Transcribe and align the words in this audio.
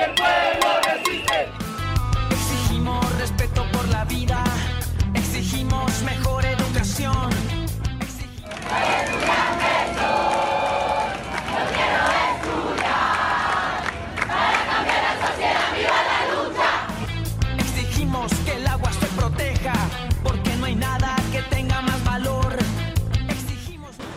del 0.00 0.14
pueblo. 0.14 0.69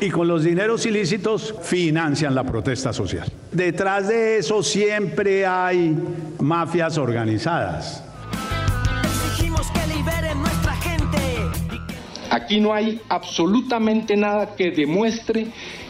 Con 0.09 0.27
los 0.27 0.43
dineros 0.43 0.85
ilícitos 0.85 1.55
financian 1.61 2.35
la 2.35 2.43
protesta 2.43 2.93
social. 2.93 3.31
Detrás 3.51 4.07
de 4.07 4.37
eso 4.37 4.63
siempre 4.63 5.45
hay 5.45 5.95
mafias 6.39 6.97
organizadas. 6.97 8.03
Exigimos 9.03 9.67
que 9.71 9.95
liberen 9.95 10.41
nuestra 10.41 10.73
gente. 10.75 11.17
Aquí 12.29 12.59
no 12.59 12.73
hay 12.73 13.01
absolutamente 13.09 14.17
nada 14.17 14.55
que 14.55 14.71
demuestre 14.71 15.47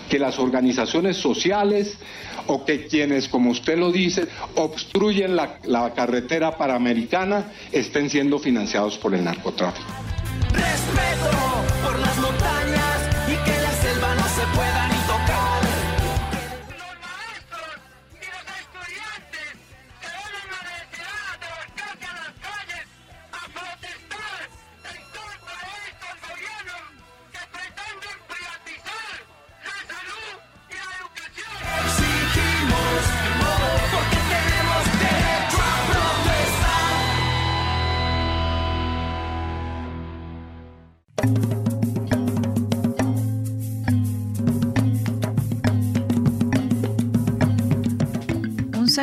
que 0.10 0.20
las 0.20 0.38
organizaciones 0.38 1.18
sociales 1.18 1.98
o 2.48 2.66
que 2.66 2.88
quienes, 2.88 3.30
como 3.30 3.52
usted 3.52 3.78
lo 3.78 3.92
dice, 3.92 4.28
obstruyen 4.56 5.36
la, 5.36 5.60
la 5.64 5.94
carretera 5.94 6.58
panamericana 6.58 7.46
estén 7.72 8.10
siendo 8.10 8.38
financiados 8.38 8.98
por 8.98 9.16
el 9.16 9.24
narcotráfico. 9.24 9.88
Respeto 10.52 11.73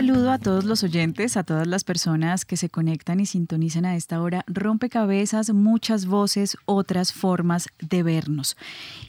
saludo 0.01 0.33
a 0.33 0.39
todos 0.39 0.65
los 0.65 0.83
oyentes, 0.83 1.37
a 1.37 1.43
todas 1.43 1.67
las 1.67 1.84
personas 1.84 2.47
que 2.47 2.56
se 2.56 2.70
conectan 2.70 3.20
y 3.20 3.27
sintonizan 3.27 3.84
a 3.84 3.97
esta 3.97 4.23
hora. 4.23 4.45
Rompecabezas, 4.47 5.53
muchas 5.53 6.06
voces, 6.06 6.56
otras 6.65 7.12
formas 7.12 7.69
de 7.81 8.03
vernos. 8.03 8.56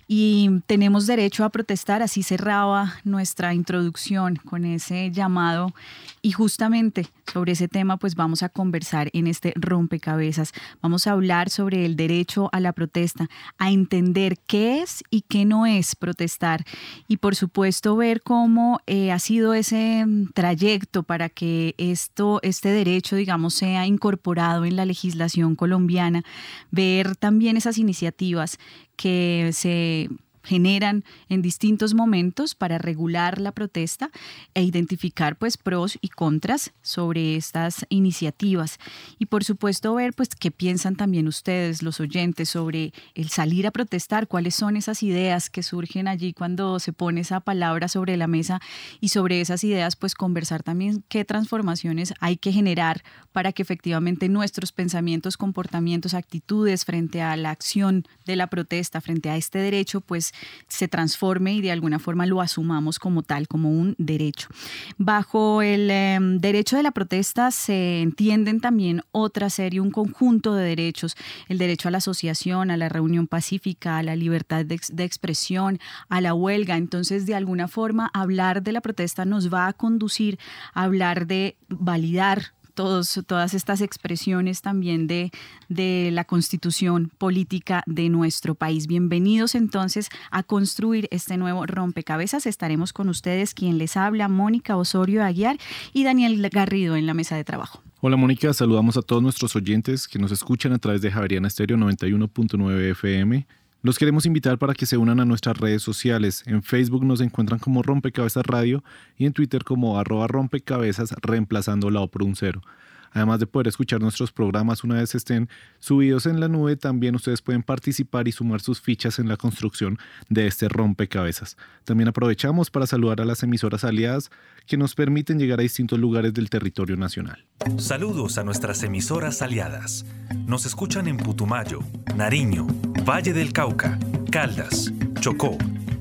Y 0.09 0.49
tenemos 0.65 1.07
derecho 1.07 1.45
a 1.45 1.49
protestar, 1.49 2.01
así 2.01 2.23
cerraba 2.23 2.95
nuestra 3.05 3.53
introducción 3.53 4.35
con 4.35 4.65
ese 4.65 5.11
llamado. 5.11 5.73
Y 6.21 6.33
justamente 6.33 7.07
sobre 7.31 7.53
ese 7.53 7.67
tema, 7.67 7.97
pues 7.97 8.15
vamos 8.15 8.43
a 8.43 8.49
conversar 8.49 9.09
en 9.13 9.27
este 9.27 9.53
rompecabezas. 9.55 10.51
Vamos 10.81 11.07
a 11.07 11.11
hablar 11.11 11.49
sobre 11.49 11.85
el 11.85 11.95
derecho 11.95 12.49
a 12.51 12.59
la 12.59 12.73
protesta, 12.73 13.29
a 13.57 13.71
entender 13.71 14.37
qué 14.47 14.81
es 14.81 15.03
y 15.09 15.21
qué 15.21 15.45
no 15.45 15.65
es 15.65 15.95
protestar. 15.95 16.65
Y 17.07 17.17
por 17.17 17.35
supuesto 17.35 17.95
ver 17.95 18.21
cómo 18.21 18.81
eh, 18.85 19.11
ha 19.11 19.19
sido 19.19 19.53
ese 19.53 20.05
mm, 20.05 20.33
trayecto 20.33 21.03
para 21.03 21.29
que 21.29 21.73
esto, 21.77 22.39
este 22.43 22.69
derecho, 22.69 23.15
digamos, 23.15 23.53
sea 23.53 23.85
incorporado 23.85 24.65
en 24.65 24.75
la 24.75 24.85
legislación 24.85 25.55
colombiana. 25.55 26.23
Ver 26.69 27.15
también 27.15 27.55
esas 27.55 27.77
iniciativas 27.77 28.57
que 28.97 29.51
se 29.53 30.09
generan 30.43 31.03
en 31.29 31.41
distintos 31.41 31.93
momentos 31.93 32.55
para 32.55 32.77
regular 32.77 33.39
la 33.39 33.51
protesta 33.51 34.09
e 34.53 34.63
identificar 34.63 35.35
pues 35.35 35.57
pros 35.57 35.97
y 36.01 36.09
contras 36.09 36.73
sobre 36.81 37.35
estas 37.35 37.85
iniciativas. 37.89 38.79
Y 39.19 39.27
por 39.27 39.43
supuesto 39.43 39.93
ver 39.95 40.13
pues 40.13 40.29
qué 40.29 40.51
piensan 40.51 40.95
también 40.95 41.27
ustedes 41.27 41.83
los 41.83 41.99
oyentes 41.99 42.49
sobre 42.49 42.93
el 43.15 43.29
salir 43.29 43.67
a 43.67 43.71
protestar 43.71 44.27
cuáles 44.27 44.55
son 44.55 44.77
esas 44.77 45.03
ideas 45.03 45.49
que 45.49 45.63
surgen 45.63 46.07
allí 46.07 46.33
cuando 46.33 46.79
se 46.79 46.93
pone 46.93 47.21
esa 47.21 47.39
palabra 47.39 47.87
sobre 47.87 48.17
la 48.17 48.27
mesa 48.27 48.61
y 48.99 49.09
sobre 49.09 49.41
esas 49.41 49.63
ideas 49.63 49.95
pues 49.95 50.15
conversar 50.15 50.63
también 50.63 51.03
qué 51.07 51.25
transformaciones 51.25 52.13
hay 52.19 52.37
que 52.37 52.51
generar 52.51 53.03
para 53.31 53.51
que 53.51 53.61
efectivamente 53.61 54.29
nuestros 54.29 54.71
pensamientos 54.71 55.37
comportamientos 55.37 56.13
actitudes 56.13 56.85
frente 56.85 57.21
a 57.21 57.35
la 57.37 57.51
acción 57.51 58.05
de 58.25 58.35
la 58.35 58.47
protesta 58.47 59.01
frente 59.01 59.29
a 59.29 59.37
este 59.37 59.59
derecho 59.59 60.01
pues 60.01 60.30
se 60.67 60.87
transforme 60.87 61.53
y 61.53 61.61
de 61.61 61.71
alguna 61.71 61.99
forma 61.99 62.25
lo 62.25 62.41
asumamos 62.41 62.99
como 62.99 63.23
tal, 63.23 63.47
como 63.47 63.71
un 63.71 63.95
derecho. 63.97 64.49
Bajo 64.97 65.61
el 65.61 65.89
eh, 65.91 66.17
derecho 66.21 66.77
de 66.77 66.83
la 66.83 66.91
protesta 66.91 67.51
se 67.51 68.01
entienden 68.01 68.59
también 68.59 69.03
otra 69.11 69.49
serie, 69.49 69.81
un 69.81 69.91
conjunto 69.91 70.53
de 70.53 70.65
derechos, 70.65 71.15
el 71.47 71.57
derecho 71.57 71.87
a 71.87 71.91
la 71.91 71.97
asociación, 71.99 72.71
a 72.71 72.77
la 72.77 72.89
reunión 72.89 73.27
pacífica, 73.27 73.97
a 73.97 74.03
la 74.03 74.15
libertad 74.15 74.65
de 74.65 75.03
expresión, 75.03 75.79
a 76.09 76.21
la 76.21 76.33
huelga. 76.33 76.77
Entonces, 76.77 77.25
de 77.25 77.35
alguna 77.35 77.67
forma, 77.67 78.09
hablar 78.13 78.63
de 78.63 78.71
la 78.71 78.81
protesta 78.81 79.25
nos 79.25 79.53
va 79.53 79.67
a 79.67 79.73
conducir 79.73 80.39
a 80.73 80.83
hablar 80.83 81.27
de 81.27 81.57
validar 81.69 82.53
todos, 82.73 83.19
todas 83.27 83.53
estas 83.53 83.81
expresiones 83.81 84.61
también 84.61 85.07
de, 85.07 85.31
de 85.69 86.09
la 86.11 86.23
constitución 86.25 87.11
política 87.17 87.83
de 87.85 88.09
nuestro 88.09 88.55
país. 88.55 88.87
Bienvenidos 88.87 89.55
entonces 89.55 90.09
a 90.31 90.43
construir 90.43 91.07
este 91.11 91.37
nuevo 91.37 91.65
rompecabezas. 91.65 92.45
Estaremos 92.45 92.93
con 92.93 93.09
ustedes 93.09 93.53
quien 93.53 93.77
les 93.77 93.97
habla, 93.97 94.27
Mónica 94.27 94.77
Osorio 94.77 95.23
Aguiar 95.23 95.57
y 95.93 96.03
Daniel 96.03 96.49
Garrido 96.49 96.95
en 96.95 97.05
la 97.05 97.13
mesa 97.13 97.35
de 97.35 97.43
trabajo. 97.43 97.81
Hola 98.03 98.17
Mónica, 98.17 98.51
saludamos 98.51 98.97
a 98.97 99.03
todos 99.03 99.21
nuestros 99.21 99.55
oyentes 99.55 100.07
que 100.07 100.17
nos 100.17 100.31
escuchan 100.31 100.73
a 100.73 100.79
través 100.79 101.01
de 101.01 101.11
Javeriana 101.11 101.47
Estéreo 101.47 101.77
91.9 101.77 102.91
FM. 102.91 103.45
Los 103.83 103.97
queremos 103.97 104.27
invitar 104.27 104.59
para 104.59 104.75
que 104.75 104.85
se 104.85 104.97
unan 104.97 105.19
a 105.19 105.25
nuestras 105.25 105.57
redes 105.57 105.81
sociales. 105.81 106.43
En 106.45 106.61
Facebook 106.61 107.03
nos 107.03 107.19
encuentran 107.19 107.59
como 107.59 107.81
Rompecabezas 107.81 108.45
Radio 108.45 108.83
y 109.17 109.25
en 109.25 109.33
Twitter 109.33 109.63
como 109.63 109.97
arroba 109.97 110.27
rompecabezas 110.27 111.15
reemplazando 111.23 111.89
la 111.89 112.01
O 112.01 112.07
por 112.07 112.21
un 112.21 112.35
cero. 112.35 112.61
Además 113.11 113.39
de 113.39 113.47
poder 113.47 113.67
escuchar 113.67 114.01
nuestros 114.01 114.31
programas 114.31 114.83
una 114.83 114.95
vez 114.95 115.15
estén 115.15 115.49
subidos 115.79 116.25
en 116.25 116.39
la 116.39 116.47
nube, 116.47 116.75
también 116.77 117.15
ustedes 117.15 117.41
pueden 117.41 117.63
participar 117.63 118.27
y 118.27 118.31
sumar 118.31 118.61
sus 118.61 118.81
fichas 118.81 119.19
en 119.19 119.27
la 119.27 119.37
construcción 119.37 119.97
de 120.29 120.47
este 120.47 120.69
rompecabezas. 120.69 121.57
También 121.83 122.07
aprovechamos 122.09 122.69
para 122.69 122.87
saludar 122.87 123.21
a 123.21 123.25
las 123.25 123.43
emisoras 123.43 123.83
aliadas 123.83 124.31
que 124.65 124.77
nos 124.77 124.95
permiten 124.95 125.39
llegar 125.39 125.59
a 125.59 125.63
distintos 125.63 125.99
lugares 125.99 126.33
del 126.33 126.49
territorio 126.49 126.95
nacional. 126.95 127.45
Saludos 127.77 128.37
a 128.37 128.43
nuestras 128.43 128.83
emisoras 128.83 129.41
aliadas. 129.41 130.05
Nos 130.45 130.65
escuchan 130.65 131.07
en 131.07 131.17
Putumayo, 131.17 131.79
Nariño, 132.15 132.67
Valle 133.07 133.33
del 133.33 133.53
Cauca, 133.53 133.99
Caldas, 134.31 134.91
Chocó, 135.19 135.57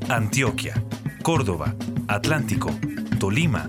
Antioquia, 0.09 0.83
Córdoba, 1.23 1.75
Atlántico, 2.09 2.71
Tolima, 3.19 3.69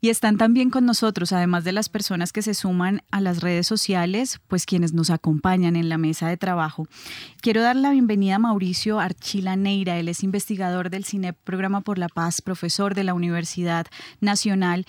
Y 0.00 0.10
están 0.10 0.36
también 0.36 0.70
con 0.70 0.86
nosotros, 0.86 1.32
además 1.32 1.64
de 1.64 1.72
las 1.72 1.88
personas 1.88 2.32
que 2.32 2.42
se 2.42 2.54
suman 2.54 3.02
a 3.10 3.20
las 3.20 3.40
redes 3.40 3.66
sociales, 3.66 4.38
pues 4.46 4.64
quienes 4.64 4.92
nos 4.92 5.10
acompañan 5.10 5.74
en 5.74 5.88
la 5.88 5.98
mesa 5.98 6.28
de 6.28 6.36
trabajo. 6.36 6.86
Quiero 7.40 7.62
dar 7.62 7.74
la 7.74 7.90
bienvenida 7.90 8.36
a 8.36 8.38
Mauricio 8.38 9.00
Archila 9.00 9.56
Neira. 9.56 9.98
Él 9.98 10.08
es 10.08 10.22
investigador 10.22 10.90
del 10.90 11.04
CINEP 11.04 11.36
Programa 11.42 11.80
por 11.80 11.98
la 11.98 12.08
Paz, 12.08 12.40
profesor 12.42 12.94
de 12.94 13.02
la 13.02 13.14
Universidad 13.14 13.86
Nacional 14.20 14.86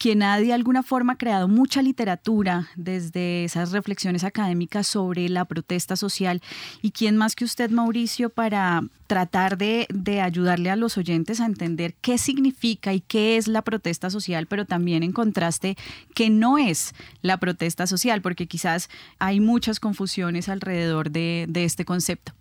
quien 0.00 0.22
ha 0.22 0.40
de 0.40 0.54
alguna 0.54 0.82
forma 0.82 1.18
creado 1.18 1.46
mucha 1.46 1.82
literatura 1.82 2.68
desde 2.74 3.44
esas 3.44 3.70
reflexiones 3.70 4.24
académicas 4.24 4.86
sobre 4.86 5.28
la 5.28 5.44
protesta 5.44 5.94
social 5.94 6.40
y 6.80 6.92
quién 6.92 7.18
más 7.18 7.36
que 7.36 7.44
usted, 7.44 7.70
Mauricio, 7.70 8.30
para 8.30 8.82
tratar 9.06 9.58
de, 9.58 9.86
ayudarle 10.22 10.70
a 10.70 10.76
los 10.76 10.96
oyentes 10.96 11.38
a 11.38 11.44
entender 11.44 11.96
qué 12.00 12.16
significa 12.16 12.94
y 12.94 13.02
qué 13.02 13.36
es 13.36 13.46
la 13.46 13.60
protesta 13.60 14.08
social, 14.08 14.46
pero 14.46 14.64
también 14.64 15.02
en 15.02 15.12
contraste 15.12 15.76
qué 16.14 16.30
no 16.30 16.56
es 16.56 16.94
la 17.20 17.36
protesta 17.36 17.86
social, 17.86 18.22
porque 18.22 18.46
quizás 18.46 18.88
hay 19.18 19.38
muchas 19.38 19.80
confusiones 19.80 20.48
alrededor 20.48 21.10
de, 21.10 21.44
de 21.46 21.64
este 21.64 21.84
concepto. 21.84 22.32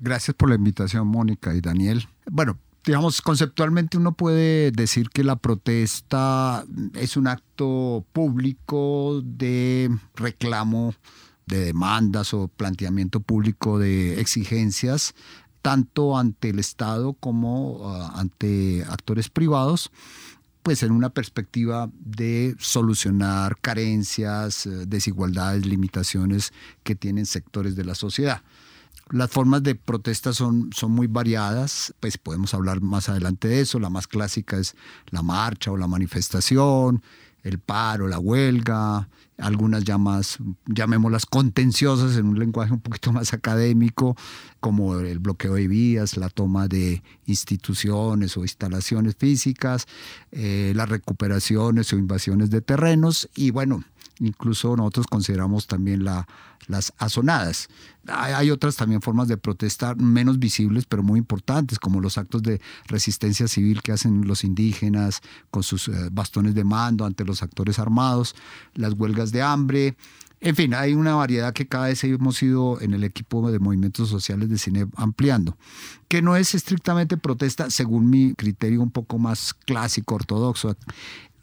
Gracias 0.00 0.34
por 0.34 0.48
la 0.48 0.56
invitación, 0.56 1.06
Mónica 1.06 1.54
y 1.54 1.60
Daniel. 1.60 2.08
Bueno, 2.28 2.58
digamos, 2.84 3.22
conceptualmente 3.22 3.96
uno 3.96 4.12
puede 4.12 4.70
decir 4.70 5.08
que 5.10 5.24
la 5.24 5.36
protesta 5.36 6.64
es 6.94 7.16
un 7.16 7.26
acto 7.26 8.04
público 8.12 9.22
de 9.24 9.90
reclamo 10.14 10.94
de 11.46 11.60
demandas 11.60 12.32
o 12.34 12.48
planteamiento 12.48 13.20
público 13.20 13.78
de 13.78 14.20
exigencias, 14.20 15.14
tanto 15.62 16.16
ante 16.18 16.50
el 16.50 16.58
Estado 16.58 17.14
como 17.14 17.78
uh, 17.78 18.10
ante 18.14 18.84
actores 18.88 19.28
privados, 19.28 19.90
pues 20.62 20.82
en 20.82 20.92
una 20.92 21.10
perspectiva 21.10 21.90
de 22.00 22.54
solucionar 22.58 23.58
carencias, 23.60 24.66
eh, 24.66 24.86
desigualdades, 24.86 25.66
limitaciones 25.66 26.52
que 26.82 26.94
tienen 26.94 27.26
sectores 27.26 27.76
de 27.76 27.84
la 27.84 27.94
sociedad. 27.94 28.42
Las 29.10 29.30
formas 29.30 29.62
de 29.62 29.74
protesta 29.74 30.32
son, 30.32 30.70
son 30.72 30.92
muy 30.92 31.06
variadas, 31.06 31.94
pues 32.00 32.16
podemos 32.16 32.54
hablar 32.54 32.80
más 32.80 33.08
adelante 33.08 33.48
de 33.48 33.60
eso. 33.60 33.78
La 33.78 33.90
más 33.90 34.06
clásica 34.06 34.56
es 34.56 34.74
la 35.10 35.22
marcha 35.22 35.70
o 35.70 35.76
la 35.76 35.86
manifestación, 35.86 37.02
el 37.42 37.58
paro, 37.58 38.08
la 38.08 38.18
huelga, 38.18 39.08
algunas 39.36 39.84
llamas, 39.84 40.38
llamémoslas 40.66 41.26
contenciosas 41.26 42.16
en 42.16 42.26
un 42.26 42.38
lenguaje 42.38 42.72
un 42.72 42.80
poquito 42.80 43.12
más 43.12 43.34
académico, 43.34 44.16
como 44.60 44.98
el 44.98 45.18
bloqueo 45.18 45.54
de 45.54 45.68
vías, 45.68 46.16
la 46.16 46.30
toma 46.30 46.68
de 46.68 47.02
instituciones 47.26 48.36
o 48.38 48.42
instalaciones 48.42 49.16
físicas, 49.16 49.86
eh, 50.32 50.72
las 50.74 50.88
recuperaciones 50.88 51.92
o 51.92 51.98
invasiones 51.98 52.48
de 52.48 52.62
terrenos 52.62 53.28
y 53.34 53.50
bueno, 53.50 53.84
incluso 54.20 54.76
nosotros 54.76 55.06
consideramos 55.06 55.66
también 55.66 56.04
la, 56.04 56.26
las 56.66 56.92
azonadas. 56.98 57.68
Hay, 58.06 58.50
otras 58.50 58.76
también 58.76 59.00
formas 59.00 59.28
de 59.28 59.36
protestar 59.36 59.96
menos 59.96 60.38
visibles, 60.38 60.84
pero 60.86 61.02
muy 61.02 61.18
importantes, 61.18 61.78
como 61.78 62.00
los 62.00 62.18
actos 62.18 62.42
de 62.42 62.60
resistencia 62.86 63.48
civil 63.48 63.82
que 63.82 63.92
hacen 63.92 64.26
los 64.26 64.44
indígenas 64.44 65.22
con 65.50 65.62
sus 65.62 65.88
eh, 65.88 66.08
bastones 66.12 66.54
de 66.54 66.64
mando 66.64 67.06
ante 67.06 67.24
los 67.24 67.42
actores 67.42 67.78
armados, 67.78 68.34
las 68.74 68.92
huelgas 68.94 69.32
de 69.32 69.42
hambre. 69.42 69.96
En 70.40 70.54
fin, 70.54 70.74
hay 70.74 70.92
una 70.92 71.14
variedad 71.14 71.54
que 71.54 71.66
cada 71.66 71.86
vez 71.86 72.04
hemos 72.04 72.42
ido 72.42 72.78
en 72.82 72.92
el 72.92 73.02
equipo 73.02 73.50
de 73.50 73.58
movimientos 73.58 74.10
sociales 74.10 74.50
de 74.50 74.58
cine 74.58 74.86
ampliando, 74.96 75.56
que 76.06 76.20
no 76.20 76.36
es 76.36 76.54
estrictamente 76.54 77.16
protesta, 77.16 77.70
según 77.70 78.10
mi 78.10 78.34
criterio 78.34 78.82
un 78.82 78.90
poco 78.90 79.18
más 79.18 79.54
clásico, 79.54 80.16
ortodoxo 80.16 80.76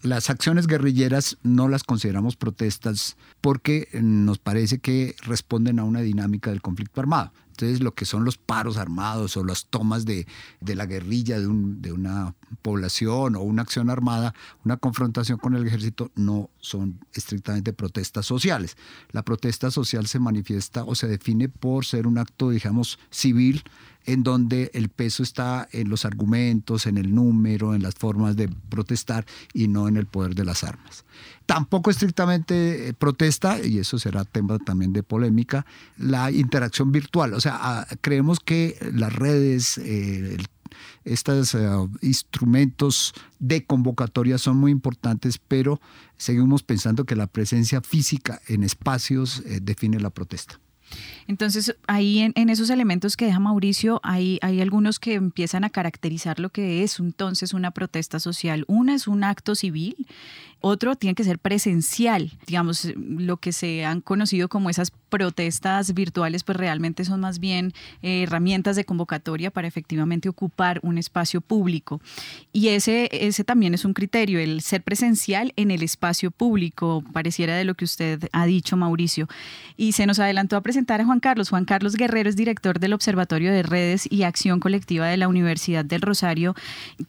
las 0.01 0.29
acciones 0.29 0.67
guerrilleras 0.67 1.37
no 1.43 1.67
las 1.67 1.83
consideramos 1.83 2.35
protestas 2.35 3.17
porque 3.39 3.87
nos 3.93 4.39
parece 4.39 4.79
que 4.79 5.15
responden 5.23 5.79
a 5.79 5.83
una 5.83 6.01
dinámica 6.01 6.49
del 6.49 6.61
conflicto 6.61 7.01
armado. 7.01 7.31
Entonces, 7.51 7.81
lo 7.81 7.93
que 7.93 8.05
son 8.05 8.25
los 8.25 8.37
paros 8.37 8.77
armados 8.77 9.37
o 9.37 9.43
las 9.43 9.67
tomas 9.67 10.05
de, 10.05 10.25
la 10.61 10.85
guerrilla 10.87 11.39
de, 11.39 11.47
de, 11.47 11.91
una 11.91 12.33
población 12.63 13.35
o 13.35 13.41
una 13.41 13.61
acción 13.61 13.91
armada, 13.91 14.33
una 14.65 14.77
confrontación 14.77 15.37
con 15.37 15.55
el 15.55 15.67
ejército, 15.67 16.11
no 16.15 16.49
son 16.59 16.99
estrictamente 17.13 17.71
protestas 17.71 18.25
sociales. 18.25 18.77
La 19.11 19.23
protesta 19.23 19.69
social 19.69 20.07
se 20.07 20.17
manifiesta 20.17 20.83
o 20.85 20.95
se 20.95 21.07
define 21.07 21.49
por 21.49 21.85
ser 21.85 22.07
un 22.07 22.17
acto, 22.17 22.49
digamos, 22.49 22.97
civil 23.11 23.63
en 24.05 24.23
donde 24.23 24.71
el 24.73 24.89
peso 24.89 25.23
está 25.23 25.67
en 25.71 25.89
los 25.89 26.05
argumentos, 26.05 26.85
en 26.85 26.97
el 26.97 27.13
número, 27.13 27.75
en 27.75 27.83
las 27.83 27.95
formas 27.95 28.35
de 28.35 28.49
protestar 28.69 29.25
y 29.53 29.67
no 29.67 29.87
en 29.87 29.97
el 29.97 30.05
poder 30.05 30.35
de 30.35 30.45
las 30.45 30.63
armas. 30.63 31.05
Tampoco 31.45 31.89
estrictamente 31.89 32.89
eh, 32.89 32.93
protesta, 32.93 33.59
y 33.63 33.79
eso 33.79 33.99
será 33.99 34.23
tema 34.25 34.57
también 34.59 34.93
de 34.93 35.03
polémica, 35.03 35.65
la 35.97 36.31
interacción 36.31 36.91
virtual. 36.91 37.33
O 37.33 37.41
sea, 37.41 37.57
ah, 37.59 37.87
creemos 37.99 38.39
que 38.39 38.77
las 38.93 39.13
redes, 39.13 39.77
eh, 39.77 40.37
estos 41.03 41.53
eh, 41.55 41.67
instrumentos 42.01 43.13
de 43.39 43.65
convocatoria 43.65 44.37
son 44.37 44.57
muy 44.57 44.71
importantes, 44.71 45.39
pero 45.45 45.81
seguimos 46.15 46.63
pensando 46.63 47.05
que 47.05 47.15
la 47.15 47.27
presencia 47.27 47.81
física 47.81 48.41
en 48.47 48.63
espacios 48.63 49.43
define 49.61 49.99
la 49.99 50.11
protesta. 50.11 50.59
Entonces, 51.27 51.75
ahí 51.87 52.19
en, 52.19 52.49
esos 52.49 52.69
elementos 52.69 53.15
que 53.15 53.25
deja 53.25 53.39
Mauricio, 53.39 53.99
hay, 54.03 54.39
hay 54.41 54.61
algunos 54.61 54.99
que 54.99 55.13
empiezan 55.13 55.63
a 55.63 55.69
caracterizar 55.69 56.39
lo 56.39 56.49
que 56.49 56.83
es 56.83 56.99
entonces 56.99 57.53
una 57.53 57.71
protesta 57.71 58.19
social. 58.19 58.65
Una 58.67 58.95
es 58.95 59.07
un 59.07 59.23
acto 59.23 59.55
civil, 59.55 59.95
otro 60.61 60.95
tiene 60.95 61.15
que 61.15 61.23
ser 61.23 61.39
presencial. 61.39 62.31
Digamos, 62.47 62.87
lo 62.95 63.37
que 63.37 63.51
se 63.51 63.83
han 63.85 64.01
conocido 64.01 64.47
como 64.47 64.69
esas 64.69 64.91
protestas 65.09 65.93
virtuales, 65.93 66.43
pues 66.43 66.57
realmente 66.57 67.03
son 67.03 67.19
más 67.19 67.39
bien 67.39 67.73
eh, 68.01 68.23
herramientas 68.23 68.75
de 68.75 68.85
convocatoria 68.85 69.51
para 69.51 69.67
efectivamente 69.67 70.29
ocupar 70.29 70.79
un 70.83 70.97
espacio 70.97 71.41
público. 71.41 72.01
Y 72.53 72.69
ese, 72.69 73.09
ese 73.11 73.43
también 73.43 73.73
es 73.73 73.83
un 73.83 73.93
criterio, 73.93 74.39
el 74.39 74.61
ser 74.61 74.83
presencial 74.83 75.51
en 75.57 75.69
el 75.69 75.83
espacio 75.83 76.31
público, 76.31 77.03
pareciera 77.11 77.55
de 77.55 77.65
lo 77.65 77.75
que 77.75 77.85
usted 77.85 78.29
ha 78.31 78.45
dicho, 78.45 78.77
Mauricio. 78.77 79.27
Y 79.75 79.91
se 79.91 80.05
nos 80.05 80.19
adelantó 80.19 80.55
a 80.55 80.61
presentar 80.61 81.01
a 81.01 81.05
Juan 81.05 81.19
Carlos. 81.19 81.49
Juan 81.49 81.65
Carlos 81.65 81.95
Guerrero 81.95 82.29
es 82.29 82.35
director 82.35 82.79
del 82.79 82.93
Observatorio 82.93 83.51
de 83.51 83.63
Redes 83.63 84.07
y 84.09 84.23
Acción 84.23 84.59
Colectiva 84.59 85.07
de 85.07 85.17
la 85.17 85.27
Universidad 85.27 85.83
del 85.83 86.01
Rosario. 86.01 86.55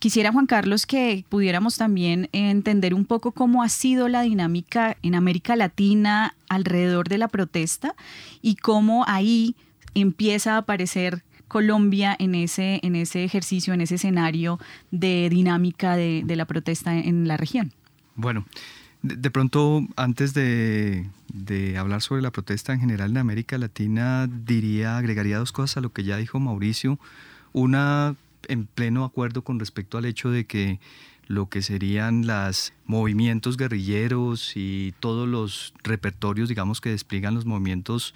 Quisiera, 0.00 0.32
Juan 0.32 0.46
Carlos, 0.46 0.87
que 0.87 1.25
pudiéramos 1.28 1.76
también 1.76 2.28
entender 2.32 2.94
un 2.94 3.04
poco 3.04 3.31
cómo 3.31 3.42
ha 3.62 3.69
sido 3.69 4.09
la 4.09 4.23
dinámica 4.23 4.97
en 5.03 5.15
América 5.15 5.56
Latina 5.56 6.35
alrededor 6.49 7.09
de 7.09 7.19
la 7.19 7.29
protesta 7.29 7.94
y 8.41 8.56
cómo 8.56 9.05
ahí 9.09 9.56
empieza 9.94 10.55
a 10.55 10.59
aparecer 10.59 11.23
Colombia 11.49 12.16
en 12.19 12.35
ese, 12.35 12.81
en 12.83 12.97
ese 12.97 13.25
ejercicio, 13.25 13.75
en 13.75 13.83
ese 13.83 13.97
escenario 13.97 14.59
de 14.90 15.28
dinámica 15.28 15.97
de, 15.97 16.25
la 16.26 16.47
protesta 16.47 16.97
en 16.97 17.28
la 17.28 17.37
región. 17.37 17.73
Bueno, 18.14 18.47
de, 19.02 19.31
pronto, 19.31 19.87
antes 19.97 20.33
de, 20.33 21.11
de, 21.33 21.76
hablar 21.76 22.00
sobre 22.00 22.23
la 22.23 22.31
protesta 22.31 22.73
en 22.73 22.81
general 22.81 23.11
en 23.11 23.19
América 23.19 23.59
Latina, 23.59 24.28
diría, 24.28 24.97
agregaría 24.97 25.38
dos 25.38 25.52
cosas 25.52 25.76
a 25.76 25.81
lo 25.83 25.93
que 25.93 26.05
ya 26.05 26.16
dijo 26.16 26.40
Mauricio. 26.40 26.99
Una, 27.52 28.14
en 28.49 28.66
pleno 28.66 29.05
acuerdo 29.05 29.43
con 29.43 29.59
respecto 29.59 29.99
al 29.99 30.07
hecho 30.07 30.31
de 30.31 30.47
que 30.47 30.81
lo 31.33 31.49
que 31.49 31.62
serían 31.62 32.27
los 32.27 32.75
movimientos 32.85 33.57
guerrilleros 33.57 34.53
y 34.55 34.93
todos 35.01 35.27
los 35.27 35.73
repertorios, 35.83 36.51
digamos, 36.51 36.83
que 36.83 36.91
despliegan 36.91 37.35
los 37.35 37.47
movimientos 37.47 38.15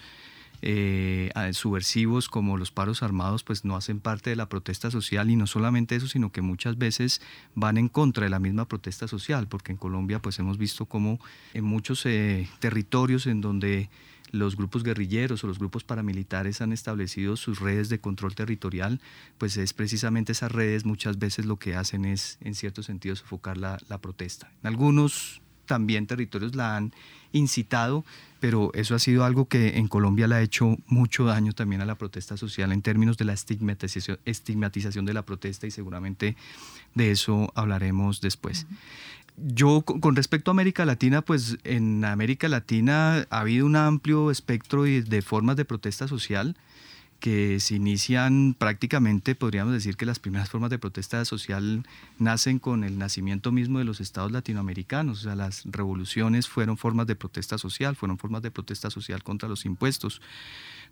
eh, 0.60 1.30
subversivos 1.52 2.28
como 2.28 2.58
los 2.58 2.70
paros 2.70 3.02
armados 3.02 3.42
pues 3.42 3.64
no 3.64 3.76
hacen 3.76 4.00
parte 4.00 4.28
de 4.28 4.36
la 4.36 4.50
protesta 4.50 4.90
social. 4.90 5.30
Y 5.30 5.36
no 5.36 5.46
solamente 5.46 5.96
eso 5.96 6.08
sino 6.08 6.30
que 6.30 6.42
muchas 6.42 6.76
veces 6.76 7.22
van 7.54 7.78
en 7.78 7.88
contra 7.88 8.24
de 8.24 8.30
la 8.30 8.38
misma 8.38 8.68
protesta 8.68 9.08
social 9.08 9.48
porque 9.48 9.72
en 9.72 9.78
Colombia 9.78 10.20
pues 10.20 10.38
hemos 10.38 10.58
visto 10.58 10.84
como 10.84 11.18
en 11.54 11.64
muchos 11.64 12.04
eh, 12.04 12.50
territorios 12.58 13.26
en 13.26 13.40
donde 13.40 13.88
los 14.30 14.56
grupos 14.56 14.82
guerrilleros 14.82 15.44
o 15.44 15.46
los 15.46 15.58
grupos 15.58 15.84
paramilitares 15.84 16.60
han 16.60 16.72
establecido 16.72 17.36
sus 17.36 17.60
redes 17.60 17.88
de 17.88 18.00
control 18.00 18.34
territorial, 18.34 19.00
pues 19.38 19.56
es 19.56 19.72
precisamente 19.72 20.32
esas 20.32 20.52
redes 20.52 20.84
muchas 20.84 21.18
veces 21.18 21.46
lo 21.46 21.58
que 21.58 21.74
hacen 21.74 22.04
es, 22.04 22.38
en 22.40 22.54
cierto 22.54 22.82
sentido, 22.82 23.16
sofocar 23.16 23.56
la, 23.56 23.78
protesta. 24.00 24.50
En 24.62 24.68
algunos 24.68 25.40
también 25.66 26.06
territorios 26.06 26.54
la 26.54 26.76
han 26.76 26.92
incitado, 27.32 28.04
pero 28.40 28.70
eso 28.74 28.94
ha 28.94 28.98
sido 28.98 29.24
algo 29.24 29.48
que 29.48 29.78
en 29.78 29.88
Colombia 29.88 30.28
le 30.28 30.36
ha 30.36 30.42
hecho 30.42 30.76
mucho 30.86 31.24
daño 31.24 31.52
también 31.52 31.80
a 31.80 31.86
la 31.86 31.96
protesta 31.96 32.36
social 32.36 32.72
en 32.72 32.82
términos 32.82 33.16
de 33.16 33.24
la 33.24 33.32
estigmatización 33.34 35.04
de 35.04 35.14
la 35.14 35.22
protesta 35.22 35.66
y 35.66 35.70
seguramente 35.70 36.36
de 36.94 37.10
eso 37.10 37.52
hablaremos 37.54 38.20
después. 38.20 38.66
Yo, 39.36 39.82
con 39.82 40.16
respecto 40.16 40.50
a 40.50 40.52
América 40.52 40.86
Latina, 40.86 41.22
pues 41.22 41.58
en 41.64 42.04
América 42.04 42.48
Latina 42.48 43.26
ha 43.28 43.40
habido 43.40 43.66
un 43.66 43.76
amplio 43.76 44.30
espectro 44.30 44.84
de 44.84 45.22
formas 45.22 45.56
de 45.56 45.64
protesta 45.66 46.08
social 46.08 46.56
que 47.20 47.60
se 47.60 47.74
inician 47.74 48.54
prácticamente, 48.58 49.34
podríamos 49.34 49.72
decir 49.72 49.96
que 49.96 50.06
las 50.06 50.18
primeras 50.18 50.50
formas 50.50 50.70
de 50.70 50.78
protesta 50.78 51.24
social 51.24 51.86
nacen 52.18 52.58
con 52.58 52.84
el 52.84 52.98
nacimiento 52.98 53.52
mismo 53.52 53.78
de 53.78 53.84
los 53.84 54.00
estados 54.00 54.32
latinoamericanos. 54.32 55.20
O 55.20 55.22
sea, 55.22 55.34
las 55.34 55.64
revoluciones 55.64 56.48
fueron 56.48 56.76
formas 56.76 57.06
de 57.06 57.16
protesta 57.16 57.58
social, 57.58 57.96
fueron 57.96 58.18
formas 58.18 58.42
de 58.42 58.50
protesta 58.50 58.90
social 58.90 59.22
contra 59.22 59.48
los 59.48 59.64
impuestos. 59.64 60.20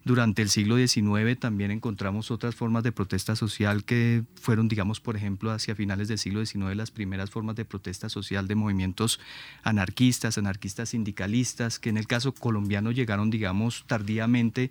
Durante 0.05 0.43
el 0.43 0.51
siglo 0.51 0.77
XIX 0.77 1.39
también 1.39 1.71
encontramos 1.71 2.31
otras 2.31 2.55
formas 2.55 2.83
de 2.83 2.93
protesta 2.93 3.37
social 3.37 3.85
que 3.85 4.23
fueron, 4.35 4.69
digamos, 4.69 5.01
por 5.01 5.17
ejemplo, 5.17 5.51
hacia 5.51 5.75
finales 5.75 6.09
del 6.09 6.19
siglo 6.19 6.45
XIX 6.45 6.77
las 6.77 6.91
primeras 6.91 7.31
formas 7.31 7.57
de 7.57 7.65
protesta 7.65 8.11
social 8.11 8.47
de 8.47 8.55
movimientos 8.55 9.19
anarquistas, 9.63 10.37
anarquistas 10.37 10.91
sindicalistas, 10.91 11.79
que 11.79 11.89
en 11.89 11.97
el 11.97 12.07
caso 12.07 12.33
colombiano 12.33 12.91
llegaron, 12.91 13.31
digamos, 13.31 13.85
tardíamente 13.87 14.71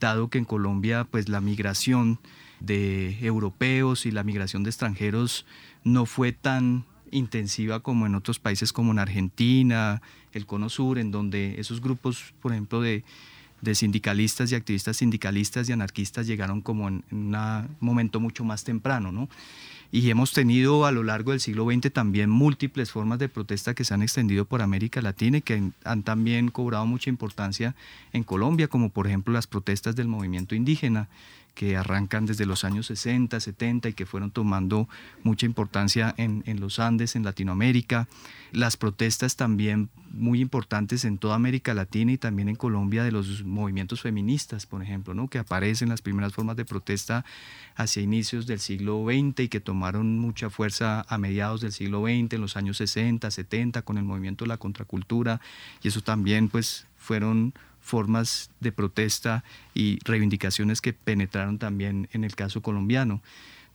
dado 0.00 0.28
que 0.28 0.38
en 0.38 0.46
Colombia 0.46 1.04
pues 1.04 1.28
la 1.28 1.42
migración 1.42 2.18
de 2.60 3.18
europeos 3.20 4.06
y 4.06 4.10
la 4.10 4.24
migración 4.24 4.62
de 4.62 4.70
extranjeros 4.70 5.44
no 5.84 6.06
fue 6.06 6.32
tan 6.32 6.86
intensiva 7.10 7.80
como 7.80 8.06
en 8.06 8.14
otros 8.14 8.38
países 8.38 8.72
como 8.72 8.92
en 8.92 8.98
Argentina, 8.98 10.00
el 10.32 10.46
Cono 10.46 10.70
Sur, 10.70 10.98
en 10.98 11.10
donde 11.10 11.60
esos 11.60 11.82
grupos, 11.82 12.32
por 12.40 12.52
ejemplo, 12.52 12.80
de, 12.80 13.04
sindicalistas 13.74 14.52
y 14.52 14.54
activistas 14.54 14.96
sindicalistas 14.96 15.68
y 15.68 15.72
anarquistas 15.72 16.26
llegaron 16.26 16.60
como 16.60 16.88
en, 16.88 17.04
en 17.10 17.34
un 17.34 17.76
momento 17.80 18.20
mucho 18.20 18.44
más 18.44 18.64
temprano, 18.64 19.12
¿no? 19.12 19.28
y 19.92 20.08
hemos 20.10 20.32
tenido 20.32 20.86
a 20.86 20.92
lo 20.92 21.02
largo 21.02 21.32
del 21.32 21.40
siglo 21.40 21.66
XX 21.66 21.92
también 21.92 22.30
múltiples 22.30 22.92
formas 22.92 23.18
de 23.18 23.28
protesta 23.28 23.74
que 23.74 23.84
se 23.84 23.92
han 23.92 24.02
extendido 24.02 24.44
por 24.44 24.62
América 24.62 25.02
Latina 25.02 25.38
y 25.38 25.42
que 25.42 25.70
han 25.84 26.02
también 26.02 26.50
cobrado 26.50 26.86
mucha 26.86 27.10
importancia 27.10 27.74
en 28.12 28.22
Colombia, 28.22 28.68
como 28.68 28.90
por 28.90 29.06
ejemplo 29.06 29.34
las 29.34 29.46
protestas 29.46 29.96
del 29.96 30.06
movimiento 30.06 30.54
indígena 30.54 31.08
que 31.60 31.76
arrancan 31.76 32.24
desde 32.24 32.46
los 32.46 32.64
años 32.64 32.86
60, 32.86 33.38
70 33.38 33.90
y 33.90 33.92
que 33.92 34.06
fueron 34.06 34.30
tomando 34.30 34.88
mucha 35.22 35.44
importancia 35.44 36.14
en, 36.16 36.42
en, 36.46 36.58
los 36.58 36.78
Andes, 36.78 37.16
en 37.16 37.22
Latinoamérica. 37.22 38.08
Las 38.50 38.78
protestas 38.78 39.36
también 39.36 39.90
muy 40.10 40.40
importantes 40.40 41.04
en 41.04 41.18
toda 41.18 41.34
América 41.34 41.74
Latina 41.74 42.12
y 42.12 42.16
también 42.16 42.48
en 42.48 42.56
Colombia 42.56 43.04
de 43.04 43.12
los 43.12 43.44
movimientos 43.44 44.00
feministas, 44.00 44.64
por 44.64 44.82
ejemplo, 44.82 45.12
¿no? 45.12 45.28
que 45.28 45.38
aparecen 45.38 45.90
las 45.90 46.00
primeras 46.00 46.32
formas 46.32 46.56
de 46.56 46.64
protesta 46.64 47.26
hacia 47.76 48.02
inicios 48.02 48.46
del 48.46 48.58
siglo 48.58 49.04
XX 49.04 49.40
y 49.40 49.48
que 49.48 49.60
tomaron 49.60 50.18
mucha 50.18 50.48
fuerza 50.48 51.04
a 51.10 51.18
mediados 51.18 51.60
del 51.60 51.72
siglo 51.72 52.00
XX, 52.04 52.32
en 52.32 52.40
los 52.40 52.56
años 52.56 52.78
60, 52.78 53.30
70, 53.30 53.82
con 53.82 53.98
el 53.98 54.04
movimiento 54.04 54.46
de 54.46 54.48
la 54.48 54.56
contracultura. 54.56 55.42
Y 55.82 55.88
eso 55.88 56.00
también 56.00 56.48
pues 56.48 56.86
fueron 56.96 57.52
formas 57.90 58.50
de 58.60 58.72
protesta 58.72 59.44
y 59.74 59.98
reivindicaciones 60.04 60.80
que 60.80 60.92
penetraron 60.92 61.58
también 61.58 62.08
en 62.12 62.24
el 62.24 62.34
caso 62.34 62.62
colombiano. 62.62 63.20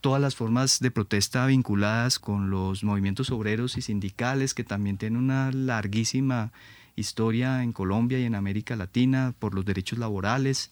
Todas 0.01 0.22
las 0.22 0.36
formas 0.36 0.79
de 0.79 0.91
protesta 0.91 1.45
vinculadas 1.45 2.17
con 2.19 2.50
los 2.50 2.84
movimientos 2.84 3.29
obreros 3.31 3.77
y 3.77 3.81
sindicales, 3.81 4.53
que 4.53 4.63
también 4.63 4.98
tienen 4.98 5.22
una 5.22 5.51
larguísima 5.51 6.51
historia 6.95 7.63
en 7.63 7.74
Colombia 7.74 8.19
y 8.19 8.24
en 8.24 8.36
América 8.36 8.75
Latina 8.75 9.34
por 9.38 9.53
los 9.53 9.65
derechos 9.65 10.00
laborales. 10.00 10.72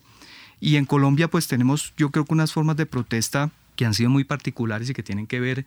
Y 0.60 0.76
en 0.76 0.86
Colombia 0.86 1.28
pues 1.28 1.46
tenemos 1.46 1.92
yo 1.96 2.10
creo 2.10 2.24
que 2.24 2.34
unas 2.34 2.52
formas 2.52 2.76
de 2.76 2.86
protesta 2.86 3.50
que 3.76 3.84
han 3.84 3.94
sido 3.94 4.10
muy 4.10 4.24
particulares 4.24 4.88
y 4.88 4.94
que 4.94 5.02
tienen 5.02 5.26
que 5.26 5.40
ver 5.40 5.66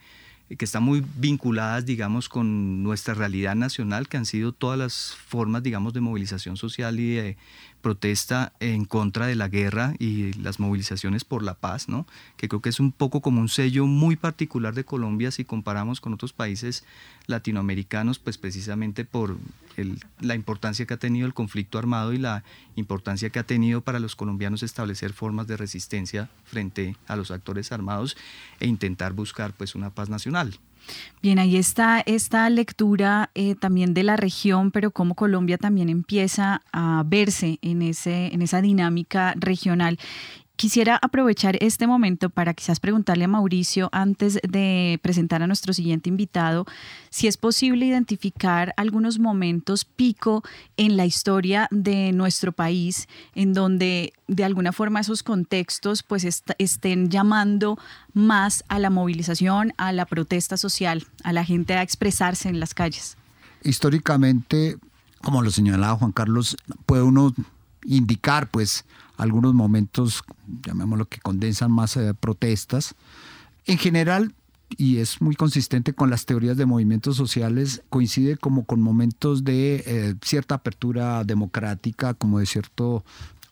que 0.56 0.64
están 0.64 0.84
muy 0.84 1.04
vinculadas, 1.18 1.86
digamos, 1.86 2.30
con 2.30 2.82
nuestra 2.84 3.14
realidad 3.14 3.56
nacional, 3.56 4.08
que 4.08 4.18
han 4.18 4.26
sido 4.26 4.54
todas 4.54 4.80
las 4.80 5.16
formas, 5.28 5.64
digamos, 5.64 5.94
de 5.94 6.00
movilización 6.00 6.56
social 6.56 7.00
y 7.00 7.16
de 7.16 7.38
protesta 7.82 8.54
en 8.60 8.86
contra 8.86 9.28
de 9.28 9.36
la 9.36 9.48
guerra 9.48 9.94
y 10.00 10.34
las 10.34 10.60
movilizaciones 10.60 11.24
por 11.24 11.44
la 11.44 11.54
paz, 11.54 11.90
¿no? 11.90 12.06
que 12.36 12.48
creo 12.50 12.62
que 12.62 12.70
es 12.70 12.80
un 12.80 12.92
poco 12.92 13.22
como 13.22 13.42
un 13.42 13.50
sello 13.50 13.86
muy 13.86 14.16
particular 14.16 14.74
de 14.74 14.84
Colombia 14.84 15.32
si 15.32 15.46
comparamos 15.46 16.02
con 16.02 16.14
otros 16.14 16.34
países 16.34 16.84
latinoamericanos, 17.28 18.20
pues 18.20 18.38
precisamente 18.38 19.06
por 19.06 19.38
la 20.22 20.36
importancia 20.36 20.86
que 20.86 20.94
ha 20.94 20.98
tenido 20.98 21.28
el 21.28 21.34
conflicto 21.34 21.78
armado 21.78 22.14
y 22.14 22.18
la 22.18 22.44
importancia 22.76 23.30
que 23.30 23.40
ha 23.40 23.44
tenido 23.44 23.82
para 23.82 24.00
los 24.00 24.16
colombianos 24.16 24.64
establecer 24.64 25.14
formas 25.14 25.48
de 25.48 25.58
resistencia 25.58 26.30
frente 26.46 26.96
a 27.08 27.16
los 27.16 27.32
actores 27.32 27.72
armados 27.72 28.18
e 28.60 28.68
intentar 28.68 29.14
buscar 29.14 29.54
pues 29.54 29.76
una 29.76 29.92
paz 29.92 30.10
nacional. 30.10 30.60
Bien, 31.22 31.40
ahí 31.40 31.58
está 31.58 32.02
esta 32.06 32.50
lectura 32.50 33.32
eh, 33.36 33.56
también 33.56 33.94
de 33.94 34.04
la 34.04 34.16
región, 34.16 34.72
pero 34.72 34.92
cómo 34.92 35.16
Colombia 35.16 35.58
también 35.58 35.90
empieza 35.90 36.62
a 36.72 37.04
verse 37.06 37.60
en, 37.62 37.82
ese, 37.82 38.34
en 38.34 38.42
esa 38.42 38.62
dinámica 38.62 39.34
regional. 39.36 40.00
Quisiera 40.58 40.98
aprovechar 41.00 41.56
este 41.62 41.86
momento 41.86 42.32
para 42.32 42.56
quizás 42.56 42.80
preguntarle 42.80 43.26
a 43.26 43.28
Mauricio, 43.28 43.90
antes 43.92 44.40
de 44.42 45.00
presentar 45.04 45.44
a 45.44 45.48
nuestro 45.48 45.72
siguiente 45.72 46.10
invitado, 46.10 46.66
si 47.12 47.28
es 47.28 47.38
posible 47.38 47.86
identificar 47.86 48.74
algunos 48.76 49.20
momentos 49.20 49.86
pico 49.86 50.44
en 50.76 50.98
la 50.98 51.06
historia 51.06 51.68
de 51.70 52.12
nuestro 52.12 52.54
país, 52.54 53.08
en 53.36 53.54
donde 53.54 54.14
de 54.28 54.46
alguna 54.46 54.72
forma 54.72 55.00
esos 55.00 55.22
contextos 55.22 56.02
pues 56.02 56.26
estén 56.58 57.10
llamando 57.12 57.78
más 58.16 58.64
a 58.68 58.80
la 58.80 58.90
movilización, 58.90 59.74
a 59.78 59.92
la 59.92 60.08
protesta 60.08 60.58
social, 60.58 61.06
a 61.24 61.34
la 61.34 61.46
gente 61.46 61.76
a 61.76 61.84
expresarse 61.84 62.50
en 62.50 62.60
las 62.60 62.74
calles. 62.74 63.16
Históricamente, 63.62 64.78
como 65.22 65.44
lo 65.44 65.52
señalaba 65.52 65.98
Juan 65.98 66.14
Carlos, 66.14 66.58
puede 66.88 67.04
uno 67.04 67.32
indicar 67.86 68.48
pues 68.48 68.86
algunos 69.18 69.54
momentos, 69.54 70.24
llamémoslo 70.66 71.08
que 71.08 71.20
condensan 71.20 71.72
más 71.72 71.98
eh, 71.98 72.14
protestas. 72.14 72.96
En 73.66 73.78
general, 73.78 74.34
y 74.78 74.98
es 74.98 75.22
muy 75.22 75.36
consistente 75.36 75.94
con 75.94 76.10
las 76.10 76.26
teorías 76.26 76.58
de 76.58 76.66
movimientos 76.66 77.16
sociales, 77.16 77.82
coincide 77.90 78.38
como 78.38 78.66
con 78.66 78.82
momentos 78.82 79.44
de 79.44 79.84
eh, 79.86 80.16
cierta 80.22 80.56
apertura 80.56 81.24
democrática, 81.24 82.14
como 82.14 82.40
de 82.40 82.46
cierta 82.46 82.84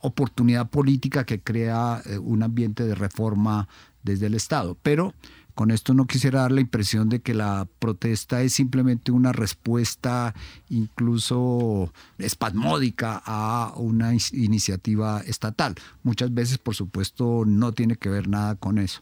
oportunidad 0.01 0.69
política 0.69 1.25
que 1.25 1.39
crea 1.39 2.01
eh, 2.05 2.17
un 2.17 2.43
ambiente 2.43 2.85
de 2.85 2.95
reforma 2.95 3.67
desde 4.03 4.27
el 4.27 4.35
Estado. 4.35 4.77
Pero 4.83 5.13
con 5.55 5.71
esto 5.71 5.93
no 5.93 6.05
quisiera 6.05 6.41
dar 6.41 6.51
la 6.51 6.61
impresión 6.61 7.07
de 7.07 7.21
que 7.21 7.33
la 7.33 7.67
protesta 7.79 8.41
es 8.41 8.53
simplemente 8.53 9.11
una 9.11 9.31
respuesta 9.31 10.35
incluso 10.69 11.93
espasmódica 12.17 13.21
a 13.25 13.73
una 13.77 14.11
iniciativa 14.33 15.21
estatal. 15.25 15.75
Muchas 16.03 16.33
veces, 16.33 16.57
por 16.57 16.75
supuesto, 16.75 17.43
no 17.47 17.71
tiene 17.71 17.95
que 17.95 18.09
ver 18.09 18.27
nada 18.27 18.55
con 18.55 18.77
eso. 18.77 19.01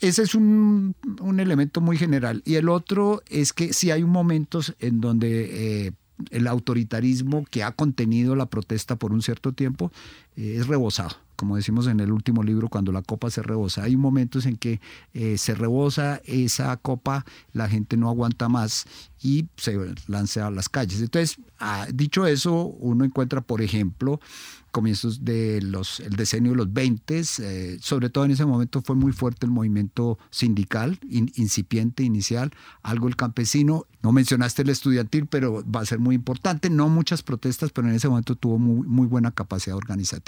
Ese 0.00 0.22
es 0.22 0.34
un, 0.34 0.94
elemento 1.38 1.80
muy 1.80 1.96
general. 1.96 2.42
Y 2.44 2.56
el 2.56 2.68
otro 2.68 3.22
es 3.28 3.54
que 3.54 3.72
sí 3.72 3.90
hay 3.90 4.04
momentos 4.04 4.76
en 4.78 5.00
donde... 5.00 5.86
Eh, 5.86 5.92
el 6.30 6.46
autoritarismo 6.46 7.44
que 7.50 7.62
ha 7.62 7.72
contenido 7.72 8.36
la 8.36 8.46
protesta 8.46 8.96
por 8.96 9.12
un 9.12 9.20
cierto 9.20 9.52
tiempo 9.52 9.92
eh, 10.36 10.56
es 10.58 10.66
rebosado 10.66 11.16
como 11.36 11.56
decimos 11.56 11.86
en 11.86 12.00
el 12.00 12.10
último 12.10 12.42
libro, 12.42 12.68
cuando 12.68 12.90
la 12.90 13.02
copa 13.02 13.30
se 13.30 13.42
rebosa. 13.42 13.84
Hay 13.84 13.96
momentos 13.96 14.46
en 14.46 14.56
que 14.56 14.80
eh, 15.14 15.38
se 15.38 15.54
rebosa 15.54 16.20
esa 16.24 16.76
copa, 16.78 17.24
la 17.52 17.68
gente 17.68 17.96
no 17.96 18.08
aguanta 18.08 18.48
más 18.48 18.86
y 19.22 19.46
se 19.56 19.78
lanza 20.08 20.46
a 20.46 20.50
las 20.50 20.68
calles. 20.68 21.00
Entonces, 21.00 21.36
ah, 21.60 21.86
dicho 21.92 22.26
eso, 22.26 22.64
uno 22.64 23.04
encuentra, 23.04 23.42
por 23.42 23.62
ejemplo, 23.62 24.20
comienzos 24.76 25.24
del 25.24 25.74
el 26.04 26.16
decenio 26.16 26.50
de 26.50 26.56
los 26.58 26.70
20, 26.70 27.22
eh, 27.38 27.78
sobre 27.80 28.10
todo 28.10 28.26
en 28.26 28.32
ese 28.32 28.44
momento 28.44 28.82
fue 28.82 28.94
muy 28.94 29.12
fuerte 29.12 29.46
el 29.46 29.52
movimiento 29.52 30.18
sindical, 30.28 30.98
incipiente, 31.08 32.02
inicial, 32.02 32.52
algo 32.82 33.08
el 33.08 33.16
campesino, 33.16 33.86
no 34.02 34.12
mencionaste 34.12 34.62
el 34.62 34.68
estudiantil, 34.68 35.26
pero 35.26 35.64
va 35.64 35.80
a 35.80 35.86
ser 35.86 35.98
muy 35.98 36.14
importante, 36.14 36.68
no 36.68 36.90
muchas 36.90 37.22
protestas, 37.22 37.70
pero 37.72 37.88
en 37.88 37.94
ese 37.94 38.08
momento 38.08 38.36
tuvo 38.36 38.58
muy, 38.58 38.86
muy 38.86 39.06
buena 39.06 39.30
capacidad 39.30 39.76
organizativa. 39.76 40.25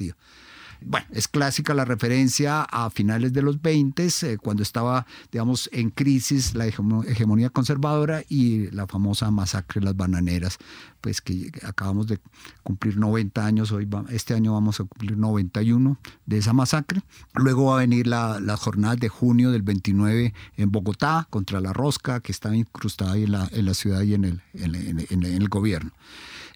Bueno, 0.81 1.07
es 1.11 1.27
clásica 1.27 1.75
la 1.75 1.85
referencia 1.85 2.63
a 2.63 2.89
finales 2.91 3.33
de 3.33 3.43
los 3.43 3.61
20, 3.61 4.07
eh, 4.07 4.39
cuando 4.41 4.63
estaba, 4.63 5.07
digamos, 5.33 5.69
en 5.73 5.91
crisis 5.91 6.55
la 6.55 6.67
hegemonía 6.67 7.51
conservadora 7.51 8.23
y 8.29 8.71
la 8.71 8.87
famosa 8.87 9.31
masacre 9.33 9.81
de 9.81 9.87
las 9.87 9.97
bananeras, 9.97 10.59
pues 11.01 11.21
que 11.21 11.51
acabamos 11.65 12.07
de 12.07 12.21
cumplir 12.63 12.97
90 12.97 13.45
años, 13.45 13.73
hoy 13.73 13.89
este 14.11 14.35
año 14.35 14.53
vamos 14.53 14.79
a 14.79 14.85
cumplir 14.85 15.17
91 15.17 15.99
de 16.27 16.39
esa 16.39 16.53
masacre. 16.53 17.03
Luego 17.35 17.67
va 17.67 17.77
a 17.77 17.79
venir 17.81 18.07
la, 18.07 18.39
la 18.39 18.57
jornada 18.57 18.95
de 18.95 19.09
junio 19.09 19.51
del 19.51 19.63
29 19.63 20.33
en 20.57 20.71
Bogotá 20.71 21.27
contra 21.29 21.61
la 21.61 21.73
rosca 21.73 22.21
que 22.21 22.31
está 22.31 22.55
incrustada 22.55 23.17
en 23.17 23.33
la, 23.33 23.49
en 23.53 23.67
la 23.67 23.75
ciudad 23.75 24.03
y 24.03 24.15
en 24.15 24.25
el, 24.25 24.43
en 24.55 25.23
el 25.25 25.49
gobierno. 25.49 25.91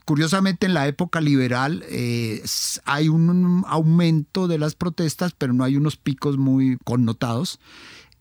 Curiosamente, 0.05 0.67
en 0.67 0.75
la 0.75 0.87
época 0.89 1.21
liberal 1.21 1.85
eh, 1.89 2.43
hay 2.85 3.09
un 3.09 3.65
aumento 3.67 4.49
de 4.49 4.59
las 4.59 4.75
protestas, 4.75 5.33
pero 5.37 5.53
no 5.53 5.65
hay 5.65 5.77
unos 5.77 5.97
picos 5.97 6.39
muy 6.39 6.79
connotados. 6.85 7.61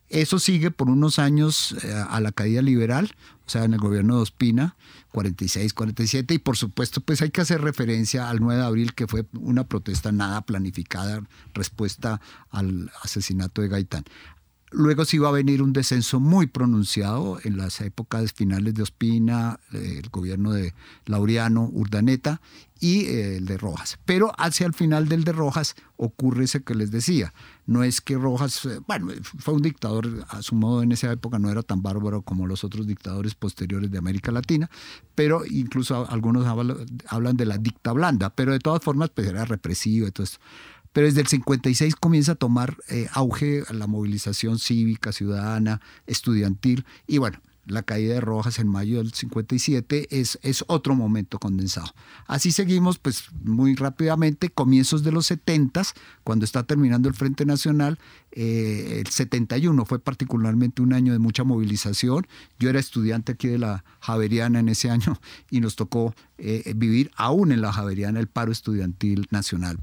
Eso 0.10 0.40
sigue 0.40 0.72
por 0.72 0.90
unos 0.90 1.20
años 1.20 1.76
eh, 1.84 1.94
a 2.10 2.20
la 2.20 2.34
caída 2.34 2.62
liberal, 2.62 3.16
o 3.48 3.50
sea, 3.50 3.64
en 3.64 3.74
el 3.74 3.80
gobierno 3.80 4.18
de 4.18 4.24
Ospina, 4.24 4.76
46, 5.14 5.74
47, 5.74 6.34
y 6.34 6.40
por 6.40 6.58
supuesto, 6.58 7.00
pues 7.00 7.22
hay 7.22 7.32
que 7.32 7.42
hacer 7.42 7.62
referencia 7.62 8.30
al 8.30 8.42
9 8.42 8.60
de 8.60 8.66
abril, 8.66 8.94
que 8.94 9.08
fue 9.08 9.26
una 9.40 9.64
protesta 9.64 10.12
nada 10.12 10.42
planificada, 10.42 11.24
respuesta 11.54 12.20
al 12.50 12.92
asesinato 13.02 13.62
de 13.62 13.70
Gaitán. 13.70 14.04
Luego 14.74 15.04
sí 15.04 15.18
va 15.18 15.28
a 15.28 15.34
venir 15.34 15.62
un 15.62 15.74
descenso 15.74 16.22
muy 16.22 16.48
pronunciado 16.48 17.40
en 17.44 17.58
las 17.58 17.82
épocas 17.82 18.32
finales 18.32 18.74
de 18.74 18.84
Ospina, 18.84 19.60
el 19.74 20.08
gobierno 20.10 20.54
de 20.54 20.74
Laureano, 21.06 21.70
Urdaneta 21.74 22.40
y 22.80 23.02
eh, 23.08 23.36
el 23.36 23.46
de 23.46 23.58
Rojas. 23.58 24.00
Pero 24.06 24.32
hacia 24.38 24.66
el 24.66 24.74
final 24.74 25.10
del 25.10 25.26
de 25.26 25.34
Rojas 25.34 25.76
ocurre 25.98 26.46
ese 26.46 26.64
que 26.64 26.74
les 26.74 26.90
decía. 26.90 27.34
No 27.66 27.84
es 27.84 28.00
que 28.00 28.18
Rojas, 28.18 28.66
eh, 28.66 28.80
bueno, 28.88 29.10
fue 29.40 29.54
un 29.54 29.62
dictador 29.62 30.26
a 30.30 30.42
su 30.42 30.56
modo 30.56 30.82
en 30.82 30.94
esa 30.94 31.12
época, 31.12 31.38
no 31.38 31.50
era 31.50 31.64
tan 31.64 31.84
bárbaro 31.84 32.22
como 32.22 32.48
los 32.48 32.64
otros 32.64 32.88
dictadores 32.88 33.36
posteriores 33.36 33.92
de 33.92 33.98
América 33.98 34.32
Latina, 34.32 34.70
pero 35.16 35.46
incluso 35.46 36.10
algunos 36.10 36.48
hablan 37.08 37.38
de 37.38 37.46
la 37.46 37.58
dicta 37.58 37.92
blanda, 37.92 38.30
pero 38.30 38.54
de 38.54 38.60
todas 38.60 38.82
formas 38.82 39.10
pues 39.10 39.28
era 39.28 39.44
represivo 39.44 40.08
y 40.08 40.12
todo 40.12 40.24
esto 40.24 40.40
pero 40.94 41.08
desde 41.08 41.22
el 41.22 41.28
56 41.28 41.96
comienza 41.96 42.34
a 42.34 42.36
tomar 42.36 42.78
eh, 42.90 43.08
auge 43.14 43.64
la 43.72 43.88
movilización 43.88 44.60
cívica, 44.60 45.12
ciudadana, 45.12 45.82
estudiantil, 46.06 46.86
y 47.08 47.18
bueno, 47.18 47.40
la 47.66 47.84
caída 47.84 48.16
de 48.16 48.22
Rojas 48.22 48.60
en 48.60 48.68
mayo 48.68 48.98
del 48.98 49.14
57 49.14 50.08
es, 50.10 50.40
es 50.42 50.64
otro 50.68 50.96
momento 50.96 51.40
condensado. 51.40 51.94
Así 52.28 52.52
seguimos, 52.52 52.98
pues 52.98 53.26
muy 53.44 53.76
rápidamente, 53.76 54.50
comienzos 54.50 55.04
de 55.04 55.12
los 55.12 55.28
70, 55.28 55.84
cuando 56.24 56.46
está 56.46 56.64
terminando 56.64 57.08
el 57.08 57.16
Frente 57.16 57.46
Nacional, 57.46 58.00
eh, 58.32 59.02
el 59.06 59.12
71 59.12 59.86
fue 59.86 60.00
particularmente 60.00 60.82
un 60.82 60.94
año 60.94 61.14
de 61.14 61.20
mucha 61.20 61.44
movilización. 61.44 62.28
Yo 62.60 62.70
era 62.70 62.80
estudiante 62.80 63.34
aquí 63.34 63.48
de 63.48 63.60
la 63.60 63.84
Javeriana 64.00 64.60
en 64.60 64.70
ese 64.70 64.90
año 64.90 65.20
y 65.50 65.60
nos 65.60 65.76
tocó 65.76 66.16
eh, 66.38 66.74
vivir 66.76 67.12
aún 67.16 67.52
en 67.52 67.62
la 67.62 67.72
Javeriana 67.72 68.20
el 68.20 68.28
paro 68.28 68.52
estudiantil 68.52 69.28
nacional. 69.30 69.78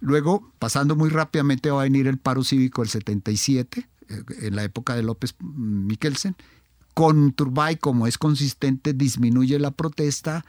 Luego, 0.00 0.52
pasando 0.58 0.96
muy 0.96 1.10
rápidamente, 1.10 1.70
va 1.70 1.80
a 1.80 1.84
venir 1.84 2.06
el 2.06 2.18
paro 2.18 2.42
cívico 2.42 2.82
del 2.82 2.88
77, 2.88 3.88
eh, 4.08 4.22
en 4.42 4.56
la 4.56 4.64
época 4.64 4.96
de 4.96 5.02
López 5.02 5.34
Miquelsen 5.40 6.36
con 6.94 7.32
Turbay, 7.32 7.76
como 7.76 8.06
es 8.06 8.18
consistente, 8.18 8.92
disminuye 8.92 9.58
la 9.58 9.70
protesta. 9.70 10.44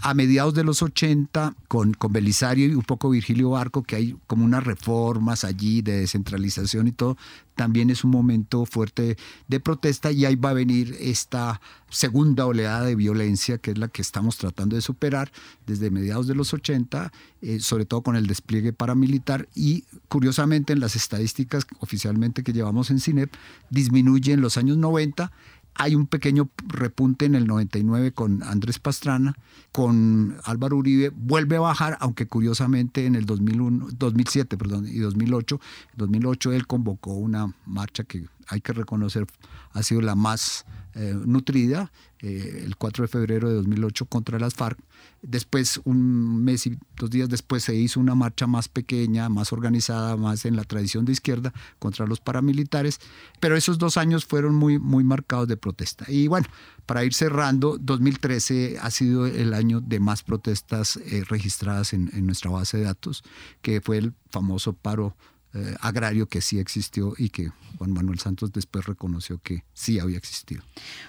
A 0.00 0.14
mediados 0.14 0.54
de 0.54 0.62
los 0.62 0.80
80, 0.80 1.56
con, 1.66 1.96
Belisario 2.10 2.68
y 2.68 2.74
un 2.74 2.82
poco 2.82 3.10
Virgilio 3.10 3.50
Barco, 3.50 3.82
que 3.82 3.96
hay 3.96 4.16
como 4.28 4.44
unas 4.44 4.62
reformas 4.62 5.44
allí 5.44 5.82
de 5.82 6.00
descentralización 6.00 6.86
y 6.86 6.92
todo, 6.92 7.16
también 7.56 7.90
es 7.90 8.04
un 8.04 8.12
momento 8.12 8.64
fuerte 8.64 9.16
de 9.48 9.58
protesta 9.58 10.12
y 10.12 10.24
ahí 10.24 10.36
va 10.36 10.50
a 10.50 10.54
venir 10.54 10.96
esta 11.00 11.60
segunda 11.90 12.46
oleada 12.46 12.84
de 12.84 12.94
violencia, 12.94 13.58
que 13.58 13.72
es 13.72 13.78
la 13.78 13.88
que 13.88 14.00
estamos 14.00 14.36
tratando 14.36 14.76
de 14.76 14.82
superar 14.82 15.32
desde 15.66 15.90
mediados 15.90 16.28
de 16.28 16.36
los 16.36 16.54
80, 16.54 17.12
eh, 17.42 17.58
sobre 17.58 17.84
todo 17.84 18.02
con 18.02 18.14
el 18.14 18.28
despliegue 18.28 18.72
paramilitar 18.72 19.48
y 19.56 19.82
curiosamente 20.06 20.72
en 20.72 20.78
las 20.78 20.94
estadísticas 20.94 21.66
oficialmente 21.80 22.44
que 22.44 22.52
llevamos 22.52 22.90
en 22.90 23.00
CINEP, 23.00 23.34
disminuye 23.70 24.32
en 24.32 24.42
los 24.42 24.56
años 24.56 24.76
90 24.76 25.32
hay 25.78 25.94
un 25.94 26.06
pequeño 26.06 26.50
repunte 26.66 27.24
en 27.24 27.34
el 27.34 27.46
99 27.46 28.12
con 28.12 28.42
Andrés 28.42 28.78
Pastrana, 28.78 29.34
con 29.72 30.36
Álvaro 30.44 30.76
Uribe, 30.76 31.10
vuelve 31.10 31.56
a 31.56 31.60
bajar, 31.60 31.96
aunque 32.00 32.26
curiosamente 32.26 33.06
en 33.06 33.14
el 33.14 33.24
2001, 33.26 33.88
2007 33.96 34.56
perdón, 34.56 34.86
y 34.88 34.98
2008, 34.98 35.60
2008 35.96 36.52
él 36.52 36.66
convocó 36.66 37.14
una 37.14 37.54
marcha 37.64 38.04
que 38.04 38.26
hay 38.48 38.60
que 38.60 38.72
reconocer 38.72 39.26
ha 39.72 39.82
sido 39.82 40.00
la 40.00 40.14
más 40.14 40.64
eh, 40.94 41.14
nutrida, 41.24 41.92
eh, 42.20 42.62
el 42.64 42.76
4 42.76 43.04
de 43.04 43.08
febrero 43.08 43.48
de 43.48 43.54
2008 43.56 44.06
contra 44.06 44.38
las 44.38 44.54
FARC. 44.54 44.78
Después, 45.22 45.80
un 45.84 46.44
mes 46.44 46.66
y 46.66 46.78
dos 46.96 47.10
días 47.10 47.28
después, 47.28 47.64
se 47.64 47.74
hizo 47.74 47.98
una 47.98 48.14
marcha 48.14 48.46
más 48.46 48.68
pequeña, 48.68 49.28
más 49.28 49.52
organizada, 49.52 50.16
más 50.16 50.44
en 50.44 50.54
la 50.54 50.64
tradición 50.64 51.04
de 51.04 51.12
izquierda 51.12 51.52
contra 51.78 52.06
los 52.06 52.20
paramilitares, 52.20 53.00
pero 53.40 53.56
esos 53.56 53.78
dos 53.78 53.96
años 53.96 54.24
fueron 54.24 54.54
muy, 54.54 54.78
muy 54.78 55.02
marcados 55.02 55.48
de 55.48 55.56
protesta. 55.56 56.04
Y 56.08 56.28
bueno, 56.28 56.46
para 56.86 57.04
ir 57.04 57.14
cerrando, 57.14 57.78
2013 57.78 58.78
ha 58.80 58.90
sido 58.90 59.26
el 59.26 59.54
año 59.54 59.80
de 59.80 60.00
más 60.00 60.22
protestas 60.22 60.96
eh, 60.96 61.24
registradas 61.28 61.92
en, 61.92 62.10
en 62.14 62.26
nuestra 62.26 62.50
base 62.50 62.78
de 62.78 62.84
datos, 62.84 63.24
que 63.60 63.80
fue 63.80 63.98
el 63.98 64.14
famoso 64.30 64.72
paro 64.72 65.16
eh, 65.58 65.74
agrario 65.80 66.26
que 66.26 66.40
sí 66.40 66.60
existió 66.60 67.14
y 67.18 67.30
que 67.30 67.50
Juan 67.78 67.92
Manuel 67.92 68.20
Santos 68.20 68.52
después 68.52 68.86
reconoció 68.86 69.38
que 69.42 69.64
sí 69.72 69.98
había 69.98 70.16
existido. 70.16 70.62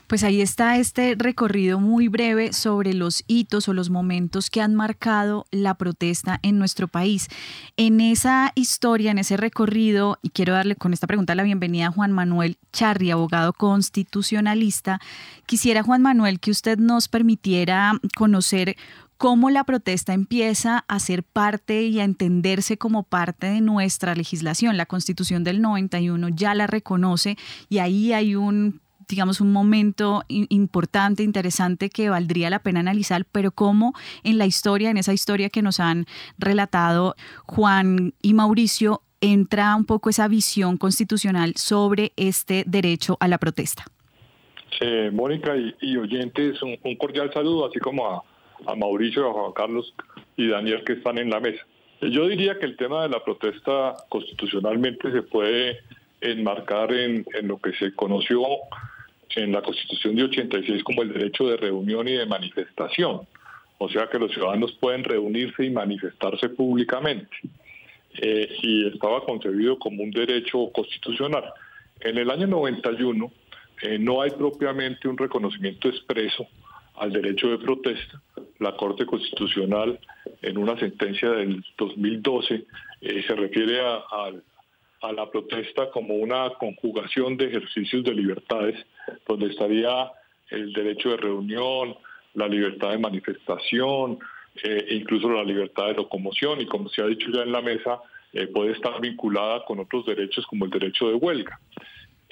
Pues 0.08 0.24
ahí 0.24 0.42
está 0.42 0.78
este 0.78 1.16
recorrido 1.18 1.80
muy 1.80 2.08
breve 2.08 2.52
sobre 2.54 2.94
los 2.94 3.24
hitos 3.28 3.68
o 3.68 3.74
los 3.74 3.90
momentos 3.90 4.50
que 4.50 4.62
han 4.62 4.74
marcado 4.74 5.46
la 5.52 5.76
protesta 5.76 6.40
en 6.42 6.58
nuestro 6.58 6.88
país. 6.88 7.28
En 7.78 8.02
esa 8.02 8.52
historia, 8.56 9.12
en 9.12 9.20
ese 9.20 9.38
recorrido, 9.38 10.18
y 10.24 10.30
quiero 10.30 10.54
darle 10.54 10.76
con 10.76 10.94
esta 10.94 11.06
pregunta 11.06 11.36
la 11.36 11.44
bienvenida 11.44 11.88
a 11.88 11.92
Juan 11.92 12.12
Manuel 12.12 12.58
Charri, 12.74 13.12
abogado 13.12 13.54
constitucionalista, 13.54 15.00
quisiera 15.46 15.84
Juan 15.84 16.02
Manuel 16.02 16.40
que 16.40 16.52
usted 16.52 16.80
nos 16.80 17.08
permitiera 17.08 17.94
conocer 18.16 18.76
cómo 19.20 19.50
la 19.50 19.66
protesta 19.66 20.14
empieza 20.14 20.86
a 20.88 20.98
ser 20.98 21.24
parte 21.24 21.84
y 21.84 22.00
a 22.00 22.06
entenderse 22.06 22.78
como 22.78 23.04
parte 23.04 23.48
de 23.48 23.60
nuestra 23.60 24.16
legislación. 24.16 24.78
La 24.78 24.86
Constitución 24.86 25.44
del 25.44 25.62
91 25.62 26.30
ya 26.30 26.56
la 26.56 26.68
reconoce 26.68 27.36
y 27.68 27.80
ahí 27.80 28.14
hay 28.14 28.36
un 28.36 28.80
digamos, 29.10 29.42
un 29.42 29.52
momento 29.52 30.24
importante, 30.28 31.24
interesante 31.24 31.90
que 31.90 32.10
valdría 32.10 32.52
la 32.52 32.60
pena 32.60 32.80
analizar, 32.80 33.26
pero 33.26 33.52
cómo 33.52 33.94
en 34.24 34.38
la 34.38 34.46
historia, 34.46 34.92
en 34.92 34.98
esa 34.98 35.14
historia 35.14 35.50
que 35.50 35.64
nos 35.64 35.80
han 35.80 36.06
relatado 36.38 37.16
Juan 37.48 38.14
y 38.22 38.36
Mauricio, 38.36 39.02
entra 39.20 39.76
un 39.76 39.86
poco 39.86 40.12
esa 40.12 40.28
visión 40.28 40.78
constitucional 40.78 41.56
sobre 41.56 42.14
este 42.18 42.64
derecho 42.68 43.18
a 43.20 43.28
la 43.28 43.40
protesta. 43.40 43.84
Sí, 44.78 44.86
Mónica 45.12 45.54
y, 45.82 45.98
oyentes, 45.98 46.62
un, 46.62 46.96
cordial 46.96 47.34
saludo, 47.34 47.68
así 47.68 47.80
como 47.80 48.06
a, 48.06 48.24
a 48.66 48.76
Mauricio, 48.76 49.30
a 49.30 49.34
Juan 49.34 49.54
Carlos 49.54 49.94
y 50.38 50.48
Daniel 50.48 50.84
que 50.84 50.94
están 50.94 51.18
en 51.18 51.30
la 51.30 51.40
mesa. 51.40 51.66
Yo 52.02 52.28
diría 52.28 52.58
que 52.58 52.66
el 52.66 52.78
tema 52.78 53.04
de 53.04 53.10
la 53.10 53.24
protesta 53.24 53.96
constitucionalmente 54.08 55.12
se 55.12 55.22
puede 55.22 55.80
enmarcar 56.22 56.94
en, 56.94 57.26
lo 57.44 57.58
que 57.60 57.74
se 57.74 57.94
conoció 57.94 58.42
en 59.36 59.52
la 59.52 59.62
Constitución 59.62 60.16
de 60.16 60.24
86 60.24 60.84
como 60.84 61.02
el 61.02 61.14
derecho 61.14 61.48
de 61.48 61.58
reunión 61.58 62.08
y 62.08 62.14
de 62.14 62.26
manifestación. 62.26 63.22
O 63.78 63.90
sea 63.90 64.08
que 64.08 64.20
los 64.20 64.32
ciudadanos 64.32 64.74
pueden 64.80 65.04
reunirse 65.04 65.66
y 65.66 65.70
manifestarse 65.70 66.50
públicamente. 66.50 67.36
Eh, 68.22 68.50
y 68.64 68.88
estaba 68.88 69.24
concebido 69.24 69.78
como 69.78 70.04
un 70.04 70.12
derecho 70.12 70.70
constitucional. 70.74 71.44
En 72.02 72.18
el 72.18 72.30
año 72.32 72.48
91 72.48 73.32
eh, 73.82 74.00
no 74.00 74.22
hay 74.22 74.32
propiamente 74.32 75.08
un 75.08 75.18
reconocimiento 75.18 75.90
expreso 75.90 76.48
al 77.00 77.12
derecho 77.12 77.50
de 77.50 77.58
protesta. 77.58 78.22
La 78.60 78.76
Corte 78.76 79.06
Constitucional, 79.06 80.00
en 80.42 80.58
una 80.58 80.78
sentencia 80.78 81.32
del 81.32 81.64
2012, 81.78 82.66
eh, 83.02 83.24
se 83.26 83.36
refiere 83.36 83.80
a, 83.82 84.32
la 85.14 85.32
protesta 85.32 85.90
como 85.92 86.16
una 86.16 86.50
conjugación 86.60 87.38
de 87.38 87.46
ejercicios 87.46 88.04
de 88.04 88.14
libertades, 88.14 88.86
donde 89.26 89.48
estaría 89.48 90.12
el 90.50 90.74
derecho 90.74 91.12
de 91.12 91.18
reunión, 91.18 91.96
la 92.34 92.48
libertad 92.50 92.92
de 92.92 92.98
manifestación, 92.98 94.20
eh, 94.62 94.88
incluso 94.92 95.30
la 95.30 95.44
libertad 95.44 95.88
de 95.88 95.94
locomoción, 95.94 96.60
y 96.60 96.66
como 96.66 96.90
se 96.90 97.02
ha 97.02 97.06
dicho 97.06 97.30
ya 97.32 97.44
en 97.44 97.54
la 97.54 97.62
mesa, 97.62 98.00
eh, 98.34 98.48
puede 98.48 98.74
estar 98.74 99.00
vinculada 99.00 99.64
con 99.64 99.80
otros 99.80 100.06
derechos 100.06 100.46
como 100.48 100.66
el 100.66 100.72
derecho 100.72 101.08
de 101.08 101.16
huelga. 101.16 101.60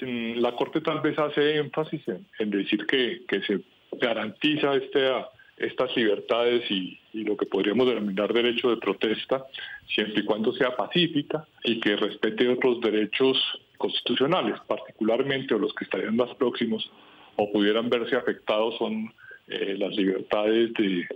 Mm, 0.02 0.40
la 0.40 0.52
Corte 0.52 0.82
tal 0.82 1.00
vez 1.00 1.18
hace 1.18 1.56
énfasis 1.56 2.06
en, 2.06 2.26
en 2.38 2.50
decir 2.50 2.86
que, 2.86 3.22
que 3.26 3.40
se 3.42 3.60
garantiza 3.92 4.74
este, 4.74 5.10
estas 5.58 5.94
libertades 5.96 6.70
y, 6.70 6.98
lo 7.12 7.36
que 7.36 7.46
podríamos 7.46 7.88
denominar 7.88 8.32
derecho 8.32 8.70
de 8.70 8.76
protesta, 8.76 9.44
siempre 9.92 10.20
y 10.20 10.24
cuando 10.24 10.52
sea 10.52 10.76
pacífica 10.76 11.44
y 11.64 11.80
que 11.80 11.96
respete 11.96 12.48
otros 12.48 12.80
derechos 12.80 13.36
constitucionales, 13.76 14.60
particularmente 14.68 15.58
los 15.58 15.74
que 15.74 15.84
estarían 15.84 16.14
más 16.14 16.32
próximos 16.36 16.88
o 17.34 17.50
pudieran 17.50 17.90
verse 17.90 18.14
afectados 18.14 18.76
son 18.78 19.12
eh, 19.48 19.76
las 19.78 19.96
libertades 19.96 20.72
de, 20.74 21.08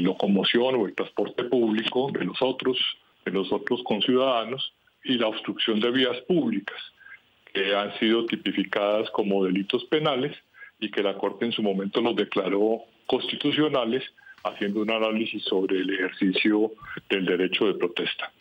locomoción 0.00 0.74
o 0.74 0.86
el 0.86 0.94
transporte 0.94 1.44
público 1.44 2.10
de 2.12 2.24
los 2.24 2.40
otros, 2.40 2.78
de 3.24 3.30
los 3.30 3.52
otros 3.52 3.82
conciudadanos 3.84 4.72
y 5.04 5.14
la 5.14 5.28
obstrucción 5.28 5.80
de 5.80 5.90
vías 5.90 6.18
públicas, 6.22 6.76
que 7.52 7.74
han 7.74 7.96
sido 7.98 8.24
tipificadas 8.26 9.10
como 9.10 9.44
delitos 9.44 9.84
penales 9.84 10.34
y 10.82 10.90
que 10.90 11.02
la 11.02 11.16
Corte 11.16 11.44
en 11.44 11.52
su 11.52 11.62
momento 11.62 12.00
los 12.00 12.16
declaró 12.16 12.82
constitucionales, 13.06 14.02
haciendo 14.44 14.82
un 14.82 14.90
análisis 14.90 15.42
sobre 15.44 15.78
el 15.78 15.90
ejercicio 15.90 16.72
del 17.08 17.24
derecho 17.24 17.66
de 17.66 17.74
protesta. 17.74 18.32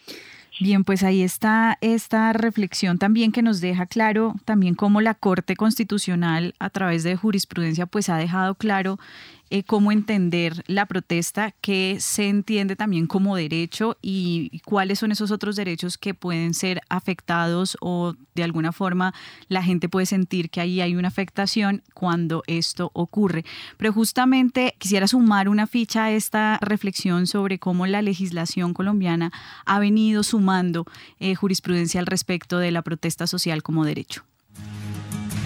Bien, 0.59 0.83
pues 0.83 1.03
ahí 1.03 1.21
está 1.21 1.77
esta 1.81 2.33
reflexión 2.33 2.97
también 2.97 3.31
que 3.31 3.41
nos 3.41 3.61
deja 3.61 3.85
claro 3.85 4.35
también 4.45 4.75
cómo 4.75 5.01
la 5.01 5.13
Corte 5.13 5.55
Constitucional 5.55 6.53
a 6.59 6.69
través 6.69 7.03
de 7.03 7.15
jurisprudencia 7.15 7.85
pues 7.85 8.09
ha 8.09 8.17
dejado 8.17 8.55
claro 8.55 8.99
eh, 9.53 9.63
cómo 9.63 9.91
entender 9.91 10.63
la 10.67 10.85
protesta, 10.85 11.53
qué 11.59 11.97
se 11.99 12.29
entiende 12.29 12.77
también 12.77 13.05
como 13.05 13.35
derecho 13.35 13.97
y 14.01 14.61
cuáles 14.63 14.99
son 14.99 15.11
esos 15.11 15.29
otros 15.29 15.57
derechos 15.57 15.97
que 15.97 16.13
pueden 16.13 16.53
ser 16.53 16.79
afectados 16.87 17.77
o 17.81 18.15
de 18.33 18.43
alguna 18.43 18.71
forma 18.71 19.13
la 19.49 19.61
gente 19.61 19.89
puede 19.89 20.05
sentir 20.05 20.49
que 20.49 20.61
ahí 20.61 20.79
hay 20.79 20.95
una 20.95 21.09
afectación 21.09 21.83
cuando 21.93 22.43
esto 22.47 22.91
ocurre. 22.93 23.43
Pero 23.75 23.91
justamente 23.91 24.73
quisiera 24.77 25.05
sumar 25.05 25.49
una 25.49 25.67
ficha 25.67 26.05
a 26.05 26.11
esta 26.11 26.57
reflexión 26.61 27.27
sobre 27.27 27.59
cómo 27.59 27.85
la 27.87 28.01
legislación 28.01 28.73
colombiana 28.73 29.33
ha 29.65 29.79
venido 29.79 30.23
sumando 30.23 30.85
eh, 31.19 31.35
jurisprudencia 31.35 31.99
al 31.99 32.05
respecto 32.05 32.57
de 32.57 32.71
la 32.71 32.83
protesta 32.83 33.27
social 33.27 33.63
como 33.63 33.83
derecho. 33.83 34.23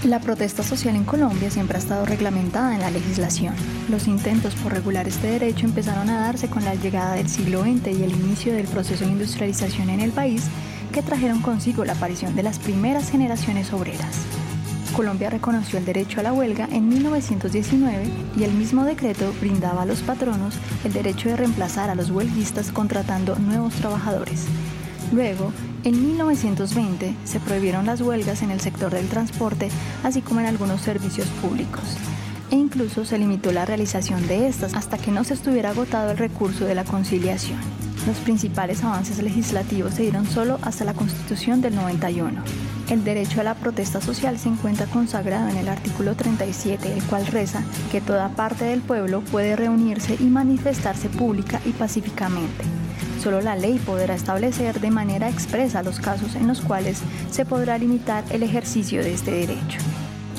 La 0.05 0.19
protesta 0.19 0.61
social 0.61 0.95
en 0.95 1.03
Colombia 1.03 1.49
siempre 1.49 1.77
ha 1.77 1.79
estado 1.79 2.05
reglamentada 2.05 2.75
en 2.75 2.81
la 2.81 2.91
legislación. 2.91 3.55
Los 3.89 4.07
intentos 4.07 4.53
por 4.53 4.71
regular 4.71 5.07
este 5.07 5.31
derecho 5.31 5.65
empezaron 5.65 6.11
a 6.11 6.19
darse 6.19 6.47
con 6.47 6.63
la 6.63 6.75
llegada 6.75 7.15
del 7.15 7.27
siglo 7.27 7.63
XX 7.63 7.87
y 7.87 8.03
el 8.03 8.11
inicio 8.11 8.53
del 8.53 8.67
proceso 8.67 9.03
de 9.03 9.11
industrialización 9.11 9.89
en 9.89 10.01
el 10.01 10.11
país, 10.11 10.43
que 10.93 11.01
trajeron 11.01 11.41
consigo 11.41 11.83
la 11.85 11.93
aparición 11.93 12.35
de 12.35 12.43
las 12.43 12.59
primeras 12.59 13.09
generaciones 13.09 13.73
obreras. 13.73 14.15
Colombia 14.95 15.31
reconoció 15.31 15.79
el 15.79 15.85
derecho 15.85 16.19
a 16.19 16.23
la 16.23 16.33
huelga 16.33 16.69
en 16.71 16.87
1919 16.87 18.05
y 18.37 18.43
el 18.43 18.51
mismo 18.51 18.85
decreto 18.85 19.33
brindaba 19.41 19.81
a 19.81 19.85
los 19.87 20.01
patronos 20.03 20.53
el 20.83 20.93
derecho 20.93 21.29
de 21.29 21.37
reemplazar 21.37 21.89
a 21.89 21.95
los 21.95 22.11
huelguistas 22.11 22.71
contratando 22.71 23.37
nuevos 23.37 23.73
trabajadores. 23.73 24.45
Luego, 25.11 25.51
en 25.83 26.03
1920 26.03 27.15
se 27.25 27.39
prohibieron 27.39 27.85
las 27.85 28.01
huelgas 28.01 28.41
en 28.41 28.51
el 28.51 28.59
sector 28.59 28.91
del 28.91 29.07
transporte, 29.07 29.69
así 30.03 30.21
como 30.21 30.39
en 30.39 30.47
algunos 30.47 30.81
servicios 30.81 31.27
públicos. 31.41 31.83
E 32.51 32.55
incluso 32.55 33.05
se 33.05 33.17
limitó 33.17 33.51
la 33.51 33.65
realización 33.65 34.27
de 34.27 34.47
estas 34.47 34.73
hasta 34.73 34.97
que 34.97 35.11
no 35.11 35.23
se 35.23 35.33
estuviera 35.33 35.71
agotado 35.71 36.11
el 36.11 36.17
recurso 36.17 36.65
de 36.65 36.75
la 36.75 36.83
conciliación. 36.83 37.59
Los 38.07 38.17
principales 38.17 38.83
avances 38.83 39.21
legislativos 39.21 39.95
se 39.95 40.03
dieron 40.03 40.27
solo 40.27 40.59
hasta 40.61 40.85
la 40.85 40.93
Constitución 40.93 41.61
del 41.61 41.75
91. 41.75 42.43
El 42.89 43.03
derecho 43.03 43.41
a 43.41 43.43
la 43.43 43.55
protesta 43.55 43.99
social 43.99 44.37
se 44.37 44.49
encuentra 44.49 44.85
consagrado 44.85 45.49
en 45.49 45.57
el 45.57 45.69
artículo 45.69 46.15
37, 46.15 46.93
el 46.93 47.03
cual 47.05 47.25
reza 47.25 47.63
que 47.91 48.01
toda 48.01 48.29
parte 48.29 48.65
del 48.65 48.81
pueblo 48.81 49.21
puede 49.21 49.55
reunirse 49.55 50.17
y 50.19 50.25
manifestarse 50.25 51.09
pública 51.09 51.61
y 51.65 51.71
pacíficamente 51.71 52.63
Solo 53.25 53.41
la 53.41 53.55
ley 53.55 53.79
podrá 53.79 54.13
establecer 54.13 54.79
de 54.79 54.91
manera 54.91 55.27
expresa 55.27 55.81
los 55.81 55.99
casos 55.99 56.35
en 56.35 56.47
los 56.47 56.61
cuales 56.61 57.01
se 57.31 57.43
podrá 57.43 57.75
limitar 57.79 58.23
el 58.29 58.43
ejercicio 58.43 59.01
de 59.01 59.15
este 59.15 59.31
derecho. 59.31 59.79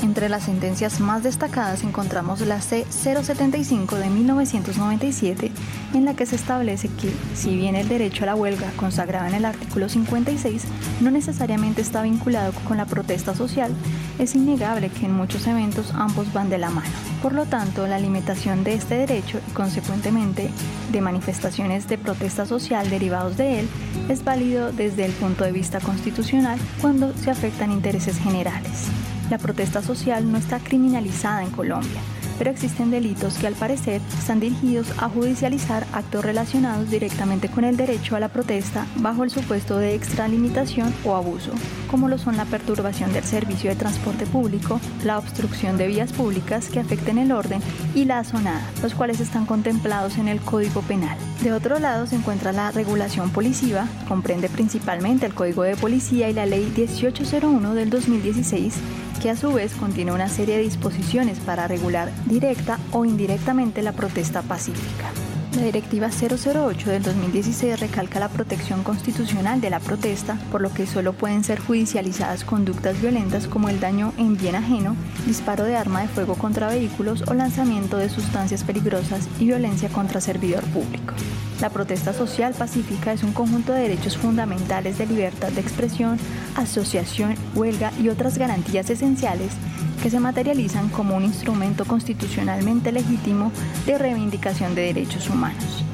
Entre 0.03 0.29
las 0.29 0.45
sentencias 0.45 1.01
más 1.01 1.23
destacadas 1.23 1.83
encontramos 1.83 2.41
la 2.43 2.61
C-075 2.61 3.97
de 3.97 4.11
1997, 4.11 5.51
en 5.95 6.05
la 6.05 6.15
que 6.15 6.27
se 6.27 6.37
establece 6.37 6.89
que, 6.89 7.11
si 7.35 7.57
bien 7.57 7.77
el 7.77 7.89
derecho 7.89 8.25
a 8.25 8.27
la 8.27 8.35
huelga, 8.35 8.71
consagrado 8.77 9.27
en 9.27 9.35
el 9.35 9.45
artículo 9.47 9.89
56, 9.89 10.65
no 11.01 11.11
necesariamente 11.11 11.81
está 11.81 12.03
vinculado 12.03 12.53
con 12.67 12.77
la 12.77 12.85
protesta 12.85 13.35
social, 13.35 13.75
es 14.19 14.35
innegable 14.35 14.91
que 14.91 15.07
en 15.07 15.15
muchos 15.15 15.47
eventos 15.47 15.93
ambos 15.95 16.33
van 16.33 16.51
de 16.51 16.59
la 16.59 16.71
mano. 16.71 16.91
Por 17.23 17.33
lo 17.33 17.47
tanto, 17.47 17.87
la 17.87 17.99
limitación 17.99 18.65
de 18.65 18.75
este 18.75 18.97
derecho 18.97 19.41
y, 19.49 19.53
consecuentemente, 19.53 20.51
de 20.93 21.01
manifestaciones 21.01 21.89
de 21.89 21.97
protesta 21.97 22.45
social 22.45 22.91
derivados 22.91 23.37
de 23.39 23.61
él, 23.61 23.69
es 24.11 24.23
válido 24.23 24.73
desde 24.73 25.07
el 25.07 25.13
punto 25.13 25.45
de 25.45 25.53
vista 25.53 25.81
constitucional 25.81 26.59
cuando 26.83 27.13
se 27.17 27.31
afectan 27.31 27.73
intereses 27.73 28.19
generales. 28.19 28.89
La 29.31 29.39
protesta 29.39 29.83
social 29.83 30.31
no 30.31 30.39
está 30.39 30.61
criminalizada 30.61 31.43
en 31.43 31.51
Colombia, 31.51 32.01
pero 32.39 32.51
existen 32.51 32.93
delitos 32.93 33.39
que 33.39 33.49
al 33.49 33.55
parecer 33.55 34.01
están 34.17 34.39
dirigidos 34.39 34.93
a 34.99 35.09
judicializar 35.09 35.85
actos 35.93 36.25
relacionados 36.25 36.89
directamente 36.91 37.49
con 37.49 37.65
el 37.65 37.77
derecho 37.77 38.15
a 38.15 38.21
la 38.21 38.29
protesta 38.29 38.87
bajo 38.97 39.25
el 39.25 39.31
supuesto 39.31 39.79
de 39.79 39.97
extralimitación 39.97 40.95
o 41.05 41.17
abuso, 41.17 41.51
como 41.91 42.09
lo 42.09 42.19
son 42.19 42.37
la 42.37 42.45
perturbación 42.45 43.13
del 43.13 43.25
servicio 43.25 43.69
de 43.69 43.77
transporte 43.77 44.27
público, 44.27 44.81
la 45.05 45.19
obstrucción 45.19 45.77
de 45.77 45.89
vías 45.89 46.13
públicas 46.13 46.69
que 46.69 46.79
afecten 46.79 47.19
el 47.19 47.33
orden 47.33 47.61
y 47.97 48.05
la 48.05 48.21
azonada, 48.21 48.65
los 48.81 48.95
cuales 48.95 49.19
están 49.19 49.45
contemplados 49.45 50.19
en 50.19 50.29
el 50.29 50.41
Código 50.41 50.83
Penal. 50.83 51.19
De 51.43 51.53
otro 51.53 51.81
lado 51.81 52.07
se 52.07 52.15
encuentra 52.15 52.53
la 52.53 52.71
regulación 52.71 53.31
policiva, 53.31 53.89
comprende 54.09 54.49
principalmente 54.49 55.27
el 55.27 55.35
Código 55.35 55.65
de 55.65 55.77
Policía 55.77 56.31
y 56.31 56.33
la 56.33 56.47
Ley 56.47 56.73
1801 56.77 57.75
del 57.75 57.91
2016 57.91 58.75
que 59.19 59.31
a 59.31 59.37
su 59.37 59.53
vez 59.53 59.73
contiene 59.75 60.13
una 60.13 60.29
serie 60.29 60.57
de 60.57 60.63
disposiciones 60.63 61.39
para 61.39 61.69
regular 61.69 62.11
directa 62.27 62.79
o 62.93 63.05
indirectamente 63.05 63.83
la 63.83 63.93
protesta 63.93 64.43
pacífica. 64.43 65.11
La 65.57 65.63
Directiva 65.63 66.11
008 66.11 66.91
del 66.91 67.03
2016 67.03 67.81
recalca 67.81 68.21
la 68.21 68.29
protección 68.29 68.83
constitucional 68.83 69.63
de 69.63 69.71
la 69.71 69.81
protesta, 69.81 70.39
por 70.53 70.61
lo 70.61 70.71
que 70.71 70.87
solo 70.87 71.15
pueden 71.15 71.45
ser 71.45 71.61
judicializadas 71.61 72.45
conductas 72.45 73.01
violentas 73.01 73.47
como 73.47 73.71
el 73.71 73.81
daño 73.81 74.13
en 74.19 74.37
bien 74.37 74.55
ajeno, 74.55 74.95
disparo 75.25 75.65
de 75.65 75.75
arma 75.75 76.03
de 76.03 76.09
fuego 76.09 76.35
contra 76.35 76.69
vehículos 76.69 77.25
o 77.27 77.33
lanzamiento 77.33 77.97
de 77.97 78.11
sustancias 78.11 78.65
peligrosas 78.65 79.31
y 79.41 79.47
violencia 79.47 79.89
contra 79.89 80.21
servidor 80.21 80.63
público. 80.65 81.15
La 81.63 81.71
protesta 81.71 82.13
social 82.13 82.53
pacífica 82.53 83.15
es 83.15 83.23
un 83.23 83.33
conjunto 83.33 83.73
de 83.73 83.81
derechos 83.81 84.19
fundamentales 84.19 84.99
de 84.99 85.07
libertad 85.07 85.49
de 85.53 85.63
expresión, 85.63 86.19
asociación, 86.55 87.35
huelga 87.55 87.93
y 87.99 88.11
otras 88.11 88.37
garantías 88.37 88.91
esenciales 88.91 89.53
que 89.97 90.11
se 90.11 90.21
materializan 90.21 90.89
como 90.89 91.17
un 91.17 91.25
instrumento 91.25 91.85
constitucionalmente 91.85 92.93
legítimo 92.93 93.53
de 93.87 93.99
reivindicación 93.99 94.75
de 94.75 94.83
derechos 94.83 95.29
humanos. 95.29 95.85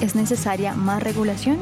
¿Es 0.00 0.14
necesaria 0.14 0.74
más 0.74 1.02
regulación? 1.02 1.58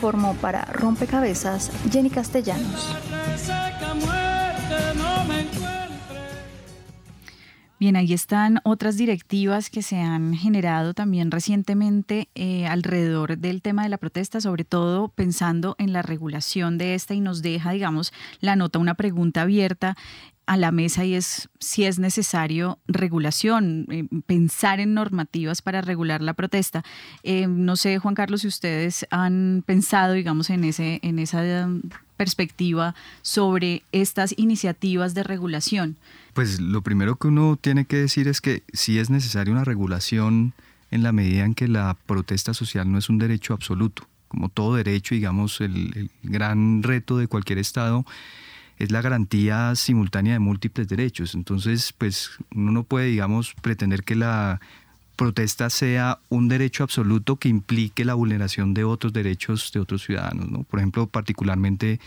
informó 0.00 0.34
para 0.34 0.64
Rompecabezas 0.64 1.70
Jenny 1.92 2.08
Castellanos. 2.08 2.96
Bien, 7.80 7.96
ahí 7.96 8.12
están 8.12 8.60
otras 8.62 8.98
directivas 8.98 9.70
que 9.70 9.80
se 9.80 9.96
han 9.96 10.34
generado 10.34 10.92
también 10.92 11.30
recientemente 11.30 12.28
eh, 12.34 12.66
alrededor 12.66 13.38
del 13.38 13.62
tema 13.62 13.84
de 13.84 13.88
la 13.88 13.96
protesta, 13.96 14.38
sobre 14.42 14.66
todo 14.66 15.08
pensando 15.08 15.76
en 15.78 15.94
la 15.94 16.02
regulación 16.02 16.76
de 16.76 16.94
esta 16.94 17.14
y 17.14 17.20
nos 17.20 17.40
deja, 17.40 17.72
digamos, 17.72 18.12
la 18.40 18.54
nota 18.54 18.78
una 18.78 18.96
pregunta 18.96 19.40
abierta 19.40 19.96
a 20.44 20.58
la 20.58 20.72
mesa 20.72 21.06
y 21.06 21.14
es 21.14 21.48
si 21.58 21.84
es 21.84 21.98
necesario 21.98 22.78
regulación, 22.86 23.86
eh, 23.90 24.06
pensar 24.26 24.78
en 24.78 24.92
normativas 24.92 25.62
para 25.62 25.80
regular 25.80 26.20
la 26.20 26.34
protesta. 26.34 26.84
Eh, 27.22 27.46
no 27.46 27.76
sé, 27.76 27.98
Juan 27.98 28.14
Carlos, 28.14 28.42
si 28.42 28.48
ustedes 28.48 29.06
han 29.08 29.64
pensado, 29.64 30.12
digamos, 30.12 30.50
en, 30.50 30.64
ese, 30.64 31.00
en 31.02 31.18
esa 31.18 31.66
perspectiva 32.18 32.94
sobre 33.22 33.84
estas 33.90 34.34
iniciativas 34.36 35.14
de 35.14 35.22
regulación. 35.22 35.96
Pues 36.34 36.60
lo 36.60 36.82
primero 36.82 37.16
que 37.16 37.28
uno 37.28 37.58
tiene 37.60 37.84
que 37.84 37.96
decir 37.96 38.28
es 38.28 38.40
que 38.40 38.62
si 38.72 38.98
es 38.98 39.10
necesaria 39.10 39.52
una 39.52 39.64
regulación 39.64 40.54
en 40.90 41.02
la 41.02 41.12
medida 41.12 41.44
en 41.44 41.54
que 41.54 41.68
la 41.68 41.96
protesta 42.06 42.54
social 42.54 42.90
no 42.90 42.98
es 42.98 43.08
un 43.08 43.18
derecho 43.18 43.54
absoluto. 43.54 44.06
Como 44.28 44.48
todo 44.48 44.76
derecho, 44.76 45.14
digamos, 45.14 45.60
el, 45.60 45.92
el 45.96 46.10
gran 46.22 46.82
reto 46.82 47.16
de 47.18 47.26
cualquier 47.26 47.58
Estado 47.58 48.04
es 48.78 48.90
la 48.90 49.02
garantía 49.02 49.74
simultánea 49.74 50.32
de 50.32 50.38
múltiples 50.38 50.88
derechos. 50.88 51.34
Entonces, 51.34 51.92
pues 51.92 52.30
uno 52.54 52.72
no 52.72 52.82
puede, 52.84 53.08
digamos, 53.08 53.54
pretender 53.60 54.04
que 54.04 54.16
la 54.16 54.60
protesta 55.16 55.68
sea 55.68 56.18
un 56.30 56.48
derecho 56.48 56.82
absoluto 56.82 57.36
que 57.36 57.50
implique 57.50 58.06
la 58.06 58.14
vulneración 58.14 58.72
de 58.72 58.84
otros 58.84 59.12
derechos 59.12 59.70
de 59.70 59.80
otros 59.80 60.02
ciudadanos. 60.02 60.50
¿no? 60.50 60.62
Por 60.62 60.80
ejemplo, 60.80 61.06
particularmente 61.06 62.00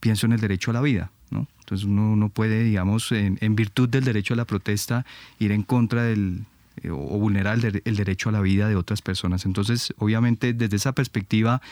pienso 0.00 0.26
en 0.26 0.32
el 0.32 0.40
derecho 0.40 0.70
a 0.70 0.74
la 0.74 0.82
vida. 0.82 1.10
¿No? 1.32 1.48
Entonces 1.60 1.86
uno 1.86 2.16
no 2.16 2.28
puede, 2.28 2.62
digamos, 2.64 3.10
en, 3.12 3.56
virtud 3.56 3.88
del 3.88 4.04
derecho 4.04 4.34
a 4.34 4.36
la 4.36 4.44
protesta, 4.44 5.06
ir 5.38 5.52
en 5.52 5.62
contra 5.62 6.02
del, 6.02 6.44
eh, 6.82 6.90
o 6.90 7.18
vulnerar 7.18 7.58
el, 7.64 7.96
derecho 7.96 8.28
a 8.28 8.32
la 8.32 8.40
vida 8.40 8.68
de 8.68 8.76
otras 8.76 9.02
personas. 9.02 9.46
Entonces, 9.46 9.94
obviamente, 9.98 10.52
desde 10.52 10.76
esa 10.76 10.92
perspectiva, 10.92 11.62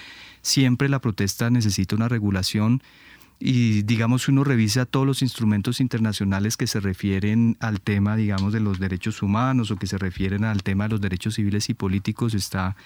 siempre 0.42 0.88
la 0.88 1.00
protesta 1.00 1.50
necesita 1.50 1.96
una 1.96 2.08
regulación 2.08 2.82
y 3.42 3.82
digamos 3.82 4.28
uno 4.28 4.44
revisa 4.44 4.84
todos 4.84 5.06
los 5.06 5.22
instrumentos 5.22 5.80
internacionales 5.80 6.58
que 6.58 6.66
se 6.66 6.78
refieren 6.78 7.56
al 7.60 7.80
tema 7.80 8.14
digamos 8.14 8.52
de 8.52 8.60
los 8.60 8.78
derechos 8.78 9.22
humanos 9.22 9.70
o 9.70 9.76
que 9.76 9.86
se 9.86 9.96
refieren 9.96 10.44
al 10.44 10.62
tema 10.62 10.84
de 10.84 10.90
los 10.90 11.00
derechos 11.00 11.36
civiles 11.36 11.70
y 11.70 11.74
políticos 11.74 12.34
está 12.34 12.76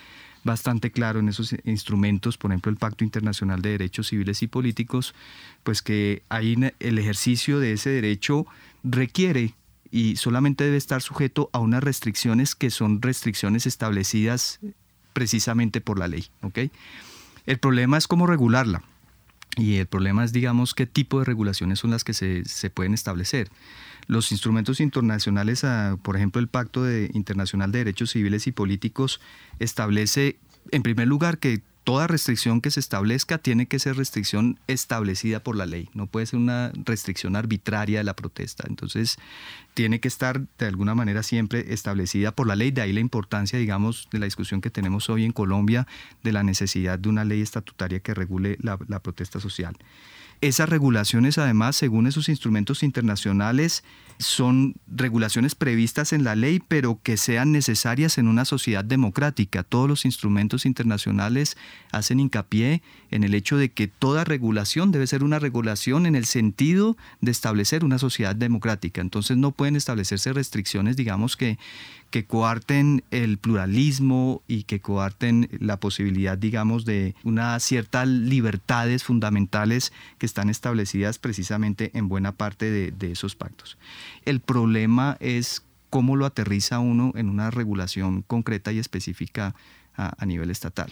bastante 0.44 0.90
claro 0.90 1.20
en 1.20 1.28
esos 1.28 1.54
instrumentos, 1.64 2.38
por 2.38 2.50
ejemplo 2.50 2.70
el 2.70 2.76
Pacto 2.76 3.02
Internacional 3.02 3.62
de 3.62 3.70
Derechos 3.70 4.08
Civiles 4.08 4.42
y 4.42 4.46
Políticos, 4.46 5.14
pues 5.62 5.82
que 5.82 6.22
ahí 6.28 6.56
el 6.78 6.98
ejercicio 6.98 7.58
de 7.58 7.72
ese 7.72 7.90
derecho 7.90 8.46
requiere 8.82 9.54
y 9.90 10.16
solamente 10.16 10.64
debe 10.64 10.76
estar 10.76 11.02
sujeto 11.02 11.50
a 11.52 11.58
unas 11.60 11.82
restricciones 11.82 12.54
que 12.54 12.70
son 12.70 13.00
restricciones 13.00 13.66
establecidas 13.66 14.60
precisamente 15.12 15.80
por 15.80 15.98
la 15.98 16.08
ley. 16.08 16.26
El 17.46 17.58
problema 17.58 17.96
es 17.96 18.06
cómo 18.06 18.26
regularla. 18.26 18.82
Y 19.56 19.76
el 19.76 19.86
problema 19.86 20.24
es, 20.24 20.32
digamos, 20.32 20.74
qué 20.74 20.86
tipo 20.86 21.20
de 21.20 21.24
regulaciones 21.24 21.78
son 21.78 21.90
las 21.90 22.02
que 22.04 22.12
se, 22.12 22.44
se 22.44 22.70
pueden 22.70 22.94
establecer. 22.94 23.50
Los 24.06 24.32
instrumentos 24.32 24.80
internacionales, 24.80 25.64
ah, 25.64 25.96
por 26.02 26.16
ejemplo, 26.16 26.40
el 26.40 26.48
Pacto 26.48 26.82
de, 26.82 27.10
Internacional 27.14 27.72
de 27.72 27.78
Derechos 27.78 28.10
Civiles 28.10 28.46
y 28.46 28.52
Políticos, 28.52 29.20
establece, 29.60 30.36
en 30.72 30.82
primer 30.82 31.08
lugar, 31.08 31.38
que 31.38 31.62
toda 31.84 32.06
restricción 32.06 32.62
que 32.62 32.70
se 32.70 32.80
establezca 32.80 33.38
tiene 33.38 33.66
que 33.66 33.78
ser 33.78 33.96
restricción 33.96 34.58
establecida 34.66 35.40
por 35.40 35.54
la 35.54 35.66
ley, 35.66 35.90
no 35.92 36.06
puede 36.06 36.26
ser 36.26 36.38
una 36.38 36.72
restricción 36.84 37.36
arbitraria 37.36 37.98
de 37.98 38.04
la 38.04 38.16
protesta. 38.16 38.64
Entonces, 38.66 39.18
tiene 39.74 40.00
que 40.00 40.08
estar 40.08 40.40
de 40.58 40.66
alguna 40.66 40.94
manera 40.94 41.22
siempre 41.22 41.72
establecida 41.74 42.32
por 42.32 42.46
la 42.46 42.56
ley, 42.56 42.70
de 42.70 42.80
ahí 42.80 42.92
la 42.92 43.00
importancia, 43.00 43.58
digamos, 43.58 44.08
de 44.10 44.18
la 44.18 44.24
discusión 44.24 44.62
que 44.62 44.70
tenemos 44.70 45.10
hoy 45.10 45.24
en 45.24 45.32
Colombia 45.32 45.86
de 46.22 46.32
la 46.32 46.42
necesidad 46.42 46.98
de 46.98 47.08
una 47.08 47.24
ley 47.24 47.42
estatutaria 47.42 48.00
que 48.00 48.14
regule 48.14 48.56
la, 48.60 48.78
la 48.88 49.00
protesta 49.00 49.38
social. 49.38 49.76
Esas 50.44 50.68
regulaciones, 50.68 51.38
además, 51.38 51.74
según 51.74 52.06
esos 52.06 52.28
instrumentos 52.28 52.82
internacionales, 52.82 53.82
son 54.18 54.74
regulaciones 54.86 55.54
previstas 55.54 56.12
en 56.12 56.22
la 56.22 56.36
ley, 56.36 56.60
pero 56.60 57.00
que 57.02 57.16
sean 57.16 57.50
necesarias 57.50 58.18
en 58.18 58.28
una 58.28 58.44
sociedad 58.44 58.84
democrática. 58.84 59.62
Todos 59.62 59.88
los 59.88 60.04
instrumentos 60.04 60.66
internacionales 60.66 61.56
hacen 61.92 62.20
hincapié 62.20 62.82
en 63.10 63.24
el 63.24 63.32
hecho 63.32 63.56
de 63.56 63.70
que 63.70 63.88
toda 63.88 64.24
regulación 64.24 64.92
debe 64.92 65.06
ser 65.06 65.24
una 65.24 65.38
regulación 65.38 66.04
en 66.04 66.14
el 66.14 66.26
sentido 66.26 66.98
de 67.22 67.30
establecer 67.30 67.82
una 67.82 67.98
sociedad 67.98 68.36
democrática. 68.36 69.00
Entonces 69.00 69.38
no 69.38 69.50
pueden 69.50 69.76
establecerse 69.76 70.34
restricciones, 70.34 70.94
digamos, 70.94 71.38
que, 71.38 71.58
que 72.10 72.24
coarten 72.24 73.02
el 73.10 73.38
pluralismo 73.38 74.42
y 74.46 74.64
que 74.64 74.80
coarten 74.80 75.48
la 75.58 75.78
posibilidad, 75.78 76.38
digamos, 76.38 76.84
de 76.84 77.14
unas 77.24 77.62
ciertas 77.62 78.06
libertades 78.08 79.04
fundamentales 79.04 79.92
que 80.18 80.26
están 80.26 80.48
establecidas 80.50 81.18
precisamente 81.18 81.90
en 81.94 82.08
buena 82.08 82.32
parte 82.32 82.70
de, 82.70 82.90
de 82.92 83.12
esos 83.12 83.34
pactos. 83.34 83.78
El 84.24 84.40
problema 84.40 85.16
es 85.20 85.62
cómo 85.90 86.16
lo 86.16 86.26
aterriza 86.26 86.80
uno 86.80 87.12
en 87.14 87.28
una 87.28 87.50
regulación 87.50 88.22
concreta 88.22 88.72
y 88.72 88.78
específica 88.78 89.54
a, 89.96 90.26
nivel 90.26 90.50
estatal. 90.50 90.90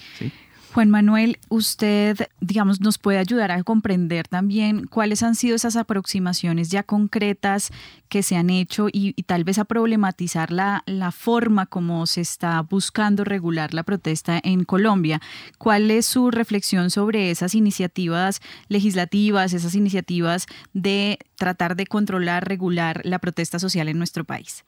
Juan 0.73 0.89
Manuel, 0.89 1.39
usted, 1.51 2.17
digamos, 2.41 2.81
nos 2.81 2.97
puede 2.97 3.19
ayudar 3.19 3.51
a 3.53 3.63
comprender 3.63 4.27
también 4.27 4.87
cuáles 4.87 5.23
han 5.23 5.35
sido 5.35 5.55
esas 5.55 5.77
aproximaciones 5.77 6.71
ya 6.71 6.83
concretas 6.83 7.71
que 8.09 8.23
se 8.23 8.37
han 8.37 8.49
hecho 8.49 8.89
y, 8.91 9.13
tal 9.25 9.45
vez 9.45 9.59
a 9.59 9.67
problematizar 9.67 10.51
la, 10.51 10.83
la, 10.87 11.13
forma 11.13 11.67
como 11.67 12.07
se 12.07 12.23
está 12.23 12.63
buscando 12.63 13.23
regular 13.23 13.75
la 13.75 13.83
protesta 13.83 14.41
en 14.43 14.65
Colombia. 14.65 15.21
¿Cuál 15.59 15.91
es 15.91 16.07
su 16.07 16.31
reflexión 16.31 16.91
sobre 16.91 17.31
esas 17.31 17.55
iniciativas 17.55 18.41
legislativas, 18.69 19.53
esas 19.53 19.75
iniciativas 19.75 20.47
de 20.73 21.19
tratar 21.37 21.77
de 21.77 21.87
controlar, 21.87 22.49
regular 22.49 23.03
la 23.05 23.19
protesta 23.19 23.59
social 23.59 23.89
en 23.89 23.99
nuestro 23.99 24.25
país? 24.25 24.65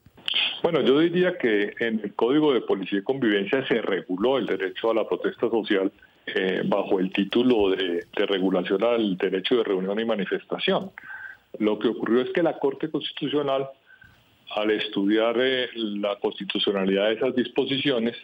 Bueno, 0.65 0.81
yo 0.81 0.99
diría 0.99 1.37
que 1.37 1.75
en 1.79 2.01
el 2.03 2.15
Código 2.15 2.55
de 2.55 2.63
Policía 2.63 3.01
y 3.01 3.03
Convivencia 3.03 3.67
se 3.67 3.83
reguló 3.83 4.39
el 4.39 4.47
derecho 4.47 4.91
a 4.91 4.95
la 4.95 5.07
protesta 5.07 5.51
social 5.51 5.93
eh, 6.25 6.63
bajo 6.65 6.99
el 7.01 7.13
título 7.13 7.69
de, 7.69 8.07
regulación 8.15 8.83
al 8.83 9.19
derecho 9.19 9.57
de 9.57 9.65
reunión 9.65 10.01
y 10.01 10.07
manifestación. 10.07 10.91
Lo 11.59 11.79
que 11.79 11.89
ocurrió 11.89 12.23
es 12.23 12.31
que 12.31 12.43
la 12.43 12.59
Corte 12.59 12.91
Constitucional, 12.91 13.69
al 14.57 14.71
estudiar 14.71 15.37
eh, 15.39 15.69
la 15.75 16.17
constitucionalidad 16.17 17.09
de 17.09 17.15
esas 17.17 17.37
disposiciones, 17.37 18.17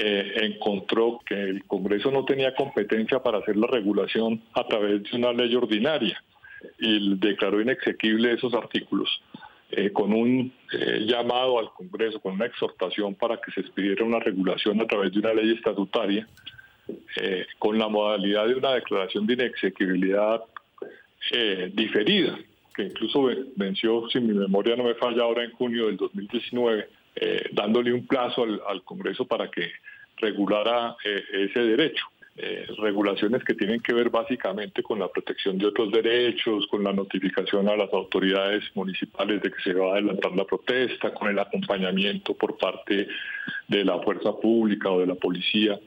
eh, 0.00 0.32
encontró 0.42 1.20
que 1.24 1.40
el 1.40 1.64
Congreso 1.66 2.10
no 2.10 2.24
tenía 2.24 2.52
competencia 2.52 3.22
para 3.22 3.38
hacer 3.38 3.56
la 3.56 3.68
regulación 3.68 4.42
a 4.54 4.66
través 4.66 5.04
de 5.04 5.16
una 5.16 5.32
ley 5.32 5.54
ordinaria 5.54 6.20
y 6.80 7.16
declaró 7.16 7.60
inexequible 7.60 8.32
esos 8.32 8.54
artículos. 8.54 9.22
Eh, 9.72 9.92
con 9.92 10.12
un 10.12 10.52
eh, 10.72 11.04
llamado 11.06 11.60
al 11.60 11.72
Congreso, 11.72 12.18
con 12.18 12.32
una 12.34 12.46
exhortación 12.46 13.14
para 13.14 13.40
que 13.40 13.52
se 13.52 13.60
expidiera 13.60 14.04
una 14.04 14.18
regulación 14.18 14.80
a 14.80 14.86
través 14.86 15.12
de 15.12 15.20
una 15.20 15.32
ley 15.32 15.52
estatutaria, 15.52 16.26
eh, 17.16 17.46
con 17.56 17.78
la 17.78 17.86
modalidad 17.88 18.48
de 18.48 18.54
una 18.56 18.74
declaración 18.74 19.26
de 19.26 19.34
inexequibilidad 19.34 20.42
diferida, 21.74 22.36
que 22.74 22.84
incluso 22.84 23.28
venció, 23.54 24.08
si 24.08 24.18
mi 24.18 24.32
memoria 24.32 24.74
no 24.74 24.84
me 24.84 24.94
falla, 24.94 25.22
ahora 25.22 25.44
en 25.44 25.52
junio 25.52 25.86
del 25.86 25.96
2019, 25.98 26.88
dándole 27.52 27.92
un 27.92 28.06
plazo 28.06 28.44
al 28.66 28.82
Congreso 28.82 29.26
para 29.26 29.48
que 29.48 29.70
regulara 30.16 30.96
ese 31.04 31.60
derecho. 31.60 32.04
Eh, 32.42 32.66
regulaciones 32.78 33.44
que 33.44 33.52
tienen 33.52 33.82
que 33.82 33.92
ver 33.92 34.08
básicamente 34.08 34.82
con 34.82 34.98
la 34.98 35.08
protección 35.08 35.58
de 35.58 35.66
otros 35.66 35.92
derechos, 35.92 36.66
con 36.68 36.82
la 36.82 36.90
notificación 36.90 37.68
a 37.68 37.76
las 37.76 37.92
autoridades 37.92 38.64
municipales 38.74 39.42
de 39.42 39.50
que 39.50 39.62
se 39.62 39.74
va 39.74 39.90
a 39.90 39.92
adelantar 39.96 40.32
la 40.32 40.46
protesta, 40.46 41.12
con 41.12 41.28
el 41.28 41.38
acompañamiento 41.38 42.32
por 42.32 42.56
parte 42.56 43.08
de 43.68 43.84
la 43.84 43.98
fuerza 44.00 44.32
pública 44.32 44.88
o 44.88 45.00
de 45.00 45.08
la 45.08 45.16
policía 45.16 45.78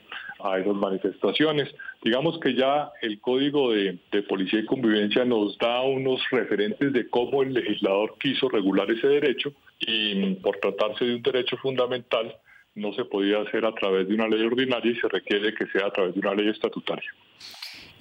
a 0.44 0.60
esas 0.60 0.76
manifestaciones. 0.76 1.74
Digamos 2.04 2.40
que 2.40 2.54
ya 2.54 2.92
el 3.02 3.20
Código 3.20 3.72
de, 3.72 3.98
de, 4.12 4.22
Policía 4.22 4.60
y 4.60 4.66
Convivencia 4.66 5.26
nos 5.26 5.58
da 5.58 5.82
unos 5.82 6.22
referentes 6.30 6.94
de 6.94 7.10
cómo 7.10 7.42
el 7.42 7.54
legislador 7.54 8.14
quiso 8.20 8.48
regular 8.48 8.92
ese 8.92 9.08
derecho 9.08 9.54
y 9.80 10.36
por 10.36 10.58
tratarse 10.58 11.04
de 11.04 11.16
un 11.16 11.24
derecho 11.24 11.58
fundamental, 11.58 12.36
no 12.76 12.94
se 12.94 13.06
podía 13.06 13.42
hacer 13.42 13.66
a 13.66 13.74
través 13.74 14.08
de 14.08 14.16
una 14.16 14.28
ley 14.28 14.46
ordinaria 14.46 14.92
y 14.92 14.96
se 14.96 15.08
requiere 15.08 15.54
que 15.54 15.68
sea 15.68 15.88
a 15.88 15.92
través 15.92 16.14
de 16.14 16.20
una 16.20 16.34
ley 16.34 16.50
estatutaria. 16.50 17.12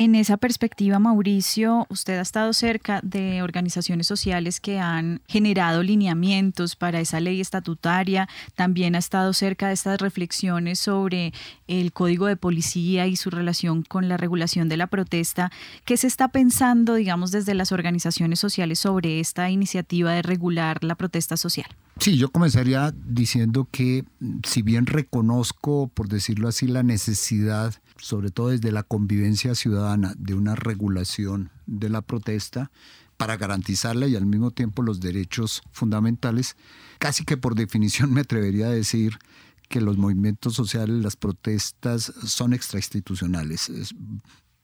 En 0.02 0.16
esa 0.16 0.36
perspectiva, 0.36 0.98
Mauricio, 0.98 1.86
usted 1.88 2.18
ha 2.18 2.22
estado 2.22 2.52
cerca 2.54 2.98
de 3.04 3.40
organizaciones 3.40 4.08
sociales 4.08 4.58
que 4.58 4.80
han 4.80 5.20
generado 5.28 5.84
lineamientos 5.84 6.74
para 6.74 6.98
esa 6.98 7.20
ley 7.20 7.40
estatutaria, 7.40 8.28
también 8.56 8.96
ha 8.96 8.98
estado 8.98 9.32
cerca 9.32 9.68
de 9.68 9.74
estas 9.74 10.00
reflexiones 10.00 10.80
sobre 10.80 11.32
el 11.68 11.92
código 11.92 12.26
de 12.26 12.34
policía 12.34 13.06
y 13.06 13.14
su 13.14 13.30
relación 13.30 13.84
con 13.84 14.08
la 14.08 14.16
regulación 14.16 14.68
de 14.68 14.76
la 14.76 14.88
protesta. 14.88 15.52
¿Qué 15.84 15.96
se 15.96 16.08
está 16.08 16.26
pensando, 16.26 16.94
digamos, 16.94 17.30
desde 17.30 17.54
las 17.54 17.70
organizaciones 17.70 18.40
sociales 18.40 18.80
sobre 18.80 19.20
esta 19.20 19.50
iniciativa 19.50 20.14
de 20.14 20.22
regular 20.22 20.82
la 20.82 20.96
protesta 20.96 21.36
social? 21.36 21.68
Sí, 22.00 22.16
yo 22.16 22.28
comenzaría 22.28 22.92
diciendo 23.06 23.68
que 23.70 24.04
si 24.44 24.62
bien 24.62 24.86
reconozco, 24.86 25.88
por 25.94 26.08
decirlo 26.08 26.48
así, 26.48 26.66
la 26.66 26.82
necesidad 26.82 27.74
sobre 28.02 28.32
todo 28.32 28.48
desde 28.48 28.72
la 28.72 28.82
convivencia 28.82 29.54
ciudadana, 29.54 30.12
de 30.18 30.34
una 30.34 30.56
regulación 30.56 31.50
de 31.66 31.88
la 31.88 32.02
protesta 32.02 32.72
para 33.16 33.36
garantizarla 33.36 34.08
y 34.08 34.16
al 34.16 34.26
mismo 34.26 34.50
tiempo 34.50 34.82
los 34.82 34.98
derechos 34.98 35.62
fundamentales, 35.70 36.56
casi 36.98 37.24
que 37.24 37.36
por 37.36 37.54
definición 37.54 38.12
me 38.12 38.22
atrevería 38.22 38.66
a 38.66 38.70
decir 38.70 39.20
que 39.68 39.80
los 39.80 39.98
movimientos 39.98 40.54
sociales, 40.54 41.00
las 41.00 41.14
protestas 41.14 42.12
son 42.24 42.54
extrainstitucionales, 42.54 43.70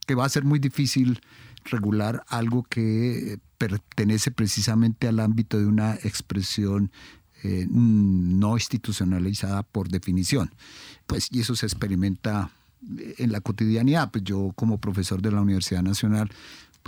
que 0.05 0.17
va 0.17 0.25
a 0.25 0.29
ser 0.29 0.43
muy 0.43 0.59
difícil 0.59 1.21
regular 1.65 2.25
algo 2.27 2.65
que 2.65 3.39
pertenece 3.57 4.33
precisamente 4.33 5.07
al 5.07 5.21
ámbito 5.21 5.61
de 5.61 5.67
una 5.67 5.95
expresión 5.95 6.91
eh, 7.45 7.69
no 7.71 8.57
institucionalizada 8.57 9.63
por 9.63 9.91
definición. 9.91 10.53
Pues, 11.07 11.29
y 11.31 11.39
eso 11.39 11.55
se 11.55 11.67
experimenta 11.67 12.51
en 13.19 13.33
la 13.33 13.41
cotidianidad, 13.41 14.11
pues 14.11 14.25
yo 14.25 14.53
como 14.55 14.79
profesor 14.79 15.21
de 15.21 15.31
la 15.31 15.41
Universidad 15.41 15.83
Nacional 15.83 16.31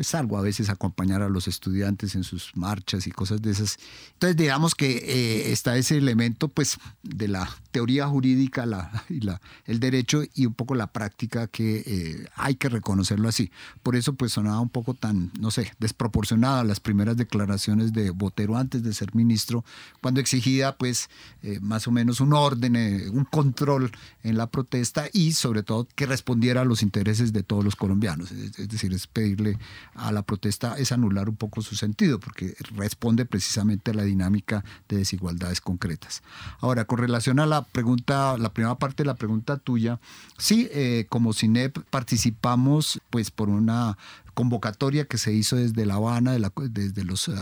pues 0.00 0.08
salgo 0.08 0.38
a 0.38 0.40
veces 0.40 0.70
a 0.70 0.72
acompañar 0.72 1.20
a 1.20 1.28
los 1.28 1.46
estudiantes 1.46 2.14
en 2.14 2.24
sus 2.24 2.56
marchas 2.56 3.06
y 3.06 3.10
cosas 3.10 3.42
de 3.42 3.50
esas. 3.50 3.76
Entonces 4.14 4.34
digamos 4.34 4.74
que 4.74 4.92
eh, 4.92 5.52
está 5.52 5.76
ese 5.76 5.98
elemento 5.98 6.48
pues 6.48 6.78
de 7.02 7.28
la 7.28 7.46
teoría 7.70 8.08
jurídica 8.08 8.64
la, 8.64 9.04
y 9.10 9.20
la, 9.20 9.42
el 9.66 9.78
derecho 9.78 10.22
y 10.34 10.46
un 10.46 10.54
poco 10.54 10.74
la 10.74 10.86
práctica 10.86 11.48
que 11.48 11.82
eh, 11.84 12.26
hay 12.34 12.54
que 12.54 12.70
reconocerlo 12.70 13.28
así. 13.28 13.50
Por 13.82 13.94
eso 13.94 14.14
pues 14.14 14.32
sonaba 14.32 14.58
un 14.60 14.70
poco 14.70 14.94
tan, 14.94 15.32
no 15.38 15.50
sé, 15.50 15.70
desproporcionada 15.78 16.64
las 16.64 16.80
primeras 16.80 17.18
declaraciones 17.18 17.92
de 17.92 18.08
Botero 18.08 18.56
antes 18.56 18.82
de 18.82 18.94
ser 18.94 19.14
ministro, 19.14 19.66
cuando 20.00 20.18
exigía 20.18 20.78
pues 20.78 21.10
eh, 21.42 21.58
más 21.60 21.86
o 21.86 21.90
menos 21.90 22.20
un 22.20 22.32
orden, 22.32 22.74
un 23.12 23.26
control 23.26 23.92
en 24.22 24.38
la 24.38 24.46
protesta 24.46 25.10
y 25.12 25.32
sobre 25.32 25.62
todo 25.62 25.86
que 25.94 26.06
respondiera 26.06 26.62
a 26.62 26.64
los 26.64 26.80
intereses 26.80 27.34
de 27.34 27.42
todos 27.42 27.62
los 27.62 27.76
colombianos. 27.76 28.32
Es, 28.32 28.58
es 28.58 28.68
decir, 28.70 28.94
es 28.94 29.06
pedirle 29.06 29.58
a 29.94 30.12
la 30.12 30.22
protesta 30.22 30.76
es 30.78 30.92
anular 30.92 31.28
un 31.28 31.36
poco 31.36 31.62
su 31.62 31.76
sentido, 31.76 32.20
porque 32.20 32.54
responde 32.76 33.26
precisamente 33.26 33.90
a 33.90 33.94
la 33.94 34.04
dinámica 34.04 34.64
de 34.88 34.98
desigualdades 34.98 35.60
concretas. 35.60 36.22
Ahora, 36.60 36.84
con 36.84 36.98
relación 36.98 37.40
a 37.40 37.46
la 37.46 37.62
pregunta, 37.62 38.36
la 38.38 38.52
primera 38.52 38.76
parte 38.76 39.02
de 39.02 39.08
la 39.08 39.14
pregunta 39.14 39.56
tuya, 39.56 40.00
sí, 40.38 40.68
eh, 40.72 41.06
como 41.08 41.32
CINEP 41.32 41.78
participamos 41.90 43.00
pues 43.10 43.30
por 43.30 43.48
una 43.48 43.96
convocatoria 44.34 45.04
que 45.04 45.18
se 45.18 45.32
hizo 45.32 45.56
desde 45.56 45.84
La 45.84 45.94
Habana, 45.94 46.36
desde 46.70 47.04
los 47.04 47.28
eh, 47.28 47.34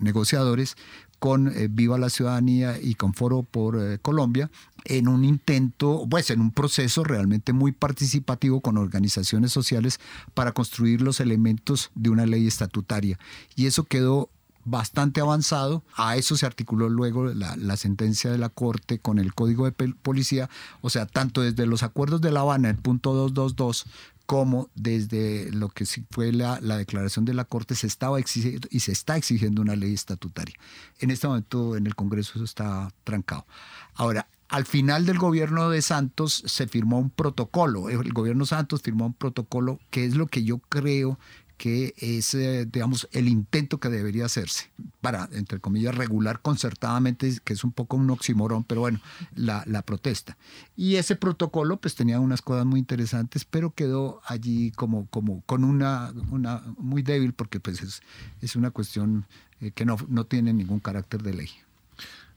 negociadores, 0.00 0.76
con 1.18 1.48
eh, 1.48 1.68
Viva 1.70 1.98
la 1.98 2.10
Ciudadanía 2.10 2.78
y 2.80 2.94
con 2.94 3.14
Foro 3.14 3.42
por 3.42 3.80
eh, 3.80 3.98
Colombia, 4.00 4.50
en 4.84 5.08
un 5.08 5.24
intento, 5.24 6.06
pues 6.08 6.30
en 6.30 6.40
un 6.40 6.52
proceso 6.52 7.04
realmente 7.04 7.52
muy 7.52 7.72
participativo 7.72 8.60
con 8.60 8.78
organizaciones 8.78 9.52
sociales 9.52 10.00
para 10.34 10.52
construir 10.52 11.00
los 11.00 11.20
elementos 11.20 11.90
de 11.94 12.10
una 12.10 12.26
ley 12.26 12.46
estatutaria. 12.46 13.18
Y 13.54 13.66
eso 13.66 13.84
quedó 13.84 14.30
bastante 14.66 15.20
avanzado. 15.20 15.82
A 15.94 16.16
eso 16.16 16.36
se 16.36 16.44
articuló 16.44 16.88
luego 16.88 17.26
la, 17.26 17.56
la, 17.56 17.76
sentencia 17.76 18.30
de 18.30 18.38
la 18.38 18.48
Corte 18.48 18.98
con 18.98 19.18
el 19.18 19.32
Código 19.32 19.64
de 19.64 19.72
Policía. 19.72 20.50
O 20.82 20.90
sea, 20.90 21.06
tanto 21.06 21.40
desde 21.40 21.66
los 21.66 21.82
acuerdos 21.82 22.20
de 22.20 22.32
La 22.32 22.40
Habana, 22.40 22.68
el 22.68 22.76
punto 22.76 23.14
222, 23.14 23.86
como 24.26 24.68
desde 24.74 25.50
lo 25.52 25.68
que 25.68 25.86
fue 26.10 26.32
la, 26.32 26.58
declaración 26.60 27.24
de 27.24 27.34
la 27.34 27.44
Corte 27.44 27.74
se 27.74 27.86
estaba 27.86 28.18
exigiendo 28.18 28.68
y 28.70 28.80
se 28.80 28.92
está 28.92 29.16
exigiendo 29.16 29.62
una 29.62 29.76
ley 29.76 29.94
estatutaria. 29.94 30.54
En 30.98 31.10
este 31.10 31.28
momento 31.28 31.76
en 31.76 31.86
el 31.86 31.94
Congreso 31.94 32.32
eso 32.34 32.44
está 32.44 32.92
trancado. 33.04 33.46
Ahora, 33.94 34.28
al 34.48 34.66
final 34.66 35.06
del 35.06 35.18
gobierno 35.18 35.70
de 35.70 35.82
Santos 35.82 36.42
se 36.46 36.66
firmó 36.68 36.98
un 36.98 37.10
protocolo, 37.10 37.88
el 37.88 38.12
gobierno 38.12 38.46
Santos 38.46 38.82
firmó 38.82 39.06
un 39.06 39.14
protocolo 39.14 39.80
que 39.90 40.04
es 40.04 40.16
lo 40.16 40.26
que 40.26 40.44
yo 40.44 40.58
creo 40.58 41.18
que 41.56 41.94
es, 41.98 42.34
eh, 42.34 42.66
digamos, 42.70 43.08
el 43.12 43.28
intento 43.28 43.78
que 43.78 43.88
debería 43.88 44.26
hacerse 44.26 44.70
para, 45.00 45.28
entre 45.32 45.58
comillas, 45.58 45.94
regular 45.94 46.40
concertadamente, 46.42 47.32
que 47.44 47.52
es 47.54 47.64
un 47.64 47.72
poco 47.72 47.96
un 47.96 48.10
oximorón, 48.10 48.64
pero 48.64 48.82
bueno, 48.82 49.00
la, 49.34 49.64
protesta. 49.82 50.36
Y 50.76 50.96
ese 50.96 51.16
protocolo, 51.16 51.78
pues 51.78 51.94
tenía 51.94 52.20
unas 52.20 52.42
cosas 52.42 52.66
muy 52.66 52.80
interesantes, 52.80 53.44
pero 53.44 53.74
quedó 53.74 54.20
allí 54.26 54.72
como, 54.72 55.06
como 55.06 55.42
con 55.42 55.64
una, 55.64 56.12
una 56.30 56.62
muy 56.78 57.02
débil, 57.02 57.32
porque 57.32 57.60
pues 57.60 57.82
es, 57.82 58.02
es 58.40 58.56
una 58.56 58.70
cuestión 58.70 59.26
eh, 59.60 59.70
que 59.70 59.84
no, 59.84 59.96
no 60.08 60.24
tiene 60.24 60.52
ningún 60.52 60.80
carácter 60.80 61.22
de 61.22 61.34
ley. 61.34 61.50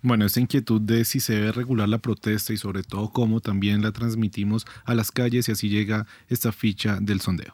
Bueno, 0.02 0.26
esta 0.26 0.40
inquietud 0.40 0.80
de 0.80 1.04
si 1.04 1.20
se 1.20 1.34
debe 1.34 1.52
regular 1.52 1.90
la 1.90 1.98
protesta 1.98 2.54
y 2.54 2.58
sobre 2.58 2.84
todo 2.84 3.10
cómo 3.10 3.42
también 3.42 3.82
la 3.82 3.92
transmitimos 3.92 4.66
a 4.86 4.96
las 4.96 5.12
calles 5.12 5.50
y 5.50 5.52
así 5.52 5.68
llega 5.68 6.08
esta 6.30 6.54
ficha 6.54 7.00
del 7.02 7.20
sondeo. 7.20 7.54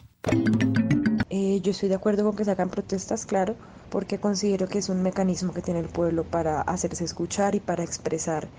Eh, 1.55 1.61
yo 1.61 1.71
estoy 1.71 1.87
de 1.87 1.95
acuerdo 1.95 2.25
con 2.25 2.35
que 2.35 2.43
se 2.43 2.51
hagan 2.51 2.69
protestas, 2.69 3.25
claro, 3.25 3.55
porque 3.89 4.19
considero 4.19 4.67
que 4.67 4.79
es 4.79 4.89
un 4.89 5.01
mecanismo 5.01 5.53
que 5.53 5.61
tiene 5.61 5.79
el 5.79 5.87
pueblo 5.87 6.25
para 6.25 6.59
hacerse 6.59 7.05
escuchar 7.05 7.55
y 7.55 7.61
para 7.61 7.81
expresar 7.81 8.49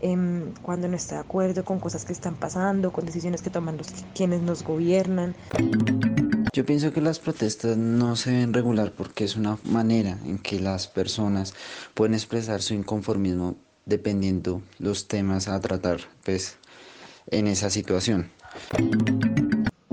em, 0.00 0.54
cuando 0.62 0.88
no 0.88 0.96
está 0.96 1.16
de 1.16 1.20
acuerdo 1.20 1.64
con 1.64 1.78
cosas 1.78 2.06
que 2.06 2.14
están 2.14 2.36
pasando, 2.36 2.90
con 2.90 3.04
decisiones 3.04 3.42
que 3.42 3.50
toman 3.50 3.76
los 3.76 3.88
quienes 4.14 4.40
nos 4.40 4.64
gobiernan. 4.64 5.34
Yo 6.54 6.64
pienso 6.64 6.90
que 6.92 7.02
las 7.02 7.18
protestas 7.18 7.76
no 7.76 8.16
se 8.16 8.30
deben 8.30 8.54
regular 8.54 8.92
porque 8.96 9.24
es 9.24 9.36
una 9.36 9.58
manera 9.64 10.16
en 10.24 10.38
que 10.38 10.58
las 10.58 10.86
personas 10.86 11.52
pueden 11.92 12.14
expresar 12.14 12.62
su 12.62 12.72
inconformismo 12.72 13.56
dependiendo 13.84 14.62
los 14.78 15.06
temas 15.06 15.48
a 15.48 15.60
tratar 15.60 16.00
pues 16.24 16.56
en 17.30 17.46
esa 17.46 17.68
situación. 17.68 18.30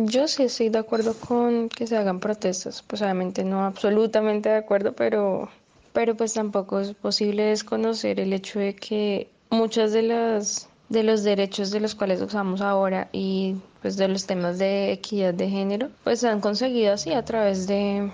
Yo 0.07 0.27
sí 0.27 0.43
estoy 0.43 0.69
de 0.69 0.77
acuerdo 0.77 1.15
con 1.15 1.67
que 1.67 1.87
se 1.87 1.97
hagan 1.97 2.19
protestas, 2.19 2.83
pues 2.83 3.01
obviamente 3.01 3.43
no 3.43 3.65
absolutamente 3.65 4.49
de 4.49 4.57
acuerdo, 4.57 4.93
pero, 4.93 5.49
pero 5.93 6.15
pues 6.15 6.33
tampoco 6.33 6.79
es 6.79 6.93
posible 6.93 7.43
desconocer 7.45 8.19
el 8.19 8.31
hecho 8.31 8.59
de 8.59 8.75
que 8.75 9.29
muchas 9.49 9.93
de 9.93 10.03
las 10.03 10.69
de 10.89 11.01
los 11.01 11.23
derechos 11.23 11.71
de 11.71 11.79
los 11.79 11.95
cuales 11.95 12.21
usamos 12.21 12.61
ahora 12.61 13.09
y 13.11 13.55
pues 13.81 13.97
de 13.97 14.07
los 14.07 14.27
temas 14.27 14.59
de 14.59 14.91
equidad 14.91 15.33
de 15.33 15.49
género, 15.49 15.89
pues 16.03 16.19
se 16.19 16.29
han 16.29 16.39
conseguido 16.39 16.93
así 16.93 17.11
a 17.11 17.25
través 17.25 17.65
de, 17.65 18.11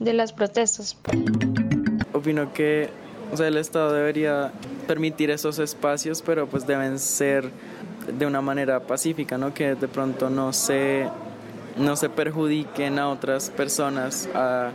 de 0.00 0.12
las 0.14 0.32
protestas. 0.32 0.96
Opino 2.14 2.50
que 2.54 2.88
o 3.30 3.36
sea, 3.36 3.48
el 3.48 3.58
Estado 3.58 3.92
debería 3.92 4.52
permitir 4.86 5.30
esos 5.30 5.58
espacios, 5.58 6.22
pero 6.22 6.46
pues 6.46 6.66
deben 6.66 6.98
ser 6.98 7.50
de 8.12 8.26
una 8.26 8.40
manera 8.40 8.80
pacífica, 8.80 9.38
¿no? 9.38 9.54
Que 9.54 9.74
de 9.74 9.88
pronto 9.88 10.30
no 10.30 10.52
se, 10.52 11.08
no 11.76 11.96
se 11.96 12.08
perjudiquen 12.08 12.98
a 12.98 13.08
otras 13.08 13.50
personas, 13.50 14.28
a, 14.34 14.70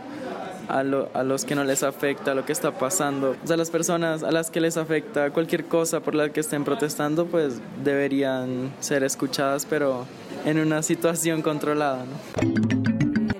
a, 0.68 0.82
los 0.82 1.44
que 1.44 1.54
no 1.54 1.64
les 1.64 1.82
afecta 1.82 2.34
lo 2.34 2.44
que 2.44 2.52
está 2.52 2.72
pasando. 2.72 3.36
O 3.42 3.46
sea, 3.46 3.56
las 3.56 3.70
personas 3.70 4.22
a 4.22 4.30
las 4.30 4.50
que 4.50 4.60
les 4.60 4.76
afecta 4.76 5.30
cualquier 5.30 5.64
cosa 5.66 6.00
por 6.00 6.14
la 6.14 6.30
que 6.30 6.40
estén 6.40 6.64
protestando, 6.64 7.26
pues 7.26 7.60
deberían 7.82 8.72
ser 8.80 9.04
escuchadas, 9.04 9.66
pero 9.68 10.06
en 10.44 10.58
una 10.58 10.82
situación 10.82 11.42
controlada, 11.42 12.04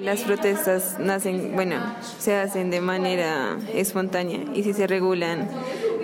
Las 0.00 0.20
protestas 0.20 0.96
nacen, 0.98 1.52
bueno, 1.54 1.76
se 2.18 2.36
hacen 2.36 2.70
de 2.70 2.80
manera 2.80 3.56
espontánea 3.72 4.40
y 4.54 4.62
si 4.62 4.74
se 4.74 4.86
regulan 4.86 5.48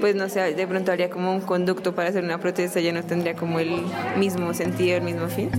pues 0.01 0.17
no 0.17 0.29
sé, 0.29 0.55
de 0.55 0.67
pronto 0.67 0.91
habría 0.91 1.11
como 1.11 1.35
un 1.35 1.43
conducto 1.43 1.95
para 1.95 2.09
hacer 2.09 2.25
una 2.25 2.41
protesta, 2.41 2.81
ya 2.81 2.93
no 2.93 3.03
tendría 3.05 3.37
como 3.37 3.61
el 3.61 3.83
mismo 4.19 4.53
sentido, 4.55 4.97
el 4.97 5.05
mismo 5.05 5.29
fin. 5.29 5.51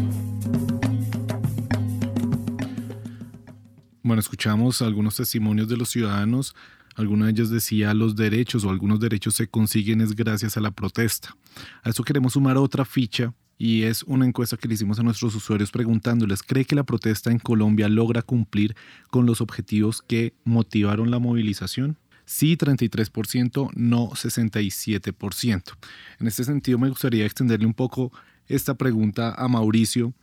Bueno, 4.04 4.20
escuchamos 4.20 4.82
algunos 4.82 5.16
testimonios 5.16 5.70
de 5.70 5.78
los 5.78 5.90
ciudadanos. 5.90 6.56
Algunos 6.96 7.28
de 7.28 7.32
ellos 7.32 7.50
decía 7.50 7.94
los 7.94 8.16
derechos 8.16 8.66
o 8.66 8.70
algunos 8.70 9.00
derechos 9.00 9.36
se 9.36 9.48
consiguen 9.48 10.02
es 10.02 10.16
gracias 10.16 10.58
a 10.58 10.60
la 10.60 10.72
protesta. 10.72 11.38
A 11.84 11.92
eso 11.92 12.04
queremos 12.04 12.34
sumar 12.34 12.58
otra 12.58 12.84
ficha 12.84 13.34
y 13.58 13.84
es 13.84 14.04
una 14.04 14.26
encuesta 14.26 14.58
que 14.58 14.68
le 14.68 14.74
hicimos 14.74 15.00
a 15.00 15.04
nuestros 15.04 15.36
usuarios 15.36 15.72
preguntándoles, 15.72 16.42
¿cree 16.42 16.66
que 16.66 16.76
la 16.76 16.84
protesta 16.84 17.32
en 17.32 17.38
Colombia 17.38 17.88
logra 17.88 18.24
cumplir 18.24 18.76
con 19.12 19.28
los 19.28 19.40
objetivos 19.40 20.02
que 20.02 20.34
motivaron 20.44 21.12
la 21.12 21.20
movilización? 21.20 21.98
Sí, 22.26 22.58
33%, 22.58 23.72
no 23.76 24.10
67%. 24.12 25.64
En 26.20 26.28
este 26.28 26.44
sentido, 26.44 26.78
me 26.78 26.90
gustaría 26.90 27.26
extenderle 27.26 27.66
un 27.66 27.74
poco 27.74 28.12
esta 28.48 28.76
pregunta 28.76 29.34
a 29.34 29.48
Mauricio. 29.48 30.14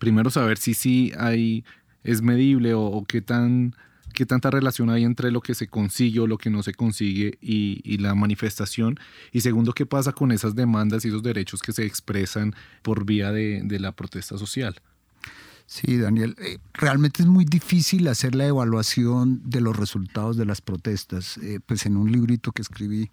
Primero, 0.00 0.30
saber 0.30 0.58
si 0.58 0.74
sí 0.74 1.12
hay, 1.18 1.64
es 2.04 2.22
medible 2.22 2.74
o, 2.74 3.04
qué, 3.08 3.22
tan, 3.22 3.74
qué 4.14 4.26
tanta 4.26 4.50
relación 4.50 4.90
hay 4.90 5.04
entre 5.04 5.30
lo 5.30 5.40
que 5.40 5.54
se 5.54 5.68
consigue 5.68 6.20
o 6.20 6.26
lo 6.26 6.38
que 6.38 6.50
no 6.50 6.62
se 6.62 6.74
consigue 6.74 7.38
y, 7.40 7.98
la 7.98 8.14
manifestación. 8.14 8.98
Y 9.32 9.40
segundo, 9.40 9.72
qué 9.72 9.86
pasa 9.86 10.12
con 10.12 10.32
esas 10.32 10.54
demandas 10.54 11.04
y 11.04 11.08
esos 11.08 11.22
derechos 11.22 11.62
que 11.62 11.72
se 11.72 11.84
expresan 11.86 12.54
por 12.82 13.04
vía 13.04 13.32
de 13.32 13.78
la 13.80 13.92
protesta 13.92 14.36
social. 14.36 14.76
Sí, 15.70 15.98
Daniel, 15.98 16.34
eh, 16.38 16.56
realmente 16.72 17.22
es 17.22 17.28
muy 17.28 17.44
difícil 17.44 18.08
hacer 18.08 18.34
la 18.34 18.46
evaluación 18.46 19.42
de 19.44 19.60
los 19.60 19.76
resultados 19.76 20.38
de 20.38 20.46
las 20.46 20.62
protestas. 20.62 21.36
Eh, 21.36 21.60
pues 21.64 21.84
en 21.84 21.98
un 21.98 22.10
librito 22.10 22.52
que 22.52 22.62
escribí, 22.62 23.10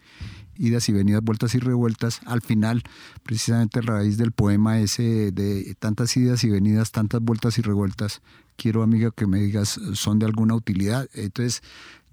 Idas 0.57 0.87
y 0.87 0.93
Venidas, 0.93 1.21
Vueltas 1.21 1.53
y 1.53 1.59
Revueltas, 1.59 2.21
al 2.25 2.41
final, 2.41 2.83
precisamente 3.23 3.79
a 3.79 3.81
raíz 3.81 4.17
del 4.17 4.31
poema 4.31 4.79
ese 4.79 5.33
de 5.33 5.75
tantas 5.79 6.15
idas 6.15 6.45
y 6.45 6.49
venidas, 6.49 6.93
tantas 6.93 7.19
vueltas 7.19 7.57
y 7.57 7.61
revueltas, 7.61 8.21
quiero, 8.55 8.83
amiga, 8.83 9.11
que 9.11 9.27
me 9.27 9.41
digas, 9.41 9.77
¿son 9.91 10.19
de 10.19 10.25
alguna 10.25 10.55
utilidad? 10.55 11.09
Entonces, 11.13 11.61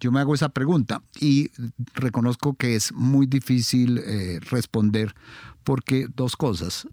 yo 0.01 0.11
me 0.11 0.19
hago 0.19 0.35
esa 0.35 0.49
pregunta 0.49 1.05
y 1.21 1.53
reconozco 1.95 2.55
que 2.55 2.75
es 2.75 2.91
muy 2.91 3.27
difícil 3.27 3.99
eh, 3.99 4.41
responder 4.51 5.15
porque 5.63 6.09
dos 6.17 6.35
cosas 6.35 6.89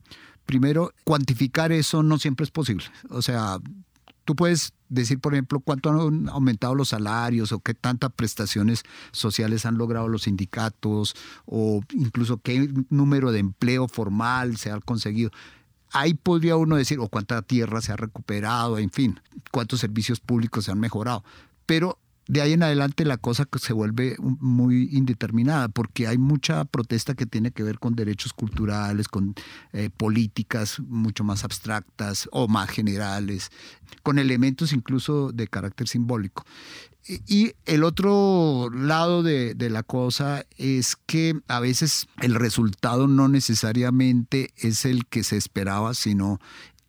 primero, 0.49 0.91
cuantificar 1.03 1.71
eso 1.71 2.01
no 2.01 2.17
siempre 2.17 2.43
es 2.43 2.49
posible. 2.49 2.83
O 3.11 3.21
sea, 3.21 3.59
tú 4.25 4.35
puedes 4.35 4.73
decir, 4.87 5.19
por 5.19 5.35
ejemplo, 5.35 5.59
cuánto 5.59 5.91
han 5.91 6.27
aumentado 6.27 6.73
los 6.73 6.89
salarios 6.89 7.51
o 7.51 7.59
qué 7.59 7.75
tantas 7.75 8.11
prestaciones 8.13 8.81
sociales 9.11 9.67
han 9.67 9.77
logrado 9.77 10.07
los 10.07 10.23
sindicatos 10.23 11.15
o 11.45 11.81
incluso 11.93 12.39
qué 12.39 12.67
número 12.89 13.31
de 13.31 13.37
empleo 13.37 13.87
formal 13.87 14.57
se 14.57 14.71
ha 14.71 14.79
conseguido. 14.79 15.29
Ahí 15.91 16.15
podría 16.15 16.55
uno 16.55 16.77
decir, 16.77 16.97
o 16.99 17.09
cuánta 17.09 17.43
tierra 17.43 17.79
se 17.81 17.91
ha 17.91 17.95
recuperado, 17.95 18.79
en 18.79 18.89
fin, 18.89 19.19
cuántos 19.51 19.81
servicios 19.81 20.19
públicos 20.19 20.65
se 20.65 20.71
han 20.71 20.79
mejorado. 20.79 21.23
Pero 21.67 21.99
de 22.29 22.41
ahí 22.41 22.53
en 22.53 22.61
adelante 22.61 23.05
la 23.05 23.17
cosa 23.17 23.47
se 23.59 23.73
vuelve 23.73 24.15
muy 24.19 24.87
indeterminada 24.91 25.67
porque 25.67 26.05
hay 26.05 26.19
mucha 26.19 26.63
protesta 26.63 27.15
que 27.15 27.25
tiene 27.25 27.49
que 27.49 27.63
ver 27.63 27.79
con 27.79 27.95
derechos 27.95 28.33
culturales, 28.33 29.07
con 29.07 29.33
eh, 29.73 29.89
políticas 29.89 30.79
mucho 30.79 31.23
más 31.23 31.43
abstractas 31.43 32.29
o 32.31 32.47
más 32.47 32.69
generales, 32.69 33.49
con 34.03 34.19
elementos 34.19 34.73
incluso 34.73 35.31
de 35.31 35.47
carácter 35.47 35.87
simbólico. 35.87 36.45
Y 37.25 37.53
el 37.65 37.83
otro 37.83 38.69
lado 38.71 39.23
de, 39.23 39.55
de, 39.55 39.71
la 39.71 39.81
cosa 39.81 40.45
es 40.57 40.95
que 41.07 41.33
a 41.47 41.59
veces 41.59 42.05
el 42.21 42.35
resultado 42.35 43.07
no 43.07 43.27
necesariamente 43.27 44.51
es 44.55 44.85
el 44.85 45.07
que 45.07 45.23
se 45.23 45.35
esperaba, 45.35 45.95
sino 45.95 46.39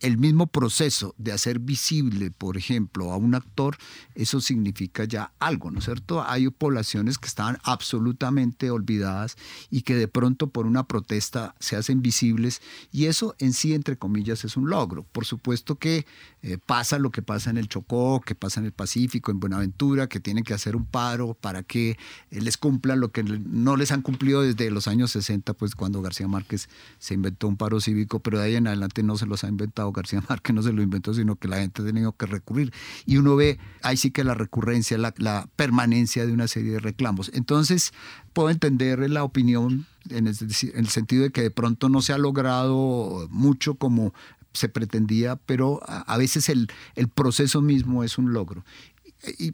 el 0.00 0.18
mismo 0.18 0.46
proceso 0.46 1.14
de 1.18 1.32
hacer 1.32 1.58
visible, 1.58 2.30
por 2.30 2.56
ejemplo, 2.56 3.12
a 3.12 3.16
un 3.16 3.34
actor, 3.34 3.76
eso 4.14 4.40
significa 4.40 5.04
ya 5.04 5.32
algo, 5.38 5.70
¿no 5.70 5.78
es 5.78 5.84
cierto? 5.84 6.24
Hay 6.26 6.48
poblaciones 6.48 7.18
que 7.18 7.28
estaban 7.28 7.58
absolutamente 7.62 8.70
olvidadas 8.70 9.36
y 9.70 9.82
que 9.82 9.94
de 9.94 10.08
pronto 10.08 10.48
por 10.48 10.66
una 10.66 10.84
protesta 10.84 11.54
se 11.60 11.76
hacen 11.76 12.02
visibles 12.02 12.62
y 12.92 13.06
eso 13.06 13.34
en 13.38 13.52
sí, 13.52 13.74
entre 13.74 13.96
comillas, 13.96 14.44
es 14.44 14.56
un 14.56 14.70
logro. 14.70 15.04
Por 15.12 15.24
supuesto 15.24 15.76
que 15.76 16.06
eh, 16.42 16.58
pasa 16.58 16.98
lo 16.98 17.10
que 17.10 17.22
pasa 17.22 17.50
en 17.50 17.58
el 17.58 17.68
Chocó, 17.68 18.20
que 18.20 18.34
pasa 18.34 18.60
en 18.60 18.66
el 18.66 18.72
Pacífico, 18.72 19.30
en 19.30 19.40
Buenaventura, 19.40 20.08
que 20.08 20.20
tienen 20.20 20.44
que 20.44 20.54
hacer 20.54 20.76
un 20.76 20.86
paro 20.86 21.34
para 21.34 21.62
que 21.62 21.90
eh, 22.30 22.40
les 22.40 22.56
cumplan 22.56 23.00
lo 23.00 23.12
que 23.12 23.22
no 23.22 23.76
les 23.76 23.92
han 23.92 24.02
cumplido 24.02 24.42
desde 24.42 24.70
los 24.70 24.88
años 24.88 25.10
60, 25.10 25.52
pues 25.54 25.74
cuando 25.74 26.00
García 26.00 26.28
Márquez 26.28 26.68
se 26.98 27.14
inventó 27.14 27.48
un 27.48 27.56
paro 27.56 27.80
cívico, 27.80 28.20
pero 28.20 28.38
de 28.38 28.44
ahí 28.44 28.56
en 28.56 28.66
adelante 28.66 29.02
no 29.02 29.18
se 29.18 29.26
los 29.26 29.44
ha 29.44 29.48
inventado 29.48 29.89
García 29.92 30.22
Márquez, 30.28 30.54
no 30.54 30.62
se 30.62 30.72
lo 30.72 30.82
inventó, 30.82 31.14
sino 31.14 31.36
que 31.36 31.48
la 31.48 31.58
gente 31.58 31.82
ha 31.82 31.84
tenido 31.84 32.12
que 32.12 32.26
recurrir. 32.26 32.72
Y 33.06 33.16
uno 33.16 33.36
ve 33.36 33.58
ahí 33.82 33.96
sí 33.96 34.10
que 34.10 34.24
la 34.24 34.34
recurrencia, 34.34 34.98
la, 34.98 35.48
permanencia 35.56 36.26
de 36.26 36.32
una 36.32 36.48
serie 36.48 36.72
de 36.72 36.78
reclamos. 36.80 37.30
Entonces, 37.34 37.92
puedo 38.32 38.50
entender 38.50 39.08
la 39.10 39.24
opinión 39.24 39.86
en 40.08 40.26
el, 40.26 40.36
en 40.38 40.78
el, 40.78 40.88
sentido 40.88 41.24
de 41.24 41.30
que 41.30 41.42
de 41.42 41.50
pronto 41.50 41.88
no 41.88 42.02
se 42.02 42.12
ha 42.12 42.18
logrado 42.18 43.28
mucho 43.30 43.74
como 43.74 44.12
se 44.52 44.68
pretendía, 44.68 45.36
pero 45.36 45.80
a, 45.86 46.16
veces 46.16 46.48
el, 46.48 46.68
proceso 47.14 47.62
mismo 47.62 48.04
es 48.04 48.18
un 48.18 48.32
logro. 48.32 48.64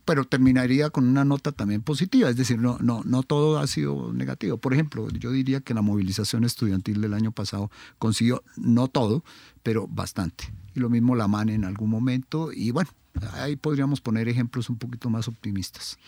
Pero 0.04 0.24
terminaría 0.24 0.90
con 0.90 1.08
una 1.08 1.24
nota 1.24 1.50
también 1.50 1.82
positiva, 1.82 2.30
es 2.30 2.36
decir, 2.36 2.58
no, 2.58 2.78
no, 2.80 3.02
no 3.04 3.22
todo 3.24 3.58
ha 3.58 3.66
sido 3.66 4.12
negativo. 4.12 4.58
Por 4.58 4.72
ejemplo, 4.72 5.08
yo 5.10 5.32
diría 5.32 5.60
que 5.60 5.74
la 5.74 5.82
movilización 5.82 6.44
estudiantil 6.44 7.00
del 7.00 7.14
año 7.14 7.32
pasado 7.32 7.70
consiguió, 7.98 8.44
no 8.56 8.86
todo, 8.86 9.24
pero 9.66 9.88
bastante. 9.88 10.44
Y 10.76 10.78
lo 10.78 10.88
mismo 10.88 11.16
la 11.16 11.26
MAN 11.26 11.48
en 11.48 11.64
algún 11.64 11.90
momento, 11.90 12.52
y 12.52 12.70
bueno, 12.70 12.88
ahí 13.34 13.56
podríamos 13.56 14.00
poner 14.00 14.28
ejemplos 14.28 14.70
un 14.70 14.76
poquito 14.76 15.10
más 15.10 15.28
optimistas. 15.28 15.98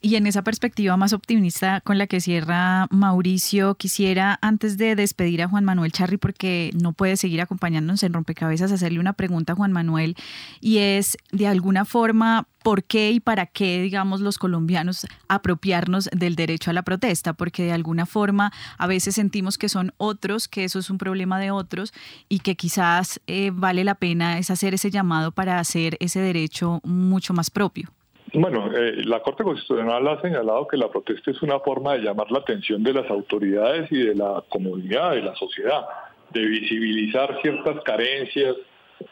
Y 0.00 0.16
en 0.16 0.26
esa 0.26 0.42
perspectiva 0.42 0.96
más 0.96 1.12
optimista 1.12 1.80
con 1.80 1.98
la 1.98 2.06
que 2.06 2.20
cierra 2.20 2.86
Mauricio, 2.90 3.74
quisiera 3.74 4.38
antes 4.42 4.78
de 4.78 4.94
despedir 4.94 5.42
a 5.42 5.48
Juan 5.48 5.64
Manuel 5.64 5.92
Charri, 5.92 6.16
porque 6.16 6.70
no 6.80 6.92
puede 6.92 7.16
seguir 7.16 7.40
acompañándonos 7.40 8.02
en 8.02 8.12
Rompecabezas, 8.12 8.72
hacerle 8.72 9.00
una 9.00 9.12
pregunta 9.12 9.52
a 9.52 9.56
Juan 9.56 9.72
Manuel, 9.72 10.16
y 10.60 10.78
es 10.78 11.16
de 11.32 11.46
alguna 11.46 11.84
forma, 11.84 12.46
¿por 12.62 12.84
qué 12.84 13.10
y 13.12 13.20
para 13.20 13.46
qué, 13.46 13.80
digamos, 13.82 14.20
los 14.20 14.38
colombianos 14.38 15.06
apropiarnos 15.28 16.08
del 16.12 16.36
derecho 16.36 16.70
a 16.70 16.74
la 16.74 16.82
protesta? 16.82 17.32
Porque 17.32 17.64
de 17.64 17.72
alguna 17.72 18.06
forma 18.06 18.52
a 18.76 18.86
veces 18.86 19.14
sentimos 19.16 19.58
que 19.58 19.68
son 19.68 19.92
otros, 19.96 20.48
que 20.48 20.64
eso 20.64 20.78
es 20.78 20.90
un 20.90 20.98
problema 20.98 21.40
de 21.40 21.50
otros, 21.50 21.92
y 22.28 22.40
que 22.40 22.56
quizás 22.56 23.20
eh, 23.26 23.50
vale 23.52 23.84
la 23.84 23.96
pena 23.96 24.38
es 24.38 24.50
hacer 24.50 24.74
ese 24.74 24.90
llamado 24.90 25.32
para 25.32 25.58
hacer 25.58 25.96
ese 26.00 26.20
derecho 26.20 26.47
mucho 26.84 27.32
más 27.32 27.50
propio. 27.50 27.88
Bueno, 28.34 28.70
eh, 28.76 29.04
la 29.04 29.20
Corte 29.20 29.42
Constitucional 29.42 30.06
ha 30.06 30.20
señalado 30.20 30.68
que 30.68 30.76
la 30.76 30.90
protesta 30.90 31.30
es 31.30 31.40
una 31.42 31.60
forma 31.60 31.94
de 31.94 32.00
llamar 32.00 32.30
la 32.30 32.40
atención 32.40 32.82
de 32.82 32.92
las 32.92 33.10
autoridades 33.10 33.90
y 33.90 34.02
de 34.02 34.14
la 34.14 34.44
comunidad, 34.48 35.12
de 35.12 35.22
la 35.22 35.34
sociedad, 35.34 35.86
de 36.30 36.44
visibilizar 36.44 37.40
ciertas 37.40 37.82
carencias 37.84 38.54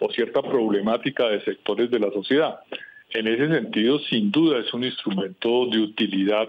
o 0.00 0.10
cierta 0.10 0.42
problemática 0.42 1.28
de 1.28 1.42
sectores 1.44 1.90
de 1.90 1.98
la 1.98 2.10
sociedad. 2.10 2.60
En 3.10 3.26
ese 3.26 3.48
sentido, 3.48 3.98
sin 4.00 4.30
duda, 4.30 4.58
es 4.58 4.74
un 4.74 4.84
instrumento 4.84 5.66
de 5.66 5.78
utilidad 5.78 6.48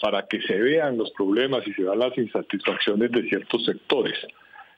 para 0.00 0.26
que 0.26 0.40
se 0.42 0.56
vean 0.56 0.98
los 0.98 1.10
problemas 1.10 1.66
y 1.66 1.72
se 1.72 1.82
vean 1.82 1.98
las 1.98 2.16
insatisfacciones 2.16 3.10
de 3.10 3.28
ciertos 3.28 3.64
sectores. 3.64 4.14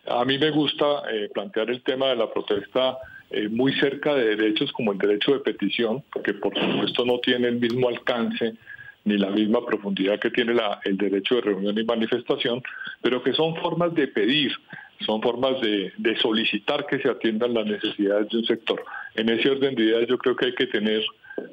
A 0.07 0.25
mí 0.25 0.39
me 0.39 0.51
gusta 0.51 1.03
eh, 1.11 1.29
plantear 1.35 1.69
el 1.71 1.83
tema 1.83 2.07
de 2.07 2.17
la 2.17 2.33
protesta 2.33 2.97
eh, 3.31 3.49
muy 3.49 3.73
cerca 3.75 4.15
de 4.15 4.37
derechos 4.37 4.73
como 4.73 4.93
el 4.93 4.99
derecho 4.99 5.33
de 5.33 5.41
petición, 5.41 6.03
que 6.25 6.35
por 6.35 6.55
supuesto 6.59 7.05
no 7.05 7.19
tiene 7.19 7.49
el 7.49 7.57
mismo 7.57 7.89
alcance 7.89 8.55
ni 9.05 9.17
la 9.17 9.31
misma 9.31 9.65
profundidad 9.65 10.19
que 10.19 10.31
tiene 10.31 10.55
el 10.85 10.97
derecho 10.97 11.37
de 11.37 11.41
reunión 11.43 11.79
y 11.79 11.85
manifestación, 11.85 12.63
pero 13.01 13.23
que 13.23 13.33
son 13.33 13.57
formas 13.57 13.95
de 13.95 14.09
pedir, 14.09 14.53
son 15.07 15.23
formas 15.23 15.61
de, 15.61 15.93
de, 15.97 16.17
solicitar 16.19 16.87
que 16.87 16.99
se 16.99 17.09
atiendan 17.09 17.55
las 17.55 17.67
necesidades 17.67 18.29
de 18.29 18.39
un 18.39 18.45
sector. 18.45 18.83
En 19.15 19.29
ese 19.31 19.51
orden 19.51 19.75
de 19.75 19.85
ideas 19.85 20.07
yo 20.09 20.19
creo 20.19 20.37
que 20.37 20.47
hay 20.47 20.55
que 20.55 20.67
tener 20.67 21.03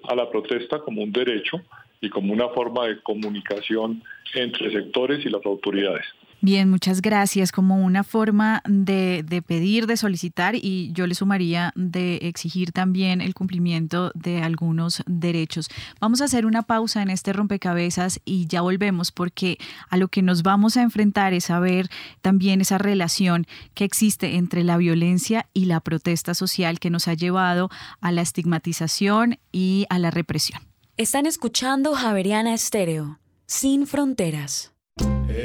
a 0.07 0.15
la 0.15 0.29
protesta 0.29 0.79
como 0.79 1.03
un 1.03 1.11
derecho 1.11 1.61
y 2.01 2.09
como 2.09 2.33
una 2.33 2.49
forma 2.49 2.87
de 2.87 2.99
comunicación 3.01 4.01
entre 4.33 4.71
sectores 4.71 5.25
y 5.25 5.29
las 5.29 5.45
autoridades. 5.45 6.05
Bien, 6.45 6.69
muchas 6.69 7.01
gracias. 7.01 7.51
Como 7.51 7.83
una 7.83 8.03
forma 8.03 8.61
de, 8.67 9.25
de, 9.27 9.41
pedir, 9.41 9.87
de 9.87 9.97
solicitar 9.97 10.53
y 10.53 10.91
yo 10.93 11.07
le 11.07 11.15
sumaría 11.15 11.73
de 11.75 12.17
exigir 12.17 12.71
también 12.71 13.19
el 13.19 13.33
cumplimiento 13.33 14.11
de 14.13 14.43
algunos 14.43 15.01
derechos. 15.07 15.69
Vamos 15.99 16.21
a 16.21 16.25
hacer 16.25 16.45
una 16.45 16.61
pausa 16.61 17.01
en 17.01 17.09
este 17.09 17.33
rompecabezas 17.33 18.19
y 18.25 18.45
ya 18.45 18.61
volvemos 18.61 19.11
porque 19.11 19.57
a 19.89 19.97
lo 19.97 20.07
que 20.07 20.21
nos 20.21 20.43
vamos 20.43 20.77
a 20.77 20.83
enfrentar 20.83 21.33
es 21.33 21.49
a 21.49 21.59
ver 21.59 21.89
también 22.21 22.61
esa 22.61 22.77
relación 22.77 23.47
que 23.73 23.83
existe 23.83 24.35
entre 24.35 24.63
la 24.63 24.77
violencia 24.77 25.47
y 25.51 25.65
la 25.65 25.79
protesta 25.79 26.35
social 26.35 26.79
que 26.79 26.91
nos 26.91 27.07
ha 27.07 27.15
llevado 27.15 27.71
a 28.01 28.11
la 28.11 28.21
estigmatización 28.21 29.39
y 29.51 29.87
a 29.89 29.97
la 29.97 30.11
represión. 30.11 30.61
Están 30.95 31.25
escuchando 31.25 31.95
Javeriana 31.95 32.53
Estéreo, 32.53 33.17
sin 33.47 33.87
fronteras. 33.87 34.74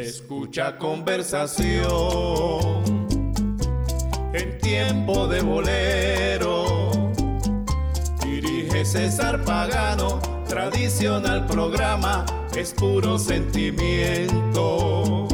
Escucha 0.01 0.79
conversación 0.79 1.59
en 4.33 4.59
tiempo 4.59 5.27
de 5.27 5.43
bolero. 5.43 7.11
Dirige 8.23 8.85
César 8.85 9.45
Pagano, 9.45 10.21
tradicional 10.49 11.45
programa, 11.47 12.25
es 12.57 12.73
puro 12.73 13.19
sentimiento. 13.19 15.27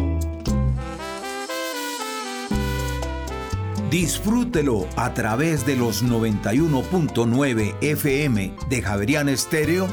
Disfrútelo 3.91 4.89
a 4.97 5.13
través 5.13 5.67
de 5.67 5.77
los 5.77 6.03
91.9 6.03 7.75
FM 7.83 8.57
de 8.71 8.83
Javerian 8.83 9.29
Estéreo 9.29 9.87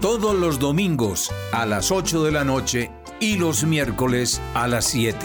todos 0.00 0.36
los 0.36 0.60
domingos 0.60 1.32
a 1.52 1.66
las 1.66 1.90
8 1.90 2.22
de 2.22 2.30
la 2.30 2.44
noche 2.44 2.92
y 3.20 3.36
los 3.36 3.64
miércoles 3.64 4.40
a 4.54 4.68
las 4.68 4.84
7. 4.86 5.18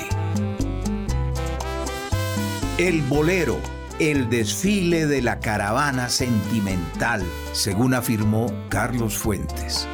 El 2.78 3.02
bolero, 3.04 3.60
el 4.00 4.30
desfile 4.30 5.06
de 5.06 5.22
la 5.22 5.40
caravana 5.40 6.10
sentimental, 6.10 7.24
según 7.52 7.94
afirmó 7.94 8.52
Carlos 8.70 9.18
Fuentes. 9.18 9.88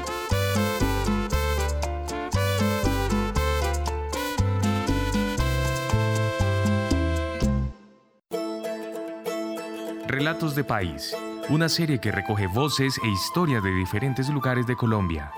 Relatos 10.07 10.55
de 10.55 10.63
País, 10.63 11.15
una 11.49 11.69
serie 11.69 11.99
que 11.99 12.11
recoge 12.11 12.47
voces 12.47 12.97
e 13.03 13.07
historias 13.07 13.61
de 13.61 13.71
diferentes 13.71 14.29
lugares 14.29 14.65
de 14.65 14.75
Colombia. 14.75 15.31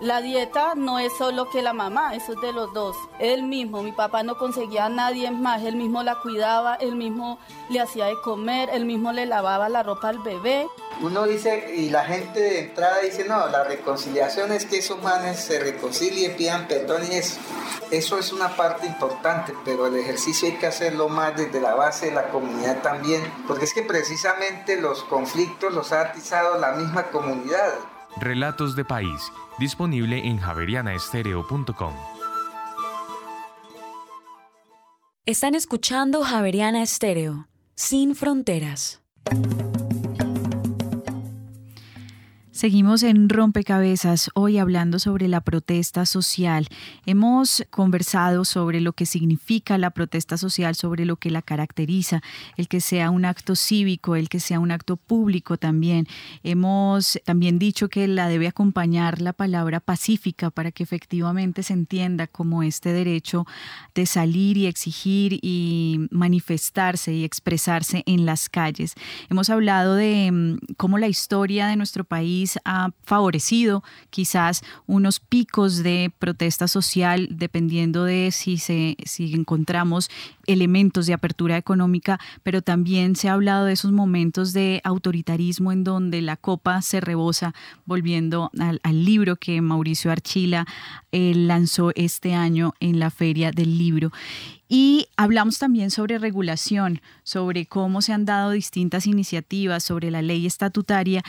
La 0.00 0.20
dieta 0.20 0.74
no 0.76 1.00
es 1.00 1.12
solo 1.18 1.50
que 1.50 1.60
la 1.60 1.72
mamá, 1.72 2.14
eso 2.14 2.34
es 2.34 2.40
de 2.40 2.52
los 2.52 2.72
dos. 2.72 2.96
Él 3.18 3.42
mismo, 3.42 3.82
mi 3.82 3.90
papá 3.90 4.22
no 4.22 4.38
conseguía 4.38 4.84
a 4.84 4.88
nadie 4.88 5.28
más, 5.32 5.62
él 5.62 5.74
mismo 5.74 6.04
la 6.04 6.20
cuidaba, 6.20 6.76
él 6.76 6.94
mismo 6.94 7.40
le 7.68 7.80
hacía 7.80 8.06
de 8.06 8.14
comer, 8.20 8.68
él 8.72 8.84
mismo 8.84 9.10
le 9.10 9.26
lavaba 9.26 9.68
la 9.68 9.82
ropa 9.82 10.10
al 10.10 10.20
bebé. 10.20 10.68
Uno 11.00 11.24
dice, 11.24 11.74
y 11.76 11.90
la 11.90 12.04
gente 12.04 12.38
de 12.38 12.60
entrada 12.60 13.00
dice, 13.00 13.24
no, 13.24 13.48
la 13.48 13.64
reconciliación 13.64 14.52
es 14.52 14.66
que 14.66 14.78
esos 14.78 15.02
manes 15.02 15.40
se 15.40 15.58
reconcilien, 15.58 16.36
pidan 16.36 16.68
perdón 16.68 17.02
y 17.10 17.16
eso. 17.16 17.40
Eso 17.90 18.18
es 18.18 18.32
una 18.32 18.50
parte 18.50 18.86
importante, 18.86 19.52
pero 19.64 19.88
el 19.88 19.96
ejercicio 19.96 20.46
hay 20.46 20.58
que 20.58 20.68
hacerlo 20.68 21.08
más 21.08 21.36
desde 21.36 21.60
la 21.60 21.74
base 21.74 22.06
de 22.06 22.12
la 22.12 22.28
comunidad 22.28 22.82
también, 22.82 23.20
porque 23.48 23.64
es 23.64 23.74
que 23.74 23.82
precisamente 23.82 24.80
los 24.80 25.02
conflictos 25.02 25.74
los 25.74 25.90
ha 25.90 26.02
atizado 26.02 26.56
la 26.60 26.72
misma 26.72 27.04
comunidad. 27.04 27.74
Relatos 28.20 28.76
de 28.76 28.84
País, 28.84 29.32
disponible 29.58 30.18
en 30.26 30.38
javerianaestereo.com. 30.38 31.94
Están 35.26 35.54
escuchando 35.54 36.22
Javeriana 36.22 36.82
Estéreo, 36.82 37.48
sin 37.74 38.14
fronteras. 38.14 39.02
Seguimos 42.58 43.04
en 43.04 43.28
Rompecabezas, 43.28 44.30
hoy 44.34 44.58
hablando 44.58 44.98
sobre 44.98 45.28
la 45.28 45.40
protesta 45.42 46.04
social. 46.04 46.66
Hemos 47.06 47.64
conversado 47.70 48.44
sobre 48.44 48.80
lo 48.80 48.94
que 48.94 49.06
significa 49.06 49.78
la 49.78 49.90
protesta 49.90 50.36
social, 50.36 50.74
sobre 50.74 51.04
lo 51.04 51.14
que 51.14 51.30
la 51.30 51.40
caracteriza, 51.40 52.20
el 52.56 52.66
que 52.66 52.80
sea 52.80 53.10
un 53.10 53.26
acto 53.26 53.54
cívico, 53.54 54.16
el 54.16 54.28
que 54.28 54.40
sea 54.40 54.58
un 54.58 54.72
acto 54.72 54.96
público 54.96 55.56
también. 55.56 56.08
Hemos 56.42 57.20
también 57.24 57.60
dicho 57.60 57.88
que 57.88 58.08
la 58.08 58.26
debe 58.26 58.48
acompañar 58.48 59.20
la 59.20 59.34
palabra 59.34 59.78
pacífica 59.78 60.50
para 60.50 60.72
que 60.72 60.82
efectivamente 60.82 61.62
se 61.62 61.74
entienda 61.74 62.26
como 62.26 62.64
este 62.64 62.92
derecho 62.92 63.46
de 63.94 64.04
salir 64.04 64.56
y 64.56 64.66
exigir 64.66 65.38
y 65.42 66.08
manifestarse 66.10 67.12
y 67.12 67.22
expresarse 67.22 68.02
en 68.06 68.26
las 68.26 68.48
calles. 68.48 68.94
Hemos 69.30 69.48
hablado 69.48 69.94
de 69.94 70.32
mm, 70.32 70.74
cómo 70.76 70.98
la 70.98 71.06
historia 71.06 71.68
de 71.68 71.76
nuestro 71.76 72.02
país 72.02 72.47
ha 72.64 72.90
favorecido 73.04 73.82
quizás 74.10 74.62
unos 74.86 75.20
picos 75.20 75.82
de 75.82 76.12
protesta 76.18 76.68
social 76.68 77.28
dependiendo 77.30 78.04
de 78.04 78.30
si, 78.32 78.58
se, 78.58 78.96
si 79.04 79.34
encontramos 79.34 80.10
elementos 80.46 81.06
de 81.06 81.14
apertura 81.14 81.56
económica, 81.56 82.18
pero 82.42 82.62
también 82.62 83.16
se 83.16 83.28
ha 83.28 83.34
hablado 83.34 83.66
de 83.66 83.74
esos 83.74 83.92
momentos 83.92 84.52
de 84.52 84.80
autoritarismo 84.84 85.72
en 85.72 85.84
donde 85.84 86.22
la 86.22 86.36
copa 86.36 86.82
se 86.82 87.00
rebosa, 87.00 87.54
volviendo 87.84 88.50
al, 88.58 89.04
libro 89.04 89.36
que 89.36 89.60
Mauricio 89.60 90.10
Archila 90.10 90.66
eh, 91.12 91.32
lanzó 91.34 91.92
este 91.94 92.34
año 92.34 92.74
en 92.80 92.98
la 92.98 93.10
Feria 93.10 93.52
del 93.52 93.78
Libro. 93.78 94.12
Y 94.68 95.06
hablamos 95.16 95.58
también 95.58 95.90
sobre 95.90 96.18
regulación, 96.18 97.00
sobre 97.22 97.64
cómo 97.64 98.02
se 98.02 98.12
han 98.12 98.26
dado 98.26 98.50
distintas 98.50 99.06
iniciativas, 99.06 99.82
sobre 99.82 100.10
la 100.10 100.20
ley 100.20 100.44
estatutaria 100.46 101.22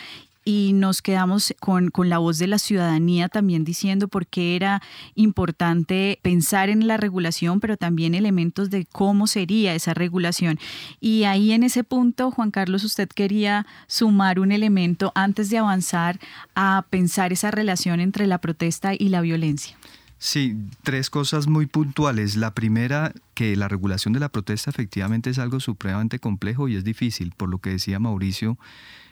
y 0.50 0.74
nos 0.74 1.04
quedamos 1.04 1.54
con, 1.60 1.92
la 2.06 2.18
voz 2.18 2.40
de 2.40 2.48
la 2.48 2.58
ciudadanía 2.58 3.30
también 3.30 3.64
diciendo 3.64 4.08
por 4.08 4.26
qué 4.26 4.56
era 4.56 4.82
importante 5.14 6.18
pensar 6.24 6.70
en 6.70 6.88
la 6.88 6.98
regulación, 6.98 7.60
pero 7.60 7.78
también 7.78 8.16
elementos 8.16 8.72
de 8.72 8.88
cómo 8.92 9.28
sería 9.28 9.76
esa 9.76 9.94
regulación. 9.94 10.58
Y 11.00 11.26
ahí 11.26 11.52
en 11.52 11.62
ese 11.62 11.84
punto, 11.84 12.32
Juan 12.32 12.50
Carlos, 12.50 12.84
usted 12.84 13.08
quería 13.10 13.68
sumar 13.86 14.40
un 14.40 14.52
elemento 14.52 15.12
antes 15.14 15.52
de 15.52 15.60
avanzar 15.60 16.20
a 16.56 16.84
pensar 16.90 17.32
esa 17.32 17.52
relación 17.52 18.00
entre 18.00 18.26
la 18.26 18.40
protesta 18.40 18.96
y 18.96 19.10
la 19.10 19.22
violencia. 19.22 19.78
Sí, 20.18 20.58
tres 20.82 21.12
cosas 21.12 21.46
muy 21.46 21.68
puntuales. 21.68 22.36
La 22.36 22.56
primera, 22.56 23.14
que 23.36 23.56
la 23.56 23.68
regulación 23.68 24.16
de 24.16 24.20
la 24.20 24.30
protesta 24.30 24.72
efectivamente 24.72 25.30
es 25.30 25.38
algo 25.38 25.60
supremamente 25.60 26.18
complejo 26.18 26.68
y 26.68 26.76
es 26.76 26.84
difícil, 26.84 27.34
por 27.38 27.50
lo 27.50 27.60
que 27.60 27.70
decía 27.70 28.00
Mauricio 28.00 28.58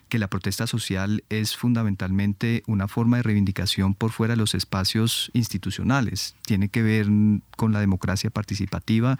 que 0.08 0.20
la 0.20 0.28
protesta 0.28 0.68
social 0.68 1.24
es 1.30 1.56
fundamentalmente 1.56 2.64
una 2.68 2.88
forma 2.88 3.18
de 3.18 3.24
reivindicación 3.24 3.94
por 3.94 4.12
fuera 4.12 4.34
de 4.34 4.38
los 4.38 4.56
espacios 4.56 5.32
institucionales. 5.34 6.36
Tiene 6.46 6.70
que 6.70 6.82
ver 6.82 7.08
con 7.56 7.74
la 7.74 7.80
democracia 7.80 8.30
participativa 8.30 9.20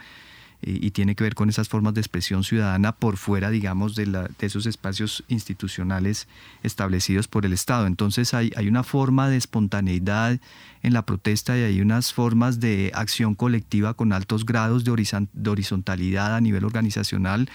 eh, 0.64 0.80
y, 0.82 0.92
tiene 0.92 1.14
que 1.16 1.24
ver 1.24 1.36
con 1.36 1.50
esas 1.50 1.70
formas 1.70 1.94
de 1.94 2.02
expresión 2.02 2.44
ciudadana 2.44 2.92
por 2.92 3.18
fuera, 3.18 3.52
digamos, 3.52 3.94
de, 3.94 4.06
de 4.06 4.28
esos 4.40 4.66
espacios 4.66 5.24
institucionales 5.28 6.28
establecidos 6.64 7.28
por 7.28 7.46
el 7.46 7.54
Estado. 7.54 7.86
Entonces 7.86 8.34
hay, 8.34 8.52
hay 8.56 8.68
una 8.68 8.84
forma 8.84 9.30
de 9.30 9.38
espontaneidad 9.38 10.40
en 10.82 10.94
la 10.94 11.06
protesta 11.06 11.56
y 11.58 11.62
hay 11.62 11.82
unas 11.82 12.12
formas 12.12 12.60
de 12.60 12.92
acción 12.96 13.36
colectiva 13.36 13.94
con 13.94 14.14
altos 14.14 14.46
grados 14.46 14.84
de 14.84 15.50
horizontalidad 15.52 16.36
a 16.36 16.42
nivel 16.42 16.66
organizacional 16.66 17.50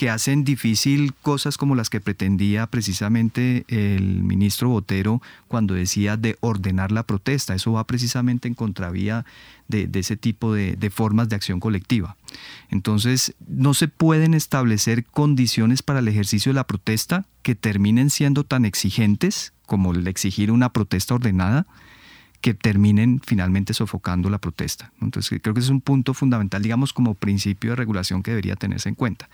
que 0.00 0.08
hacen 0.08 0.44
difícil 0.44 1.12
cosas 1.12 1.58
como 1.58 1.74
las 1.74 1.90
que 1.90 2.00
pretendía 2.00 2.66
precisamente 2.66 3.66
el 3.68 4.22
ministro 4.22 4.70
Botero 4.70 5.20
cuando 5.46 5.74
decía 5.74 6.16
de 6.16 6.38
ordenar 6.40 6.90
la 6.90 7.02
protesta. 7.02 7.54
Eso 7.54 7.72
va 7.72 7.86
precisamente 7.86 8.48
en 8.48 8.54
contravía 8.54 9.26
de, 9.68 9.90
ese 9.92 10.16
tipo 10.16 10.54
de, 10.54 10.74
de, 10.76 10.88
formas 10.88 11.28
de 11.28 11.36
acción 11.36 11.60
colectiva. 11.60 12.16
Entonces, 12.70 13.34
no 13.46 13.74
se 13.74 13.88
pueden 13.88 14.32
establecer 14.32 15.04
condiciones 15.04 15.82
para 15.82 15.98
el 15.98 16.08
ejercicio 16.08 16.48
de 16.48 16.54
la 16.54 16.66
protesta 16.66 17.26
que 17.42 17.54
terminen 17.54 18.08
siendo 18.08 18.44
tan 18.44 18.64
exigentes 18.64 19.52
como 19.66 19.92
el 19.92 20.08
exigir 20.08 20.50
una 20.50 20.72
protesta 20.72 21.14
ordenada 21.14 21.66
que 22.40 22.54
terminen 22.54 23.20
finalmente 23.24 23.74
sofocando 23.74 24.30
la 24.30 24.38
protesta. 24.38 24.92
Entonces 25.00 25.40
creo 25.42 25.54
que 25.54 25.60
ese 25.60 25.66
es 25.66 25.70
un 25.70 25.82
punto 25.82 26.14
fundamental, 26.14 26.62
digamos, 26.62 26.92
como 26.92 27.14
principio 27.14 27.70
de 27.70 27.76
regulación 27.76 28.22
que 28.22 28.30
debería 28.30 28.56
tenerse 28.56 28.88
en 28.88 28.94
cuenta. 28.94 29.28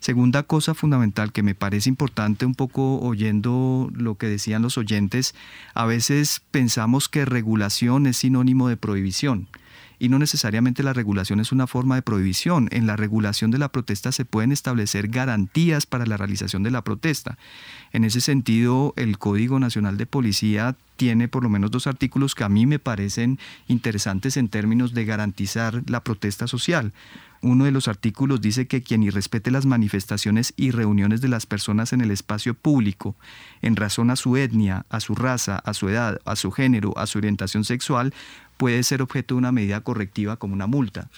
Segunda 0.00 0.42
cosa 0.44 0.74
fundamental 0.74 1.32
que 1.32 1.42
me 1.42 1.54
parece 1.54 1.88
importante, 1.88 2.46
un 2.46 2.54
poco 2.54 3.00
oyendo 3.00 3.90
lo 3.94 4.16
que 4.16 4.28
decían 4.28 4.62
los 4.62 4.78
oyentes, 4.78 5.34
a 5.74 5.86
veces 5.86 6.42
pensamos 6.50 7.08
que 7.08 7.24
regulación 7.24 8.06
es 8.06 8.18
sinónimo 8.18 8.68
de 8.68 8.76
prohibición 8.76 9.48
y 9.98 10.08
no 10.08 10.18
necesariamente 10.18 10.82
la 10.82 10.92
regulación 10.92 11.40
es 11.40 11.52
una 11.52 11.66
forma 11.66 11.94
de 11.94 12.02
prohibición. 12.02 12.68
En 12.72 12.86
la 12.86 12.96
regulación 12.96 13.50
de 13.50 13.58
la 13.58 13.70
protesta 13.70 14.12
se 14.12 14.24
pueden 14.24 14.52
establecer 14.52 15.08
garantías 15.08 15.86
para 15.86 16.06
la 16.06 16.16
realización 16.16 16.62
de 16.62 16.70
la 16.70 16.82
protesta. 16.82 17.38
En 17.92 18.04
ese 18.04 18.20
sentido, 18.20 18.94
el 18.96 19.18
Código 19.18 19.58
Nacional 19.58 19.96
de 19.96 20.06
Policía 20.06 20.76
tiene 20.96 21.28
por 21.28 21.42
lo 21.42 21.48
menos 21.48 21.70
dos 21.70 21.86
artículos 21.86 22.34
que 22.34 22.44
a 22.44 22.48
mí 22.48 22.66
me 22.66 22.78
parecen 22.78 23.38
interesantes 23.68 24.36
en 24.36 24.48
términos 24.48 24.94
de 24.94 25.04
garantizar 25.04 25.82
la 25.86 26.02
protesta 26.02 26.46
social. 26.46 26.92
Uno 27.42 27.64
de 27.64 27.70
los 27.70 27.86
artículos 27.86 28.40
dice 28.40 28.66
que 28.66 28.82
quien 28.82 29.02
irrespete 29.02 29.50
las 29.50 29.66
manifestaciones 29.66 30.54
y 30.56 30.70
reuniones 30.70 31.20
de 31.20 31.28
las 31.28 31.46
personas 31.46 31.92
en 31.92 32.00
el 32.00 32.10
espacio 32.10 32.54
público 32.54 33.14
en 33.62 33.76
razón 33.76 34.10
a 34.10 34.16
su 34.16 34.36
etnia, 34.36 34.86
a 34.88 35.00
su 35.00 35.14
raza, 35.14 35.58
a 35.58 35.74
su 35.74 35.88
edad, 35.88 36.18
a 36.24 36.34
su 36.34 36.50
género, 36.50 36.96
a 36.96 37.06
su 37.06 37.18
orientación 37.18 37.64
sexual, 37.64 38.14
puede 38.56 38.82
ser 38.82 39.02
objeto 39.02 39.34
de 39.34 39.38
una 39.38 39.52
medida 39.52 39.80
correctiva 39.80 40.36
como 40.36 40.54
una 40.54 40.66
multa. 40.66 41.08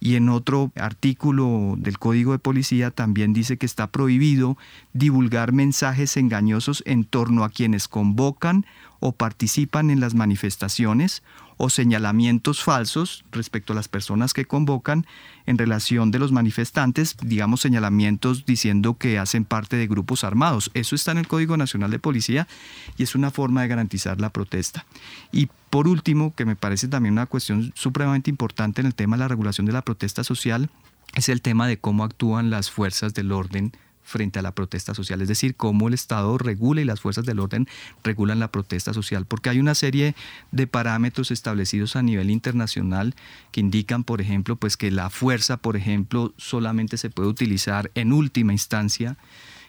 Y 0.00 0.14
en 0.14 0.28
otro 0.28 0.70
artículo 0.76 1.74
del 1.76 1.98
Código 1.98 2.32
de 2.32 2.38
Policía 2.38 2.90
también 2.92 3.32
dice 3.32 3.56
que 3.56 3.66
está 3.66 3.88
prohibido 3.88 4.56
divulgar 4.92 5.52
mensajes 5.52 6.16
engañosos 6.16 6.84
en 6.86 7.04
torno 7.04 7.42
a 7.42 7.48
quienes 7.50 7.88
convocan 7.88 8.64
o 9.00 9.12
participan 9.12 9.90
en 9.90 10.00
las 10.00 10.14
manifestaciones 10.14 11.22
o 11.58 11.68
señalamientos 11.68 12.62
falsos 12.62 13.24
respecto 13.30 13.72
a 13.72 13.76
las 13.76 13.88
personas 13.88 14.32
que 14.32 14.46
convocan 14.46 15.06
en 15.44 15.58
relación 15.58 16.10
de 16.10 16.18
los 16.18 16.32
manifestantes, 16.32 17.16
digamos 17.20 17.60
señalamientos 17.60 18.46
diciendo 18.46 18.96
que 18.96 19.18
hacen 19.18 19.44
parte 19.44 19.76
de 19.76 19.86
grupos 19.86 20.24
armados. 20.24 20.70
Eso 20.74 20.94
está 20.94 21.10
en 21.12 21.18
el 21.18 21.28
Código 21.28 21.56
Nacional 21.56 21.90
de 21.90 21.98
Policía 21.98 22.48
y 22.96 23.02
es 23.02 23.14
una 23.14 23.30
forma 23.30 23.62
de 23.62 23.68
garantizar 23.68 24.20
la 24.20 24.30
protesta. 24.30 24.86
Y 25.32 25.48
por 25.68 25.88
último, 25.88 26.34
que 26.34 26.44
me 26.44 26.56
parece 26.56 26.88
también 26.88 27.12
una 27.12 27.26
cuestión 27.26 27.72
supremamente 27.74 28.30
importante 28.30 28.80
en 28.80 28.86
el 28.86 28.94
tema 28.94 29.16
de 29.16 29.20
la 29.20 29.28
regulación 29.28 29.66
de 29.66 29.72
la 29.72 29.82
protesta 29.82 30.24
social, 30.24 30.70
es 31.14 31.28
el 31.28 31.42
tema 31.42 31.66
de 31.66 31.78
cómo 31.78 32.04
actúan 32.04 32.50
las 32.50 32.70
fuerzas 32.70 33.14
del 33.14 33.32
orden 33.32 33.72
frente 34.08 34.38
a 34.38 34.42
la 34.42 34.52
protesta 34.52 34.94
social, 34.94 35.20
es 35.20 35.28
decir, 35.28 35.54
cómo 35.54 35.88
el 35.88 35.94
Estado 35.94 36.38
regula 36.38 36.80
y 36.80 36.84
las 36.84 37.00
fuerzas 37.00 37.26
del 37.26 37.40
orden 37.40 37.68
regulan 38.02 38.38
la 38.40 38.50
protesta 38.50 38.94
social, 38.94 39.26
porque 39.26 39.50
hay 39.50 39.60
una 39.60 39.74
serie 39.74 40.14
de 40.50 40.66
parámetros 40.66 41.30
establecidos 41.30 41.94
a 41.94 42.02
nivel 42.02 42.30
internacional 42.30 43.14
que 43.52 43.60
indican, 43.60 44.04
por 44.04 44.22
ejemplo, 44.22 44.56
pues 44.56 44.76
que 44.78 44.90
la 44.90 45.10
fuerza, 45.10 45.58
por 45.58 45.76
ejemplo, 45.76 46.32
solamente 46.38 46.96
se 46.96 47.10
puede 47.10 47.28
utilizar 47.28 47.90
en 47.94 48.12
última 48.12 48.52
instancia 48.52 49.18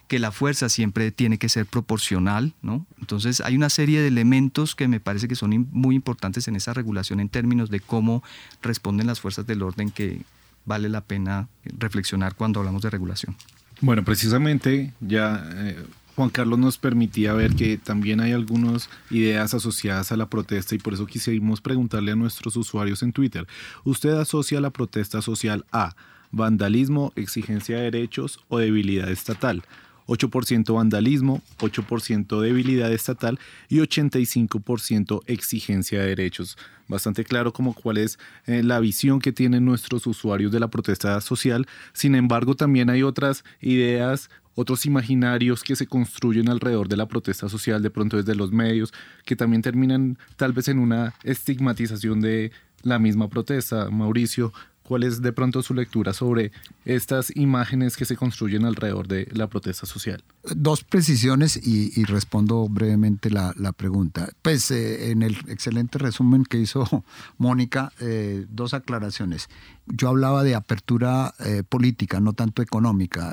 que 0.08 0.20
la 0.20 0.32
fuerza 0.32 0.70
siempre 0.70 1.12
tiene 1.12 1.38
que 1.38 1.50
ser 1.50 1.68
proporcional, 1.68 2.54
¿no? 2.64 2.88
Entonces 3.00 3.42
hay 3.42 3.56
una 3.56 3.70
serie 3.70 4.02
de 4.02 4.08
elementos 4.08 4.74
que 4.74 4.88
me 4.88 5.00
parece 5.00 5.28
que 5.28 5.36
son 5.36 5.68
muy 5.72 5.96
importantes 5.96 6.48
en 6.48 6.56
esa 6.56 6.74
regulación 6.74 7.20
en 7.20 7.30
términos 7.30 7.70
de 7.70 7.80
cómo 7.80 8.24
responden 8.64 9.06
las 9.06 9.20
fuerzas 9.20 9.46
del 9.46 9.62
orden 9.62 9.92
que 9.92 10.22
vale 10.66 10.90
la 10.90 11.02
pena 11.02 11.48
reflexionar 11.64 12.36
cuando 12.36 12.60
hablamos 12.60 12.82
de 12.82 12.90
regulación. 12.90 13.36
Bueno, 13.82 14.04
precisamente 14.04 14.94
ya 15.00 15.48
eh, 15.54 15.78
Juan 16.16 16.30
Carlos 16.30 16.60
nos 16.60 16.78
permitía 16.78 17.32
ver 17.34 17.56
que 17.56 17.78
también 17.78 18.20
hay 18.20 18.34
algunas 18.34 18.90
ideas 19.10 19.54
asociadas 19.54 20.12
a 20.12 20.18
la 20.18 20.30
protesta 20.30 20.76
y 20.76 20.78
por 20.80 20.94
eso 20.94 21.06
quisimos 21.06 21.62
preguntarle 21.62 22.12
a 22.12 22.16
nuestros 22.16 22.58
usuarios 22.58 23.04
en 23.04 23.14
Twitter. 23.14 23.48
¿Usted 23.86 24.10
asocia 24.10 24.60
la 24.60 24.70
protesta 24.70 25.22
social 25.22 25.66
a 25.72 25.96
vandalismo, 26.32 27.14
exigencia 27.16 27.78
de 27.78 27.84
derechos 27.84 28.42
o 28.50 28.58
debilidad 28.58 29.10
estatal? 29.10 29.64
8% 30.10 30.74
vandalismo, 30.74 31.41
8% 31.60 32.41
debilidad 32.41 32.91
estatal 32.91 33.39
y 33.70 33.78
85% 33.78 35.22
exigencia 35.28 36.01
de 36.01 36.07
derechos. 36.07 36.57
Bastante 36.88 37.24
claro 37.24 37.53
como 37.53 37.74
cuál 37.74 37.97
es 37.97 38.18
eh, 38.47 38.64
la 38.64 38.80
visión 38.80 39.20
que 39.20 39.32
tienen 39.32 39.64
nuestros 39.64 40.07
usuarios 40.07 40.51
de 40.51 40.60
la 40.60 40.70
protesta 40.70 41.22
social. 41.22 41.68
Sin 41.93 42.16
embargo, 42.16 42.55
también 42.55 42.89
hay 42.89 43.03
otras 43.03 43.43
ideas 43.62 44.30
otros 44.55 44.86
imaginarios 44.86 45.64
que 45.64 45.78
se 45.78 45.88
construyen 45.88 46.49
alrededor 46.49 46.89
de 46.89 46.97
la 46.97 47.07
protesta 47.07 47.47
social, 47.47 47.82
de 47.82 47.89
pronto 47.89 48.18
desde 48.18 48.36
los 48.36 48.51
medios, 48.51 48.93
que 49.24 49.38
también 49.38 49.62
terminan 49.62 50.18
tal 50.36 50.51
vez 50.51 50.68
en 50.68 50.80
una 50.80 51.14
estigmatización 51.24 52.20
de 52.20 52.51
la 52.84 52.99
misma 52.99 53.30
protesta. 53.30 53.89
Mauricio, 53.89 54.51
¿Cuál 54.90 55.04
es 55.04 55.22
de 55.22 55.32
pronto 55.34 55.62
su 55.62 55.76
lectura 55.76 56.14
sobre 56.14 56.52
estas 56.84 57.32
imágenes 57.36 57.96
que 57.96 58.06
se 58.06 58.18
construyen 58.18 58.66
alrededor 58.66 59.08
de 59.08 59.28
la 59.34 59.46
protesta 59.46 59.86
social? 59.86 60.24
Dos 60.56 60.84
precisiones 60.84 61.60
y, 61.62 62.04
respondo 62.06 62.68
brevemente 62.68 63.30
la, 63.30 63.54
pregunta. 63.78 64.30
Pues 64.42 64.72
eh, 64.72 65.12
en 65.12 65.22
el 65.22 65.38
excelente 65.48 66.00
resumen 66.00 66.44
que 66.44 66.58
hizo 66.58 67.04
Mónica, 67.38 67.94
eh, 68.00 68.48
dos 68.50 68.74
aclaraciones. 68.74 69.48
Yo 69.86 70.10
hablaba 70.10 70.44
de 70.44 70.56
apertura 70.56 71.36
eh, 71.38 71.62
política, 71.62 72.20
no 72.20 72.34
tanto 72.34 72.64
económica, 72.64 73.32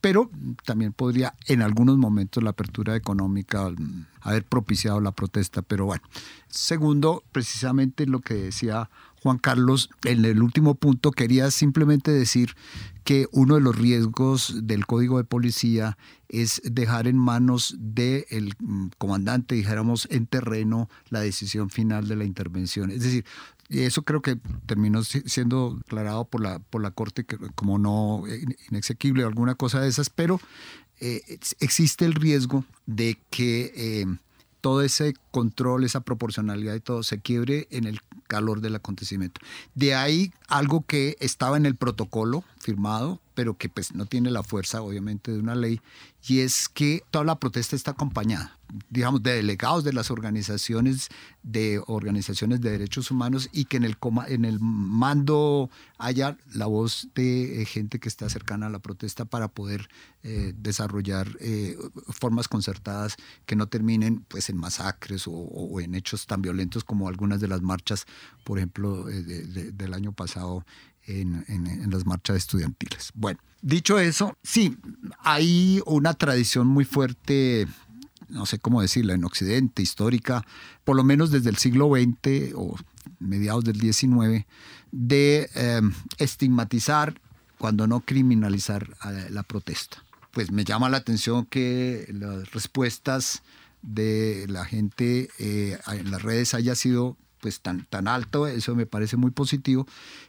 pero 0.00 0.30
también 0.64 0.94
podría 0.94 1.34
en 1.48 1.60
algunos 1.60 1.98
momentos 1.98 2.42
la 2.42 2.50
apertura 2.50 2.96
económica 2.96 3.68
mm, 3.68 4.06
haber 4.22 4.44
propiciado 4.44 5.02
la 5.02 5.12
protesta, 5.12 5.60
pero 5.60 5.84
bueno. 5.84 6.02
Segundo, 6.48 7.24
precisamente 7.30 8.06
lo 8.06 8.20
que 8.20 8.34
decía 8.34 8.88
Juan 9.22 9.38
Carlos, 9.38 9.90
en 10.04 10.24
el 10.24 10.42
último 10.42 10.74
punto 10.74 11.10
quería 11.10 11.50
simplemente 11.50 12.10
decir 12.10 12.54
que 13.04 13.26
uno 13.32 13.54
de 13.54 13.60
los 13.60 13.76
riesgos 13.76 14.54
del 14.62 14.86
código 14.86 15.18
de 15.18 15.24
policía 15.24 15.96
es 16.28 16.60
dejar 16.64 17.08
en 17.08 17.16
manos 17.16 17.74
del 17.78 18.54
mm, 18.58 18.88
comandante, 18.98 19.54
dijéramos, 19.54 20.06
en 20.10 20.26
terreno 20.26 20.88
la 21.08 21.20
decisión 21.20 21.70
final 21.70 22.06
de 22.06 22.16
la 22.16 22.24
intervención. 22.24 22.90
Es 22.90 23.02
decir, 23.02 23.24
eso 23.70 24.02
creo 24.02 24.22
que 24.22 24.38
terminó 24.66 25.02
siendo 25.04 25.78
aclarado 25.86 26.24
por 26.26 26.42
la, 26.42 26.58
por 26.58 26.82
la 26.82 26.90
Corte 26.90 27.24
como 27.54 27.78
no 27.78 28.24
eh, 28.26 28.44
inexequible 28.70 29.24
o 29.24 29.28
alguna 29.28 29.54
cosa 29.54 29.80
de 29.80 29.88
esas, 29.88 30.10
pero 30.10 30.40
eh, 31.00 31.22
existe 31.60 32.04
el 32.04 32.14
riesgo 32.14 32.64
de 32.86 33.18
que 33.30 33.72
eh, 33.74 34.06
todo 34.60 34.82
ese 34.82 35.14
control, 35.30 35.84
esa 35.84 36.00
proporcionalidad 36.00 36.74
y 36.74 36.80
todo 36.80 37.02
se 37.02 37.20
quiebre 37.20 37.68
en 37.70 37.84
el 37.86 38.00
calor 38.26 38.60
del 38.60 38.76
acontecimiento. 38.76 39.40
De 39.74 39.94
ahí 39.94 40.32
algo 40.48 40.84
que 40.86 41.16
estaba 41.20 41.56
en 41.56 41.66
el 41.66 41.74
protocolo 41.74 42.44
firmado, 42.58 43.20
pero 43.38 43.56
que 43.56 43.68
pues 43.68 43.94
no 43.94 44.04
tiene 44.04 44.32
la 44.32 44.42
fuerza 44.42 44.82
obviamente 44.82 45.30
de 45.30 45.38
una 45.38 45.54
ley, 45.54 45.80
y 46.26 46.40
es 46.40 46.68
que 46.68 47.04
toda 47.12 47.24
la 47.24 47.38
protesta 47.38 47.76
está 47.76 47.92
acompañada 47.92 48.58
digamos, 48.90 49.22
de 49.22 49.34
delegados 49.34 49.84
de 49.84 49.92
las 49.92 50.10
organizaciones 50.10 51.08
de 51.42 51.80
organizaciones 51.86 52.60
de 52.60 52.72
derechos 52.72 53.10
humanos 53.10 53.48
y 53.52 53.64
que 53.66 53.78
en 53.78 53.84
el, 53.84 53.96
en 54.26 54.44
el 54.44 54.58
mando 54.60 55.70
haya 55.96 56.36
la 56.52 56.66
voz 56.66 57.08
de 57.14 57.62
eh, 57.62 57.64
gente 57.64 58.00
que 58.00 58.08
está 58.08 58.28
cercana 58.28 58.66
a 58.66 58.70
la 58.70 58.80
protesta 58.80 59.24
para 59.24 59.48
poder 59.48 59.88
eh, 60.24 60.52
desarrollar 60.58 61.28
eh, 61.40 61.76
formas 62.08 62.48
concertadas 62.48 63.16
que 63.46 63.56
no 63.56 63.68
terminen 63.68 64.24
pues 64.28 64.50
en 64.50 64.58
masacres 64.58 65.24
o, 65.26 65.80
en 65.80 65.94
hechos 65.94 66.26
tan 66.26 66.42
violentos 66.42 66.84
como 66.84 67.08
algunas 67.08 67.40
de 67.40 67.48
las 67.48 67.62
marchas, 67.62 68.04
por 68.44 68.58
ejemplo, 68.58 69.04
del 69.04 69.94
año 69.94 70.12
pasado 70.12 70.66
en, 71.08 71.44
en, 71.48 71.90
las 71.90 72.06
marchas 72.06 72.36
estudiantiles. 72.36 73.10
Bueno, 73.14 73.40
dicho 73.62 73.98
eso, 73.98 74.36
sí, 74.42 74.76
hay 75.20 75.82
una 75.86 76.14
tradición 76.14 76.66
muy 76.66 76.84
fuerte 76.84 77.66
no 78.28 78.44
sé 78.44 78.58
cómo 78.58 78.82
decirla, 78.82 79.14
en 79.14 79.24
Occidente, 79.24 79.80
histórica, 79.80 80.44
por 80.84 80.96
lo 80.96 81.02
menos 81.02 81.30
desde 81.30 81.48
el 81.48 81.56
siglo 81.56 81.88
XX 81.88 82.52
o 82.54 82.76
mediados 83.20 83.64
del 83.64 83.80
XIX, 83.80 84.44
de 84.92 85.48
em, 85.54 85.94
estigmatizar, 86.18 87.18
cuando 87.58 87.86
no 87.86 88.00
criminalizar 88.00 88.88
la 89.30 89.42
protesta. 89.42 90.04
Pues 90.30 90.52
me 90.52 90.64
llama 90.64 90.88
la 90.88 90.98
atención 90.98 91.44
que 91.44 92.06
las 92.12 92.52
respuestas 92.52 93.42
de 93.82 94.46
la 94.48 94.64
gente 94.64 95.28
eh, 95.38 95.78
en 95.88 96.10
las 96.10 96.22
redes 96.22 96.54
haya 96.54 96.74
sido 96.74 97.16
pues 97.40 97.60
tan, 97.60 97.84
tan 97.86 98.08
alto, 98.08 98.46
eso 98.46 98.74
me 98.74 98.86
parece 98.86 99.16
muy 99.16 99.30
positivo, 99.30 99.86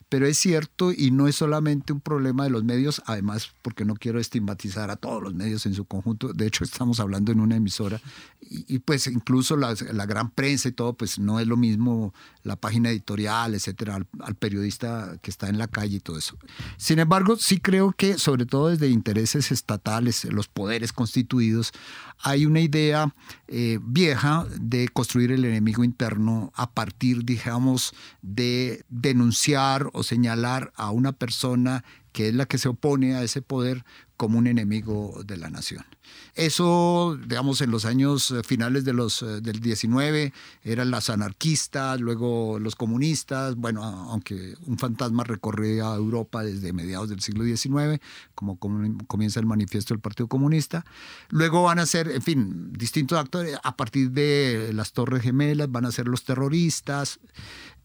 pero 0.10 0.26
es 0.26 0.38
cierto 0.40 0.92
y 0.92 1.12
no 1.12 1.28
es 1.28 1.36
solamente 1.36 1.94
un 1.94 2.02
problema 2.02 2.44
de 2.44 2.50
los 2.50 2.64
medios, 2.64 3.02
además 3.06 3.52
porque 3.62 3.86
no 3.86 3.94
quiero 3.96 4.20
estigmatizar 4.20 4.90
a 4.90 4.96
todos 4.96 5.22
los 5.22 5.36
medios 5.36 5.68
en 5.68 5.76
su 5.76 5.86
conjunto, 5.86 6.34
de 6.34 6.48
hecho 6.48 6.64
estamos 6.64 7.00
hablando 7.00 7.32
en 7.32 7.40
una 7.40 7.56
emisora 7.56 8.02
y, 8.42 8.80
pues 8.80 9.06
incluso 9.08 9.56
la, 9.58 9.76
gran 10.06 10.32
prensa 10.32 10.70
y 10.70 10.72
todo, 10.72 10.94
pues 10.94 11.20
no 11.20 11.40
es 11.40 11.46
lo 11.46 11.58
mismo 11.58 12.14
la 12.44 12.56
página 12.56 12.90
editorial, 12.90 13.54
etcétera, 13.54 14.00
al, 14.22 14.36
periodista 14.36 15.18
que 15.22 15.30
está 15.30 15.50
en 15.50 15.60
la 15.60 15.68
calle 15.68 15.98
y 15.98 16.00
todo 16.00 16.18
eso. 16.18 16.38
Sin 16.78 16.98
embargo, 16.98 17.36
sí 17.36 17.60
creo 17.60 17.92
que 17.92 18.18
sobre 18.18 18.46
todo 18.46 18.70
desde 18.70 18.90
intereses 18.90 19.52
estatales, 19.52 20.26
los 20.26 20.48
poderes 20.48 20.94
constituidos, 20.94 21.74
hay 22.22 22.46
una 22.46 22.60
idea 22.60 23.14
eh, 23.48 23.80
vieja 23.82 24.46
de 24.60 24.90
construir 24.90 25.32
el 25.32 25.46
enemigo 25.46 25.84
interno 25.84 26.52
a 26.56 26.72
partir, 26.72 27.24
digamos, 27.24 27.94
de 28.22 28.84
denunciar 28.90 29.90
o 30.00 30.04
señalar 30.04 30.72
a 30.76 30.92
una 30.92 31.12
persona 31.12 31.84
que 32.12 32.30
es 32.30 32.36
la 32.36 32.46
que 32.46 32.58
se 32.58 32.70
opone 32.70 33.16
a 33.16 33.24
ese 33.24 33.42
poder 33.42 33.84
como 34.18 34.38
un 34.38 34.48
enemigo 34.48 35.22
de 35.26 35.38
la 35.38 35.50
nación. 35.50 35.86
Eso, 36.36 37.18
digamos, 37.26 37.62
en 37.62 37.72
los 37.72 37.86
años 37.86 38.32
eh, 38.32 38.42
finales 38.44 38.84
de 38.84 38.92
los, 38.92 39.22
eh, 39.22 39.40
del 39.42 39.62
19 39.62 40.34
eran 40.64 40.92
las 40.92 41.10
anarquistas, 41.10 42.02
luego 42.02 42.60
los 42.60 42.76
comunistas, 42.76 43.56
bueno, 43.56 43.84
aunque 43.84 44.56
un 44.66 44.78
fantasma 44.78 45.24
recorría 45.24 45.96
Europa 45.96 46.44
desde 46.44 46.74
mediados 46.74 47.10
del 47.10 47.22
siglo 47.22 47.46
XIX, 47.46 48.02
como 48.36 48.58
comienza 48.58 49.40
el 49.40 49.46
manifiesto 49.46 49.94
del 49.94 50.02
Partido 50.02 50.28
Comunista. 50.28 50.84
Luego 51.30 51.64
van 51.64 51.80
a 51.80 51.86
ser, 51.86 52.10
en 52.10 52.22
fin, 52.22 52.74
distintos 52.74 53.18
actores, 53.18 53.58
a 53.64 53.78
partir 53.78 54.12
de 54.12 54.72
las 54.74 54.92
Torres 54.92 55.22
Gemelas, 55.22 55.72
van 55.72 55.86
a 55.86 55.92
ser 55.92 56.08
los 56.08 56.26
terroristas. 56.26 57.20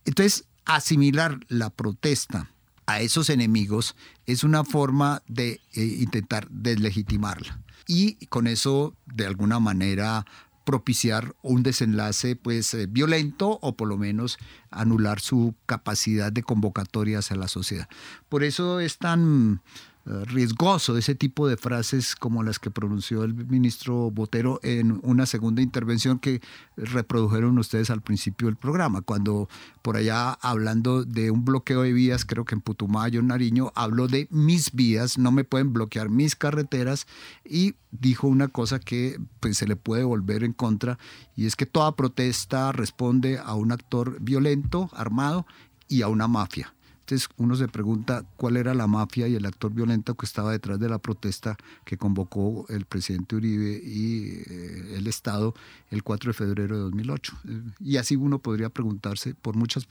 Entonces, 0.04 0.46
asimilar 0.64 1.40
la 1.48 1.70
protesta 1.70 2.50
a 2.86 3.00
esos 3.00 3.30
enemigos 3.30 3.96
es 4.26 4.44
una 4.44 4.64
forma 4.64 5.22
de 5.26 5.60
eh, 5.72 5.84
intentar 6.00 6.48
deslegitimarla 6.50 7.60
y 7.86 8.26
con 8.26 8.46
eso 8.46 8.94
de 9.06 9.26
alguna 9.26 9.58
manera 9.60 10.24
propiciar 10.64 11.34
un 11.42 11.62
desenlace 11.62 12.36
pues 12.36 12.72
eh, 12.74 12.86
violento 12.86 13.58
o 13.60 13.76
por 13.76 13.88
lo 13.88 13.98
menos 13.98 14.38
anular 14.70 15.20
su 15.20 15.54
capacidad 15.66 16.32
de 16.32 16.42
convocatoria 16.42 17.18
hacia 17.18 17.36
la 17.36 17.48
sociedad. 17.48 17.88
Por 18.28 18.44
eso 18.44 18.80
es 18.80 18.98
tan 18.98 19.60
eh, 20.06 20.24
riesgoso 20.26 20.98
ese 20.98 21.14
tipo 21.14 21.48
de 21.48 21.56
frases 21.56 22.14
como 22.14 22.42
las 22.42 22.58
que 22.58 22.70
pronunció 22.70 23.24
el 23.24 23.32
ministro 23.32 24.10
Botero 24.10 24.60
en 24.62 25.00
una 25.02 25.24
segunda 25.24 25.62
intervención 25.62 26.18
que 26.18 26.42
reprodujeron 26.76 27.58
ustedes 27.58 27.88
al 27.88 28.02
principio 28.02 28.48
del 28.48 28.56
programa, 28.56 29.00
cuando 29.00 29.48
por 29.80 29.96
allá 29.96 30.32
hablando 30.42 31.04
de 31.04 31.30
un 31.30 31.46
bloqueo 31.46 31.82
de 31.82 31.94
vías, 31.94 32.26
creo 32.26 32.44
que 32.44 32.54
en 32.54 32.60
Putumayo, 32.60 33.20
en 33.20 33.28
Nariño, 33.28 33.72
habló 33.74 34.06
de 34.06 34.28
mis 34.30 34.72
vías, 34.72 35.16
no 35.16 35.32
me 35.32 35.44
pueden 35.44 35.72
bloquear 35.72 36.10
mis 36.10 36.36
carreteras 36.36 37.06
y 37.42 37.74
dijo 37.90 38.26
una 38.26 38.48
cosa 38.48 38.80
que 38.80 39.18
pues, 39.40 39.56
se 39.56 39.66
le 39.66 39.76
puede 39.76 40.04
volver 40.04 40.44
en 40.44 40.52
contra 40.52 40.98
y 41.34 41.46
es 41.46 41.56
que 41.56 41.64
toda 41.64 41.96
protesta 41.96 42.72
responde 42.72 43.38
a 43.38 43.54
un 43.54 43.72
actor 43.72 44.18
violento, 44.20 44.90
armado 44.92 45.46
y 45.88 46.02
a 46.02 46.08
una 46.08 46.28
mafia. 46.28 46.74
Entonces 47.04 47.28
uno 47.36 47.54
se 47.54 47.68
pregunta 47.68 48.24
cuál 48.38 48.56
era 48.56 48.72
la 48.72 48.86
mafia 48.86 49.28
y 49.28 49.34
el 49.34 49.44
actor 49.44 49.74
violento 49.74 50.14
que 50.14 50.24
estaba 50.24 50.52
detrás 50.52 50.80
de 50.80 50.88
la 50.88 50.98
protesta 50.98 51.58
que 51.84 51.98
convocó 51.98 52.64
el 52.70 52.86
presidente 52.86 53.36
Uribe 53.36 53.78
y 53.84 54.42
eh, 54.46 54.94
el 54.96 55.06
Estado 55.06 55.54
el 55.90 56.02
4 56.02 56.30
de 56.30 56.32
febrero 56.32 56.76
de 56.76 56.82
2008. 56.84 57.36
Y 57.80 57.98
así 57.98 58.16
uno 58.16 58.38
podría 58.38 58.70
preguntarse 58.70 59.34
por 59.34 59.54
muchas 59.54 59.86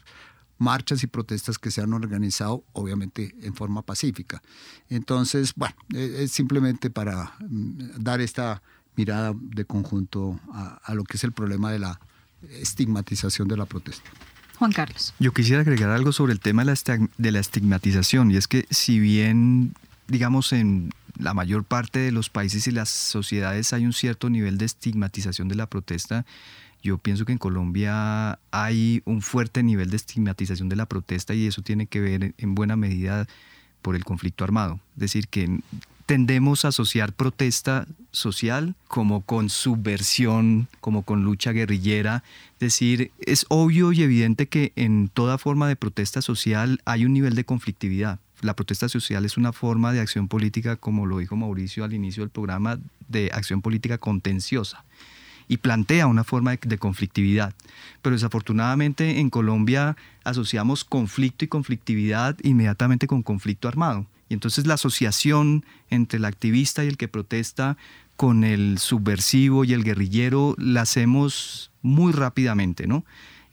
marchas 0.57 1.03
y 1.03 1.07
protestas 1.07 1.59
que 1.59 1.69
se 1.69 1.81
han 1.81 1.93
organizado, 1.93 2.63
obviamente 2.73 3.35
en 3.43 3.53
forma 3.53 3.83
pacífica. 3.83 4.41
Entonces, 4.89 5.53
bueno, 5.55 5.75
es 5.93 6.31
simplemente 6.31 6.89
para 6.89 7.35
mm, 7.47 8.01
dar 8.01 8.21
esta 8.21 8.63
mirada 8.95 9.35
de 9.37 9.65
conjunto 9.65 10.39
a 10.51 10.93
lo 10.95 11.03
que 11.03 11.17
es 11.17 11.23
el 11.23 11.31
problema 11.31 11.71
de 11.71 11.79
la 11.79 11.99
estigmatización 12.49 13.47
de 13.47 13.57
la 13.57 13.65
protesta. 13.65 14.09
Juan 14.57 14.71
Carlos. 14.71 15.13
Yo 15.19 15.31
quisiera 15.33 15.61
agregar 15.61 15.89
algo 15.89 16.11
sobre 16.11 16.33
el 16.33 16.39
tema 16.39 16.63
de 16.63 17.31
la 17.31 17.39
estigmatización, 17.39 18.31
y 18.31 18.37
es 18.37 18.47
que 18.47 18.65
si 18.69 18.99
bien, 18.99 19.73
digamos, 20.07 20.53
en 20.53 20.91
la 21.17 21.33
mayor 21.33 21.63
parte 21.63 21.99
de 21.99 22.11
los 22.11 22.29
países 22.29 22.67
y 22.67 22.71
las 22.71 22.89
sociedades 22.89 23.73
hay 23.73 23.85
un 23.85 23.93
cierto 23.93 24.29
nivel 24.29 24.57
de 24.57 24.65
estigmatización 24.65 25.47
de 25.47 25.55
la 25.55 25.67
protesta, 25.67 26.25
yo 26.81 26.97
pienso 26.97 27.23
que 27.23 27.31
en 27.31 27.37
Colombia 27.37 28.39
hay 28.51 29.01
un 29.05 29.21
fuerte 29.21 29.63
nivel 29.63 29.89
de 29.89 29.95
estigmatización 29.95 30.67
de 30.69 30.75
la 30.75 30.85
protesta 30.85 31.33
y 31.33 31.47
eso 31.47 31.61
tiene 31.61 31.87
que 31.87 32.01
ver 32.01 32.33
en 32.37 32.55
buena 32.55 32.75
medida 32.75 33.25
por 33.81 33.95
el 33.95 34.03
conflicto 34.03 34.43
armado. 34.43 34.79
Es 34.95 35.01
decir, 35.01 35.27
que 35.29 35.59
tendemos 36.05 36.65
a 36.65 36.69
asociar 36.69 37.13
protesta 37.13 37.87
social 38.11 38.75
como 38.87 39.21
con 39.21 39.49
subversión, 39.49 40.67
como 40.81 41.03
con 41.03 41.23
lucha 41.23 41.51
guerrillera. 41.51 42.23
Es 42.55 42.59
decir, 42.59 43.11
es 43.19 43.45
obvio 43.49 43.91
y 43.91 44.03
evidente 44.03 44.47
que 44.47 44.73
en 44.75 45.09
toda 45.09 45.37
forma 45.37 45.67
de 45.67 45.75
protesta 45.75 46.21
social 46.21 46.81
hay 46.85 47.05
un 47.05 47.13
nivel 47.13 47.35
de 47.35 47.45
conflictividad. 47.45 48.19
La 48.41 48.55
protesta 48.55 48.89
social 48.89 49.23
es 49.23 49.37
una 49.37 49.53
forma 49.53 49.93
de 49.93 50.01
acción 50.01 50.27
política, 50.27 50.75
como 50.75 51.05
lo 51.05 51.19
dijo 51.19 51.35
Mauricio 51.35 51.83
al 51.85 51.93
inicio 51.93 52.23
del 52.23 52.29
programa, 52.29 52.77
de 53.07 53.31
acción 53.33 53.61
política 53.61 53.97
contenciosa. 53.97 54.83
y 55.45 55.57
plantea 55.57 56.07
una 56.07 56.23
forma 56.23 56.51
de, 56.51 56.59
de, 56.65 56.77
conflictividad. 56.77 57.53
Pero 58.01 58.15
desafortunadamente 58.15 59.19
en 59.19 59.29
Colombia 59.29 59.97
asociamos 60.23 60.85
conflicto 60.85 61.43
y 61.43 61.49
conflictividad 61.49 62.37
inmediatamente 62.43 63.07
con 63.07 63.23
conflicto 63.23 63.67
armado. 63.67 64.07
Entonces 64.33 64.67
la 64.67 64.75
asociación 64.75 65.65
entre 65.89 66.17
el 66.17 66.25
activista 66.25 66.83
y 66.83 66.87
el 66.87 66.97
que 66.97 67.07
protesta 67.07 67.77
con 68.15 68.43
el 68.43 68.77
subversivo 68.77 69.63
y 69.63 69.73
el 69.73 69.83
guerrillero 69.83 70.55
la 70.57 70.81
hacemos 70.81 71.71
muy 71.81 72.11
rápidamente, 72.11 72.87
¿no? 72.87 73.03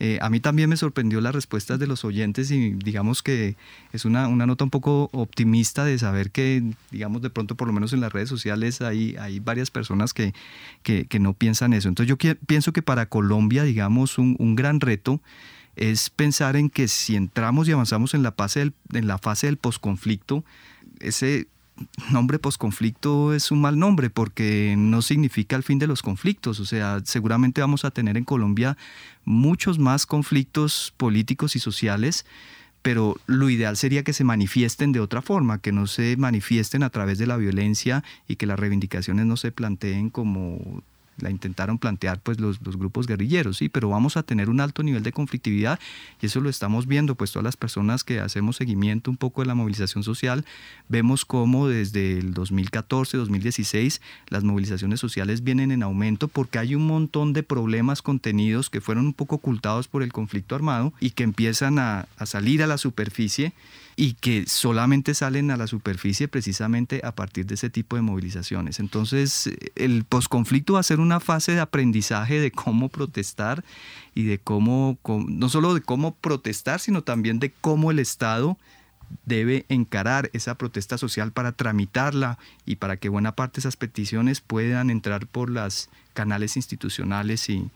Eh, 0.03 0.19
a 0.23 0.31
mí 0.31 0.41
también 0.41 0.71
me 0.71 0.79
sorprendió 0.79 1.21
las 1.21 1.35
respuestas 1.35 1.79
de 1.79 1.87
los 1.87 2.07
oyentes 2.07 2.51
y 2.51 2.71
digamos 2.71 3.23
que 3.23 3.57
es 3.93 4.07
una, 4.07 4.29
una, 4.29 4.47
nota 4.47 4.65
un 4.65 4.71
poco 4.71 5.11
optimista 5.13 5.85
de 5.85 5.99
saber 5.99 6.31
que, 6.31 6.63
digamos, 6.91 7.21
de 7.21 7.29
pronto 7.29 7.55
por 7.55 7.69
lo 7.69 7.75
menos 7.75 7.93
en 7.93 8.01
las 8.01 8.11
redes 8.11 8.31
sociales 8.31 8.81
hay, 8.81 9.15
hay 9.17 9.41
varias 9.41 9.71
personas 9.71 10.15
que, 10.15 10.33
que, 10.83 11.05
que 11.05 11.21
no 11.21 11.35
piensan 11.35 11.75
eso. 11.75 11.91
Entonces 11.91 12.09
yo 12.09 12.35
pienso 12.47 12.73
que 12.73 12.81
para 12.81 13.07
Colombia, 13.11 13.63
digamos, 13.63 14.17
un, 14.17 14.37
un, 14.39 14.57
gran 14.57 14.81
reto 14.81 15.21
es 15.77 16.09
pensar 16.09 16.57
en 16.57 16.71
que 16.71 16.89
si 16.89 17.15
entramos 17.15 17.69
y 17.69 17.73
avanzamos 17.73 18.15
en 18.15 18.23
la 18.23 18.33
fase 18.33 18.61
del, 18.61 18.73
en 18.95 19.07
la 19.07 19.19
fase 19.19 19.49
del 19.49 19.59
posconflicto, 19.59 20.45
ese 21.01 21.49
nombre 22.11 22.39
posconflicto 22.39 23.33
es 23.33 23.51
un 23.51 23.61
mal 23.61 23.79
nombre 23.79 24.11
porque 24.11 24.75
no 24.77 25.03
significa 25.03 25.57
el 25.57 25.63
fin 25.63 25.79
de 25.79 25.87
los 25.87 26.03
conflictos. 26.03 26.61
O 26.61 26.65
sea, 26.65 27.01
seguramente 27.05 27.61
vamos 27.61 27.85
a 27.85 27.91
tener 27.91 28.17
en 28.17 28.25
Colombia 28.25 28.77
muchos 29.25 29.79
más 29.79 30.07
conflictos 30.07 30.93
políticos 30.97 31.57
y 31.57 31.59
sociales, 31.59 32.27
pero 32.83 33.17
lo 33.27 33.51
ideal 33.51 33.77
sería 33.77 34.05
que 34.05 34.13
se 34.13 34.25
manifiesten 34.25 34.93
de 34.93 35.01
otra 35.01 35.23
forma, 35.23 35.59
que 35.59 35.73
no 35.73 35.87
se 35.87 36.17
manifiesten 36.17 36.83
a 36.83 36.91
través 36.91 37.19
de 37.19 37.27
la 37.27 37.37
violencia 37.37 38.05
y 38.27 38.37
que 38.37 38.47
las 38.47 38.59
reivindicaciones 38.59 39.27
no 39.27 39.37
se 39.37 39.53
planteen 39.53 40.11
como 40.11 40.83
la 41.23 41.31
intentaron 41.31 41.79
plantear 41.79 42.21
pues 42.21 42.41
los, 42.41 42.61
los, 42.63 42.77
grupos 42.77 43.07
guerrilleros, 43.07 43.59
sí, 43.59 43.69
pero 43.69 43.89
vamos 43.89 44.17
a 44.17 44.23
tener 44.23 44.49
un 44.49 44.61
alto 44.61 44.83
nivel 44.83 45.03
de 45.03 45.13
conflictividad 45.13 45.79
y 46.21 46.27
eso 46.27 46.41
lo 46.41 46.49
estamos 46.49 46.87
viendo 46.87 47.15
pues 47.15 47.33
todas 47.33 47.45
las 47.45 47.57
personas 47.57 48.05
que 48.05 48.21
hacemos 48.21 48.57
seguimiento 48.57 49.11
un 49.11 49.17
poco 49.17 49.43
de 49.43 49.47
la 49.47 49.55
movilización 49.55 50.03
social, 50.05 50.45
vemos 50.89 51.25
cómo 51.25 51.69
desde 51.69 52.19
el 52.19 52.35
2014, 52.35 53.17
2016 53.17 54.01
las 54.29 54.45
movilizaciones 54.45 55.01
sociales 55.01 55.43
vienen 55.43 55.71
en 55.71 55.83
aumento 55.83 56.29
porque 56.29 56.59
hay 56.59 56.75
un 56.75 56.87
montón 56.87 57.33
de 57.33 57.43
problemas 57.43 58.03
contenidos 58.03 58.71
que 58.71 58.81
fueron 58.81 59.07
un 59.07 59.15
poco 59.15 59.37
ocultados 59.37 59.89
por 59.89 60.03
el 60.03 60.13
conflicto 60.13 60.55
armado 60.55 60.93
y 61.01 61.11
que 61.11 61.25
empiezan 61.25 61.79
a, 61.79 62.07
a 62.17 62.27
salir 62.27 62.63
a 62.63 62.67
la 62.67 62.79
superficie 62.79 63.53
y 63.97 64.15
que 64.15 64.47
solamente 64.47 65.15
salen 65.15 65.51
a 65.51 65.57
la 65.57 65.67
superficie 65.67 66.29
precisamente 66.29 67.01
a 67.05 67.15
partir 67.15 67.47
de 67.47 67.55
ese 67.55 67.71
tipo 67.71 67.97
de 67.97 68.03
movilizaciones. 68.03 68.81
Entonces, 68.81 69.51
el 69.75 70.05
posconflicto 70.05 70.75
va 70.75 70.81
a 70.81 70.85
ser 70.85 71.01
una 71.01 71.21
fase 71.21 71.53
de 71.53 71.61
aprendizaje 71.61 72.41
de 72.41 72.51
cómo 72.51 72.89
protestar 72.89 73.65
y 74.15 74.25
de 74.25 74.39
cómo, 74.39 74.99
no 75.07 75.49
solo 75.49 75.75
de 75.75 75.83
cómo 75.83 76.15
protestar, 76.15 76.81
sino 76.81 77.03
también 77.03 77.39
de 77.39 77.53
cómo 77.61 77.91
el 77.91 77.99
Estado 77.99 78.57
debe 79.25 79.67
encarar 79.69 80.31
esa 80.33 80.55
protesta 80.55 80.97
social 80.97 81.33
para 81.33 81.53
tramitarla 81.53 82.39
y 82.65 82.77
para 82.77 82.97
que 82.97 83.09
buena 83.09 83.35
parte 83.35 83.57
de 83.57 83.61
esas 83.63 83.77
peticiones 83.77 84.41
puedan 84.41 84.89
entrar 84.89 85.27
por 85.27 85.51
los 85.51 85.89
canales 86.15 86.57
institucionales 86.57 87.49
y, 87.49 87.71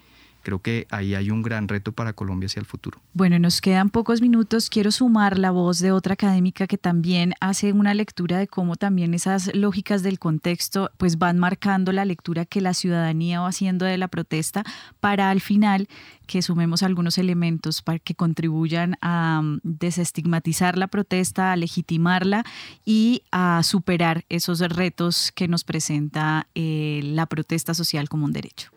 creo 0.45 0.61
que 0.61 0.87
ahí 0.91 1.15
hay 1.15 1.31
un 1.31 1.43
gran 1.43 1.67
reto 1.67 1.91
para 1.91 2.13
Colombia 2.13 2.47
hacia 2.47 2.61
el 2.61 2.67
futuro. 2.67 3.01
Bueno, 3.15 3.39
nos 3.41 3.61
quedan 3.61 3.91
pocos 3.91 4.21
minutos. 4.21 4.71
Quiero 4.71 4.93
sumar 4.93 5.39
la 5.39 5.51
voz 5.51 5.81
de 5.81 5.91
otra 5.91 6.15
académica 6.15 6.69
que 6.69 6.79
también 6.79 7.35
hace 7.41 7.73
una 7.73 7.95
lectura 7.95 8.39
de 8.39 8.47
cómo 8.47 8.77
también 8.77 9.15
esas 9.15 9.53
lógicas 9.55 10.03
del 10.03 10.21
contexto 10.21 10.93
pues 10.99 11.19
van 11.19 11.39
marcando 11.39 11.91
la 11.91 12.05
lectura 12.05 12.45
que 12.45 12.61
la 12.61 12.75
ciudadanía 12.75 13.41
va 13.41 13.49
haciendo 13.49 13.85
de 13.85 13.99
la 13.99 14.09
protesta 14.09 14.63
para 15.01 15.31
al 15.31 15.41
final 15.41 15.89
que 16.27 16.43
sumemos 16.43 16.83
algunos 16.83 17.19
elementos 17.19 17.83
para 17.83 17.99
que 17.99 18.15
contribuyan 18.15 18.97
a 19.01 19.41
mm, 19.43 19.61
desestigmatizar 19.63 20.79
la 20.79 20.87
protesta, 20.87 21.53
a 21.53 21.57
legitimarla 21.57 22.45
y 22.85 23.23
a 23.31 23.63
superar 23.63 24.25
esos 24.29 24.61
retos 24.61 25.33
que 25.35 25.49
nos 25.49 25.65
presenta 25.65 26.49
eh, 26.55 27.01
la 27.03 27.27
protesta 27.27 27.75
social 27.75 28.09
como 28.09 28.25
un 28.25 28.33
derecho. 28.33 28.71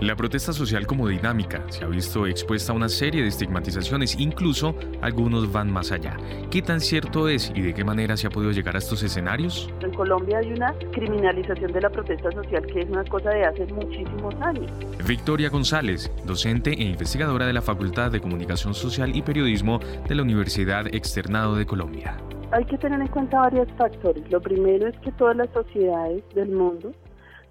La 0.00 0.14
protesta 0.14 0.52
social 0.52 0.86
como 0.86 1.08
dinámica 1.08 1.64
se 1.70 1.84
ha 1.84 1.88
visto 1.88 2.24
expuesta 2.24 2.72
a 2.72 2.76
una 2.76 2.88
serie 2.88 3.22
de 3.22 3.28
estigmatizaciones, 3.28 4.14
incluso 4.20 4.76
algunos 5.02 5.50
van 5.50 5.72
más 5.72 5.90
allá. 5.90 6.16
¿Qué 6.52 6.62
tan 6.62 6.80
cierto 6.80 7.28
es 7.28 7.50
y 7.52 7.62
de 7.62 7.74
qué 7.74 7.82
manera 7.82 8.16
se 8.16 8.28
ha 8.28 8.30
podido 8.30 8.52
llegar 8.52 8.76
a 8.76 8.78
estos 8.78 9.02
escenarios? 9.02 9.68
En 9.80 9.92
Colombia 9.92 10.38
hay 10.38 10.52
una 10.52 10.72
criminalización 10.92 11.72
de 11.72 11.80
la 11.80 11.90
protesta 11.90 12.30
social 12.30 12.64
que 12.66 12.82
es 12.82 12.88
una 12.88 13.02
cosa 13.06 13.30
de 13.30 13.44
hace 13.44 13.66
muchísimos 13.72 14.36
años. 14.40 14.70
Victoria 15.04 15.48
González, 15.48 16.12
docente 16.24 16.70
e 16.70 16.84
investigadora 16.84 17.48
de 17.48 17.54
la 17.54 17.62
Facultad 17.62 18.12
de 18.12 18.20
Comunicación 18.20 18.74
Social 18.74 19.16
y 19.16 19.22
Periodismo 19.22 19.80
de 20.08 20.14
la 20.14 20.22
Universidad 20.22 20.86
Externado 20.94 21.56
de 21.56 21.66
Colombia. 21.66 22.16
Hay 22.52 22.64
que 22.66 22.78
tener 22.78 23.00
en 23.00 23.08
cuenta 23.08 23.40
varios 23.40 23.66
factores. 23.76 24.22
Lo 24.30 24.40
primero 24.40 24.86
es 24.86 24.96
que 25.00 25.10
todas 25.10 25.36
las 25.36 25.50
sociedades 25.50 26.22
del 26.36 26.50
mundo 26.50 26.92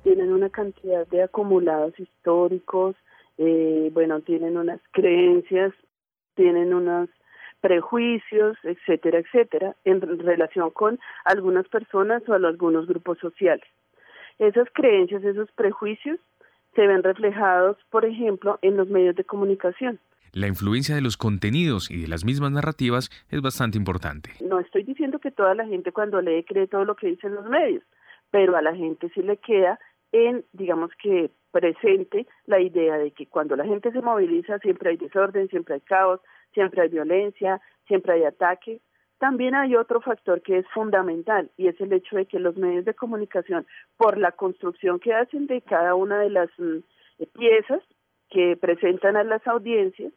tienen 0.04 0.32
una 0.32 0.50
cantidad 0.50 1.08
de 1.08 1.24
acumulados 1.24 2.00
históricos, 2.00 2.95
eh, 3.38 3.89
bueno, 3.93 4.22
tienen 4.22 4.58
unas 4.58 4.82
creencias, 4.91 5.74
tienen 6.36 6.74
unos 6.74 7.10
prejuicios, 7.62 8.58
etcétera, 8.64 9.20
etcétera, 9.20 9.76
en 9.84 10.02
relación 10.20 10.70
con 10.72 11.00
algunas 11.26 11.68
personas 11.68 12.22
o 12.28 12.34
algunos 12.34 12.88
grupos 12.88 13.18
sociales. 13.20 13.66
Esas 14.39 14.68
creencias, 14.74 15.24
esos 15.24 15.52
prejuicios 15.52 16.20
se 16.76 16.86
ven 16.86 17.02
reflejados, 17.04 17.78
por 17.89 18.06
ejemplo, 18.06 18.60
en 18.62 18.78
los 18.78 18.88
medios 18.88 19.16
de 19.16 19.24
comunicación. 19.24 20.00
La 20.34 20.48
influencia 20.48 20.93
de 20.93 21.02
los 21.02 21.18
contenidos 21.18 21.89
y 21.89 22.02
de 22.02 22.08
las 22.08 22.24
mismas 22.24 22.52
narrativas 22.52 23.10
es 23.32 23.41
bastante 23.41 23.78
importante. 23.78 24.30
No 24.41 24.60
estoy 24.60 24.84
diciendo 24.84 25.18
que 25.18 25.32
toda 25.32 25.56
la 25.56 25.66
gente 25.66 25.91
cuando 25.91 26.22
lee 26.22 26.43
cree 26.43 26.68
todo 26.68 26.86
lo 26.86 26.95
que 26.95 27.08
dicen 27.08 27.34
los 27.34 27.48
medios, 27.48 27.84
pero 28.32 28.56
a 28.56 28.62
la 28.62 28.76
gente 28.76 29.10
sí 29.14 29.22
le 29.22 29.38
queda 29.38 29.80
en, 30.12 30.46
digamos 30.54 30.92
que, 31.02 31.32
presente 31.52 32.28
la 32.46 32.60
idea 32.60 32.98
de 32.98 33.12
que 33.12 33.26
cuando 33.26 33.56
la 33.56 33.66
gente 33.66 33.92
se 33.92 34.02
moviliza 34.02 34.60
siempre 34.60 34.92
hay 34.92 34.98
desorden, 34.98 35.48
siempre 35.48 35.76
hay 35.76 35.82
caos, 35.82 36.20
siempre 36.54 36.82
hay 36.82 36.90
violencia, 36.90 37.62
siempre 37.88 38.14
hay 38.14 38.26
ataque. 38.26 38.80
También 39.18 39.56
hay 39.56 39.76
otro 39.76 40.00
factor 40.02 40.42
que 40.44 40.60
es 40.60 40.68
fundamental 40.74 41.50
y 41.58 41.68
es 41.68 41.80
el 41.82 41.92
hecho 41.94 42.18
de 42.18 42.26
que 42.26 42.40
los 42.40 42.56
medios 42.58 42.86
de 42.86 42.94
comunicación, 42.94 43.66
por 43.98 44.18
la 44.18 44.32
construcción 44.34 45.00
que 45.00 45.14
hacen 45.14 45.48
de 45.48 45.62
cada 45.62 45.96
una 45.96 46.20
de 46.20 46.30
las 46.30 46.50
mm, 46.60 46.78
piezas 47.34 47.82
que 48.30 48.56
presentan 48.58 49.16
a 49.16 49.24
las 49.24 49.46
audiencias, 49.48 50.14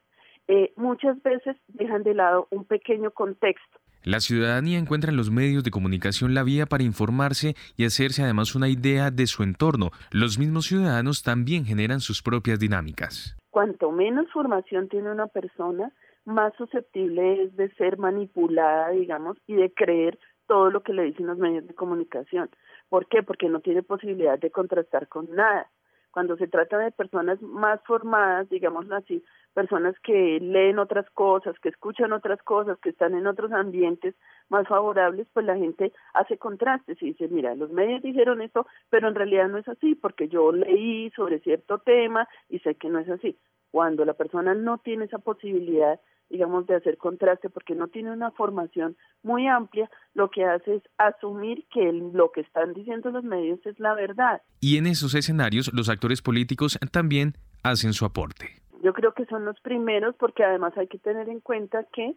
eh, 0.49 0.73
muchas 0.77 1.23
veces 1.23 1.57
dejan 1.69 2.03
de 2.03 2.13
lado 2.13 2.49
un 2.51 2.65
pequeño 2.65 3.13
contexto 3.13 3.80
la 4.03 4.21
ciudadanía 4.21 4.79
encuentra 4.79 5.11
en 5.11 5.17
los 5.17 5.31
medios 5.31 5.63
de 5.63 5.71
comunicación 5.71 6.35
la 6.35 6.43
vía 6.43 6.67
para 6.67 6.85
informarse 6.85 7.55
y 7.77 7.85
hacerse 7.85 8.23
además 8.23 8.55
una 8.55 8.69
idea 8.69 9.11
de 9.11 9.27
su 9.27 9.43
entorno. 9.43 9.91
Los 10.11 10.39
mismos 10.39 10.67
ciudadanos 10.67 11.23
también 11.23 11.65
generan 11.65 12.01
sus 12.01 12.23
propias 12.23 12.59
dinámicas. 12.59 13.37
Cuanto 13.51 13.91
menos 13.93 14.31
formación 14.33 14.89
tiene 14.89 15.11
una 15.11 15.27
persona, 15.27 15.93
más 16.25 16.55
susceptible 16.57 17.43
es 17.43 17.57
de 17.57 17.71
ser 17.75 17.99
manipulada, 17.99 18.91
digamos, 18.91 19.37
y 19.47 19.55
de 19.55 19.73
creer 19.73 20.19
todo 20.47 20.71
lo 20.71 20.83
que 20.83 20.93
le 20.93 21.05
dicen 21.05 21.27
los 21.27 21.39
medios 21.39 21.67
de 21.67 21.75
comunicación. 21.75 22.49
¿Por 22.89 23.07
qué? 23.07 23.23
Porque 23.23 23.49
no 23.49 23.61
tiene 23.61 23.83
posibilidad 23.83 24.39
de 24.39 24.51
contrastar 24.51 25.09
con 25.09 25.29
nada. 25.35 25.71
Cuando 26.13 26.37
se 26.37 26.49
trata 26.49 26.79
de 26.79 26.91
personas 26.91 27.41
más 27.41 27.81
formadas, 27.85 28.49
digámoslo 28.49 28.97
así, 28.97 29.23
personas 29.55 29.95
que 30.01 30.39
leen 30.41 30.79
otras 30.79 31.09
cosas, 31.11 31.59
que 31.61 31.69
escuchan 31.69 32.13
otras 32.13 32.43
cosas, 32.43 32.79
que 32.79 32.91
están 32.91 33.15
en 33.15 33.27
otros 33.27 33.53
ambientes 33.53 34.15
más 34.49 34.67
favorables, 34.67 35.29
pues 35.33 35.47
la 35.47 35.57
gente 35.57 35.93
hace 36.15 36.37
contrastes 36.39 37.01
y 37.03 37.07
dice, 37.07 37.29
mira, 37.29 37.55
los 37.55 37.71
medios 37.71 38.03
dijeron 38.03 38.43
esto, 38.43 38.67
pero 38.89 39.09
en 39.09 39.15
realidad 39.15 39.49
no 39.49 39.59
es 39.59 39.69
así, 39.69 39.95
porque 39.95 40.29
yo 40.29 40.53
leí 40.53 41.11
sobre 41.11 41.41
cierto 41.41 41.79
tema 41.79 42.29
y 42.49 42.59
sé 42.61 42.75
que 42.75 42.89
no 42.89 42.99
es 42.99 43.09
así. 43.09 43.39
Cuando 43.71 44.05
la 44.05 44.15
persona 44.15 44.55
no 44.55 44.79
tiene 44.79 45.05
esa 45.05 45.19
posibilidad, 45.19 46.01
digamos, 46.31 46.67
de 46.67 46.77
hacer 46.77 46.97
contraste, 46.97 47.51
porque 47.51 47.75
no 47.75 47.89
tiene 47.89 48.13
una 48.13 48.31
formación 48.31 48.97
muy 49.23 49.47
amplia, 49.49 49.91
lo 50.15 50.31
que 50.31 50.45
hace 50.45 50.77
es 50.77 50.83
asumir 50.97 51.67
que 51.73 51.93
lo 51.93 52.31
que 52.31 52.41
están 52.41 52.73
diciendo 52.73 53.11
los 53.11 53.25
medios 53.25 53.59
es 53.67 53.79
la 53.79 53.95
verdad. 53.95 54.41
Y 54.61 54.79
en 54.79 54.87
esos 54.87 55.15
escenarios, 55.15 55.71
los 55.75 55.89
actores 55.89 56.23
políticos 56.23 56.79
también 56.93 57.35
hacen 57.63 57.93
su 57.93 58.05
aporte. 58.05 58.47
Yo 58.83 58.95
creo 58.95 59.13
que 59.13 59.27
son 59.27 59.45
los 59.45 59.61
primeros 59.61 60.15
porque 60.17 60.45
además 60.45 60.73
hay 60.79 60.87
que 60.87 60.99
tener 60.99 61.29
en 61.29 61.41
cuenta 61.41 61.85
que 61.93 62.15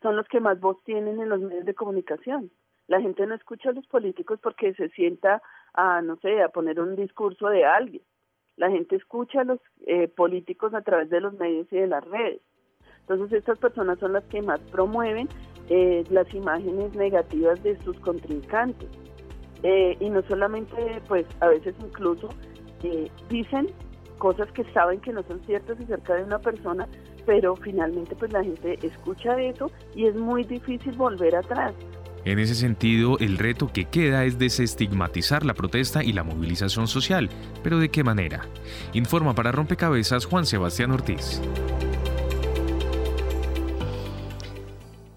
son 0.00 0.16
los 0.16 0.26
que 0.28 0.40
más 0.40 0.58
voz 0.60 0.82
tienen 0.84 1.20
en 1.20 1.28
los 1.28 1.40
medios 1.40 1.64
de 1.66 1.74
comunicación. 1.74 2.50
La 2.86 3.00
gente 3.00 3.26
no 3.26 3.34
escucha 3.34 3.70
a 3.70 3.72
los 3.72 3.86
políticos 3.86 4.38
porque 4.42 4.72
se 4.74 4.88
sienta 4.90 5.42
a, 5.74 6.00
no 6.02 6.16
sé, 6.16 6.42
a 6.42 6.48
poner 6.48 6.80
un 6.80 6.94
discurso 6.94 7.48
de 7.48 7.64
alguien. 7.64 8.02
La 8.56 8.70
gente 8.70 8.96
escucha 8.96 9.40
a 9.40 9.44
los 9.44 9.60
eh, 9.86 10.08
políticos 10.08 10.72
a 10.72 10.82
través 10.82 11.10
de 11.10 11.20
los 11.20 11.34
medios 11.34 11.66
y 11.72 11.76
de 11.76 11.88
las 11.88 12.04
redes. 12.04 12.40
Entonces 13.08 13.38
estas 13.38 13.58
personas 13.58 13.98
son 14.00 14.14
las 14.14 14.24
que 14.24 14.42
más 14.42 14.60
promueven 14.72 15.28
eh, 15.68 16.04
las 16.10 16.32
imágenes 16.34 16.94
negativas 16.94 17.62
de 17.62 17.78
sus 17.84 17.98
contrincantes. 18.00 18.88
Eh, 19.62 19.96
y 20.00 20.10
no 20.10 20.22
solamente, 20.22 20.76
pues 21.08 21.24
a 21.40 21.48
veces 21.48 21.74
incluso 21.80 22.28
eh, 22.82 23.08
dicen 23.28 23.68
cosas 24.18 24.50
que 24.52 24.64
saben 24.72 25.00
que 25.00 25.12
no 25.12 25.22
son 25.22 25.40
ciertas 25.44 25.78
acerca 25.80 26.14
de 26.14 26.24
una 26.24 26.38
persona, 26.38 26.88
pero 27.26 27.54
finalmente 27.56 28.16
pues 28.16 28.32
la 28.32 28.42
gente 28.42 28.78
escucha 28.82 29.40
eso 29.40 29.70
y 29.94 30.06
es 30.06 30.16
muy 30.16 30.44
difícil 30.44 30.92
volver 30.96 31.36
atrás. 31.36 31.74
En 32.24 32.40
ese 32.40 32.56
sentido, 32.56 33.18
el 33.20 33.38
reto 33.38 33.70
que 33.72 33.84
queda 33.84 34.24
es 34.24 34.36
desestigmatizar 34.36 35.44
la 35.44 35.54
protesta 35.54 36.02
y 36.02 36.12
la 36.12 36.24
movilización 36.24 36.88
social. 36.88 37.30
¿Pero 37.62 37.78
de 37.78 37.88
qué 37.88 38.02
manera? 38.02 38.48
Informa 38.94 39.32
para 39.36 39.52
Rompecabezas 39.52 40.26
Juan 40.26 40.44
Sebastián 40.44 40.90
Ortiz. 40.90 41.40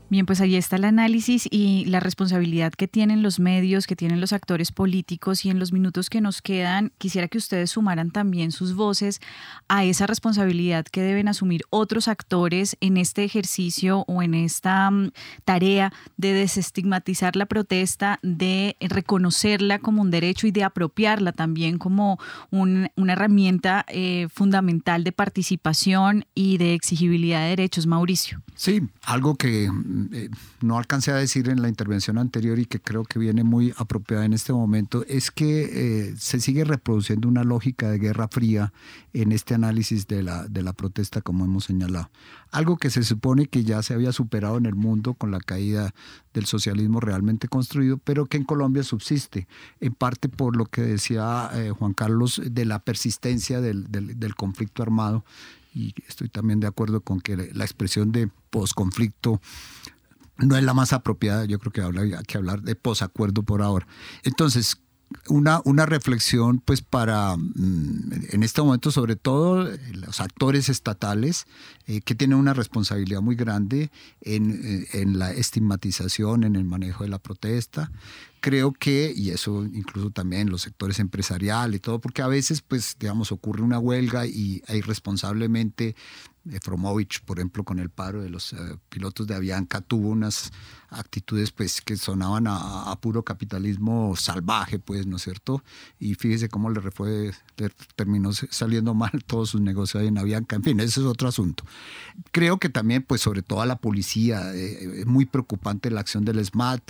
Bien, 0.10 0.26
pues 0.26 0.41
ahí 0.41 0.55
está 0.55 0.78
el 0.78 0.86
análisis 0.86 1.47
y 1.51 1.86
la 1.86 1.99
responsabilidad 1.99 2.74
que 2.74 2.88
tienen 2.88 3.22
los 3.22 3.39
medios, 3.39 3.86
que 3.86 3.95
tienen 3.95 4.20
los 4.20 4.34
actores 4.34 4.72
políticos 4.72 5.45
y 5.45 5.51
en 5.51 5.60
los 5.60 5.72
minutos 5.72 6.10
que 6.10 6.20
nos 6.20 6.41
quedan, 6.41 6.91
quisiera 6.97 7.28
que 7.28 7.38
ustedes 7.38 7.70
sumaran 7.70 8.10
también 8.10 8.51
sus 8.51 8.74
voces 8.74 9.22
a 9.68 9.86
esa 9.86 10.07
responsabilidad 10.07 10.86
que 10.86 11.03
deben 11.03 11.28
asumir 11.28 11.62
otros 11.70 12.07
actores 12.07 12.76
en 12.82 12.97
este 12.97 13.24
ejercicio 13.24 14.03
o 14.07 14.24
en 14.24 14.34
esta 14.34 14.89
mm, 14.89 15.12
tarea 15.45 15.93
de 16.18 16.34
desestigmatizar 16.34 17.36
la 17.36 17.45
protesta, 17.45 18.18
de 18.24 18.78
reconocerla 18.80 19.78
como 19.78 20.01
un 20.01 20.10
derecho 20.10 20.47
y 20.47 20.51
de 20.51 20.64
apropiarla 20.64 21.34
también 21.34 21.78
como 21.78 22.20
una 22.49 23.14
herramienta 23.14 23.86
eh, 23.89 24.28
fundamental 24.34 25.03
de 25.03 25.12
participación 25.12 26.26
y 26.34 26.57
de 26.57 26.74
exigibilidad 26.74 27.41
de 27.41 27.49
derechos. 27.49 27.86
Mauricio. 27.86 28.41
Sí, 28.55 28.82
algo 29.03 29.36
que 29.36 29.70
eh, 30.14 30.30
no 30.62 30.78
alcancé 30.78 31.12
a 31.12 31.16
decir 31.16 31.50
en 31.50 31.62
la 31.62 31.70
intervención 31.70 32.18
anterior 32.18 32.60
y 32.60 32.66
que 32.66 32.80
creo 32.80 33.04
que 33.04 33.20
viene 33.20 33.43
muy 33.43 33.74
apropiada 33.78 34.26
en 34.26 34.34
este 34.34 34.54
momento, 34.54 35.04
es 35.08 35.32
que 35.32 36.10
eh, 36.10 36.16
se 36.18 36.39
sigue 36.39 36.64
reproduciendo 36.64 37.28
una 37.28 37.43
lógica 37.43 37.89
de 37.89 38.00
guerra 38.00 38.28
fría 38.28 38.74
en 39.14 39.32
este 39.32 39.54
análisis 39.56 40.08
de 40.08 40.24
la, 40.24 40.47
de 40.47 40.64
la 40.64 40.74
protesta, 40.74 41.22
como 41.22 41.45
hemos 41.45 41.66
señalado. 41.66 42.10
Algo 42.52 42.78
que 42.78 42.89
se 42.89 43.04
supone 43.04 43.47
que 43.47 43.64
ya 43.64 43.82
se 43.84 43.93
había 43.93 44.12
superado 44.12 44.58
en 44.58 44.66
el 44.66 44.76
mundo 44.76 45.14
con 45.14 45.32
la 45.32 45.39
caída 45.39 45.93
del 46.34 46.45
socialismo 46.45 47.00
realmente 47.00 47.47
construido, 47.47 47.97
pero 47.97 48.26
que 48.26 48.38
en 48.38 48.43
Colombia 48.43 48.84
subsiste, 48.84 49.47
en 49.80 49.93
parte 49.93 50.30
por 50.30 50.56
lo 50.56 50.66
que 50.66 50.82
decía 50.82 51.50
eh, 51.54 51.72
Juan 51.72 51.93
Carlos 51.93 52.41
de 52.43 52.66
la 52.66 52.80
persistencia 52.80 53.62
del, 53.62 53.86
del 53.89 54.36
conflicto 54.36 54.84
armado 54.84 55.24
y 55.74 55.93
estoy 56.08 56.30
también 56.30 56.60
de 56.60 56.68
acuerdo 56.68 57.02
con 57.02 57.22
que 57.22 57.52
la 57.54 57.64
expresión 57.64 58.12
de 58.12 58.30
posconflicto 58.50 59.41
no 60.40 60.58
es 60.58 60.64
la 60.64 60.74
más 60.74 60.94
apropiada, 60.94 61.46
yo 61.46 61.60
creo 61.60 61.72
que 61.72 61.82
habría 61.82 62.22
que 62.24 62.38
hablar 62.38 62.62
de 62.62 62.76
posacuerdo 62.76 63.44
por 63.44 63.62
ahora. 63.62 63.88
Entonces, 64.24 64.78
una, 65.28 65.62
una 65.66 65.86
reflexión 65.86 66.60
pues 66.60 66.82
para 66.82 67.36
mm, 67.36 68.28
en 68.32 68.44
este 68.44 68.62
momento 68.62 68.92
sobre 68.92 69.16
todo 69.16 69.68
los 69.94 70.22
actores 70.22 70.70
estatales 70.70 71.46
eh, 71.88 72.02
que 72.02 72.16
tienen 72.16 72.38
una 72.38 72.54
responsabilidad 72.54 73.22
muy 73.22 73.36
grande 73.36 73.92
en, 74.22 74.52
eh, 74.64 74.88
en, 74.94 75.18
la 75.18 75.32
estigmatización, 75.32 76.44
en 76.44 76.56
el 76.56 76.64
manejo 76.64 77.04
de 77.04 77.10
la 77.10 77.20
protesta. 77.20 77.92
Creo 78.42 78.72
que, 78.72 79.12
y 79.14 79.32
eso 79.32 79.66
incluso 79.66 80.12
también 80.12 80.50
los 80.50 80.62
sectores 80.62 81.00
empresariales 81.00 81.78
y 81.78 81.80
todo, 81.80 82.00
porque 82.00 82.22
a 82.22 82.28
veces 82.28 82.62
pues 82.62 82.96
digamos 83.00 83.32
ocurre 83.32 83.64
una 83.64 83.80
huelga 83.80 84.28
y 84.28 84.62
irresponsablemente 84.70 85.96
Fromovich, 86.62 87.22
por 87.24 87.39
ejemplo, 87.39 87.64
con 87.64 87.80
el 87.80 87.89
paro 87.89 88.22
de 88.22 88.30
los 88.30 88.54
eh, 88.54 88.58
pilotos 88.89 89.28
de 89.28 89.36
Avianca, 89.36 89.82
tuvo 89.82 90.10
unas 90.10 90.52
actitudes 90.92 91.52
pues 91.52 91.82
que 91.82 91.96
sonaban 91.96 92.46
a, 92.48 92.96
puro 93.02 93.24
capitalismo 93.24 94.16
salvaje, 94.16 94.80
pues, 94.80 95.06
¿no 95.06 95.18
es 95.18 95.24
cierto? 95.24 95.64
Y 96.00 96.16
fíjese 96.16 96.50
cómo 96.50 96.70
le, 96.70 96.82
fue, 96.92 97.32
terminó 97.96 98.32
saliendo 98.34 98.94
mal 98.94 99.12
todos 99.28 99.52
sus 99.52 99.62
negocios 99.62 100.02
ahí 100.02 100.08
en 100.08 100.18
Avianca. 100.18 100.56
En 100.56 100.64
fin, 100.64 100.80
ese 100.80 101.00
es 101.00 101.06
otro 101.06 101.28
asunto. 101.28 101.64
Creo 102.32 102.58
que 102.58 102.70
también, 102.70 103.04
pues, 103.04 103.22
sobre 103.22 103.42
todo 103.42 103.62
a 103.62 103.66
la 103.66 103.78
policía, 103.78 104.54
eh, 104.54 105.02
es 105.02 105.06
muy 105.06 105.26
preocupante 105.26 105.90
la 105.92 106.02
acción 106.02 106.26
del 106.26 106.44
SMAT. 106.44 106.82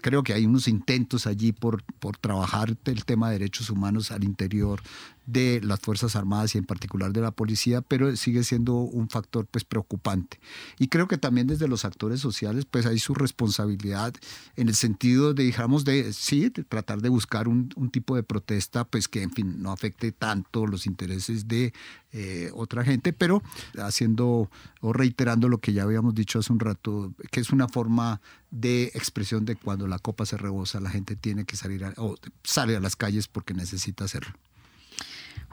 Creo 0.00 0.22
que 0.22 0.34
hay 0.34 0.44
unos 0.44 0.68
intentos 0.68 1.26
allí 1.26 1.52
por, 1.52 1.82
por 1.98 2.18
trabajar 2.18 2.76
el 2.84 3.04
tema 3.04 3.28
de 3.28 3.38
derechos 3.38 3.70
humanos 3.70 4.10
al 4.10 4.24
interior 4.24 4.82
de 5.26 5.60
las 5.62 5.80
Fuerzas 5.80 6.16
Armadas 6.16 6.54
y 6.54 6.58
en 6.58 6.64
particular 6.64 7.12
de 7.12 7.20
la 7.20 7.30
policía, 7.30 7.80
pero 7.80 8.14
sigue 8.16 8.44
siendo 8.44 8.74
un 8.74 9.08
factor 9.08 9.46
pues 9.46 9.64
preocupante. 9.64 10.38
Y 10.78 10.88
creo 10.88 11.08
que 11.08 11.18
también 11.18 11.46
desde 11.46 11.68
los 11.68 11.84
actores 11.84 12.20
sociales 12.20 12.66
pues 12.66 12.86
hay 12.86 12.98
su 12.98 13.14
responsabilidad 13.14 13.43
en 14.56 14.68
el 14.68 14.74
sentido 14.74 15.34
de, 15.34 15.44
digamos, 15.44 15.84
de 15.84 16.12
sí, 16.12 16.48
de 16.48 16.64
tratar 16.64 17.00
de 17.02 17.08
buscar 17.08 17.48
un, 17.48 17.68
tipo 17.90 18.16
de 18.16 18.22
protesta 18.22 18.84
pues 18.84 19.08
que 19.08 19.22
en 19.22 19.30
fin 19.30 19.62
no 19.62 19.70
afecte 19.70 20.12
tanto 20.12 20.66
los 20.66 20.86
intereses 20.86 21.46
de 21.46 21.72
eh, 22.12 22.50
otra 22.54 22.84
gente, 22.84 23.12
pero 23.12 23.42
haciendo 23.78 24.50
o 24.80 24.92
reiterando 24.92 25.48
lo 25.48 25.58
que 25.58 25.72
ya 25.72 25.82
habíamos 25.82 26.14
dicho 26.14 26.38
hace 26.38 26.52
un 26.52 26.60
rato, 26.60 27.12
que 27.30 27.40
es 27.40 27.50
una 27.50 27.68
forma 27.68 28.20
de 28.50 28.84
expresión 28.94 29.44
de 29.44 29.56
cuando 29.56 29.86
la 29.86 29.98
copa 29.98 30.26
se 30.26 30.36
rebosa, 30.36 30.80
la 30.80 30.90
gente 30.90 31.16
tiene 31.16 31.44
que 31.44 31.56
salir 31.56 31.84
o 31.96 32.16
sale 32.42 32.76
a 32.76 32.80
las 32.80 32.96
calles 32.96 33.28
porque 33.28 33.54
necesita 33.54 34.04
hacerlo. 34.04 34.34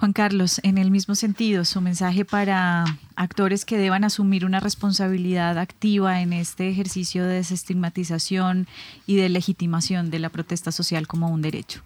Juan 0.01 0.13
Carlos, 0.13 0.59
en 0.63 0.79
el 0.79 0.89
mismo 0.89 1.13
sentido, 1.13 1.63
su 1.63 1.79
mensaje 1.79 2.25
para 2.25 2.85
actores 3.15 3.65
que 3.65 3.77
deban 3.77 4.03
asumir 4.03 4.45
una 4.45 4.59
responsabilidad 4.59 5.59
activa 5.59 6.21
en 6.21 6.33
este 6.33 6.67
ejercicio 6.69 7.23
de 7.23 7.35
desestigmatización 7.35 8.67
y 9.05 9.17
de 9.17 9.29
legitimación 9.29 10.09
de 10.09 10.17
la 10.17 10.29
protesta 10.29 10.71
social 10.71 11.05
como 11.05 11.29
un 11.29 11.43
derecho. 11.43 11.83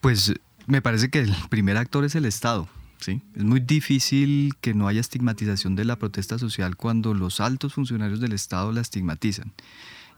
Pues 0.00 0.32
me 0.66 0.80
parece 0.80 1.10
que 1.10 1.18
el 1.18 1.34
primer 1.50 1.76
actor 1.76 2.06
es 2.06 2.14
el 2.14 2.24
Estado. 2.24 2.70
¿sí? 3.00 3.20
Es 3.36 3.44
muy 3.44 3.60
difícil 3.60 4.54
que 4.62 4.72
no 4.72 4.88
haya 4.88 5.02
estigmatización 5.02 5.76
de 5.76 5.84
la 5.84 5.96
protesta 5.96 6.38
social 6.38 6.74
cuando 6.74 7.12
los 7.12 7.38
altos 7.38 7.74
funcionarios 7.74 8.20
del 8.20 8.32
Estado 8.32 8.72
la 8.72 8.80
estigmatizan. 8.80 9.52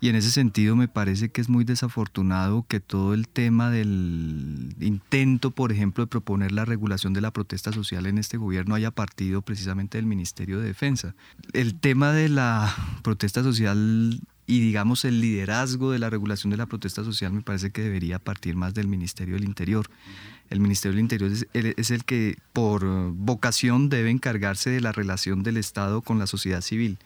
Y 0.01 0.09
en 0.09 0.17
ese 0.17 0.31
sentido 0.31 0.77
me 0.77 0.89
parece 0.89 1.29
que 1.31 1.43
es 1.43 1.51
muy 1.51 1.65
desafortunado 1.65 2.65
que 2.67 2.81
todo 2.81 3.13
el 3.13 3.29
tema 3.29 3.71
del 3.71 4.75
intento, 4.81 5.51
por 5.51 5.73
ejemplo, 5.73 6.05
de 6.05 6.09
proponer 6.09 6.53
la 6.53 6.65
regulación 6.65 7.13
de 7.13 7.21
la 7.21 7.33
protesta 7.33 7.71
social 7.73 8.07
en 8.07 8.17
este 8.17 8.39
gobierno 8.39 8.75
haya 8.75 8.91
partido 8.91 9.43
precisamente 9.43 9.99
del 9.99 10.07
Ministerio 10.07 10.59
de 10.59 10.67
Defensa. 10.69 11.15
El 11.53 11.75
tema 11.75 12.13
de 12.13 12.31
la 12.31 12.75
protesta 13.03 13.43
social 13.43 14.21
y 14.51 14.59
digamos 14.59 15.05
el 15.05 15.21
liderazgo 15.21 15.93
de 15.93 16.01
la 16.01 16.11
regulación 16.11 16.51
de 16.51 16.57
la 16.57 16.67
protesta 16.67 17.05
social 17.05 17.33
me 17.33 17.41
parece 17.41 17.71
que 17.71 17.83
debería 17.83 18.19
partir 18.19 18.57
más 18.57 18.75
del 18.75 18.89
Ministerio 18.89 19.35
del 19.35 19.45
Interior. 19.45 19.87
El 20.49 20.59
Ministerio 20.59 20.97
del 20.97 21.05
Interior 21.05 21.31
es, 21.53 21.91
el 21.93 22.05
que 22.05 22.37
por 22.53 22.85
vocación 23.13 23.89
debe 23.89 24.11
encargarse 24.11 24.69
de 24.71 24.81
la 24.81 24.91
relación 24.91 25.45
del 25.45 25.57
Estado 25.57 26.03
con 26.03 26.19
la 26.19 26.27
sociedad 26.27 26.63
civil. 26.63 26.99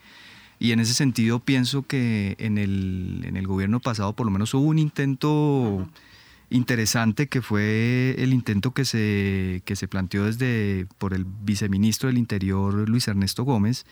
Y 0.64 0.72
en 0.72 0.80
ese 0.80 0.94
sentido 0.94 1.40
pienso 1.40 1.82
que 1.82 2.36
en 2.38 2.56
el, 2.56 3.20
en 3.26 3.36
el 3.36 3.46
gobierno 3.46 3.80
pasado 3.80 4.14
por 4.14 4.24
lo 4.24 4.32
menos 4.32 4.54
hubo 4.54 4.64
un 4.64 4.78
intento 4.78 5.86
interesante 6.48 7.26
que 7.26 7.42
fue 7.42 8.14
el 8.16 8.32
intento 8.32 8.72
que 8.72 8.86
se, 8.86 9.60
que 9.66 9.76
se 9.76 9.88
planteó 9.88 10.24
desde 10.24 10.86
por 10.96 11.12
el 11.12 11.26
viceministro 11.26 12.06
del 12.06 12.16
Interior 12.16 12.88
Luis 12.88 13.08
Ernesto 13.08 13.44
Gómez, 13.44 13.84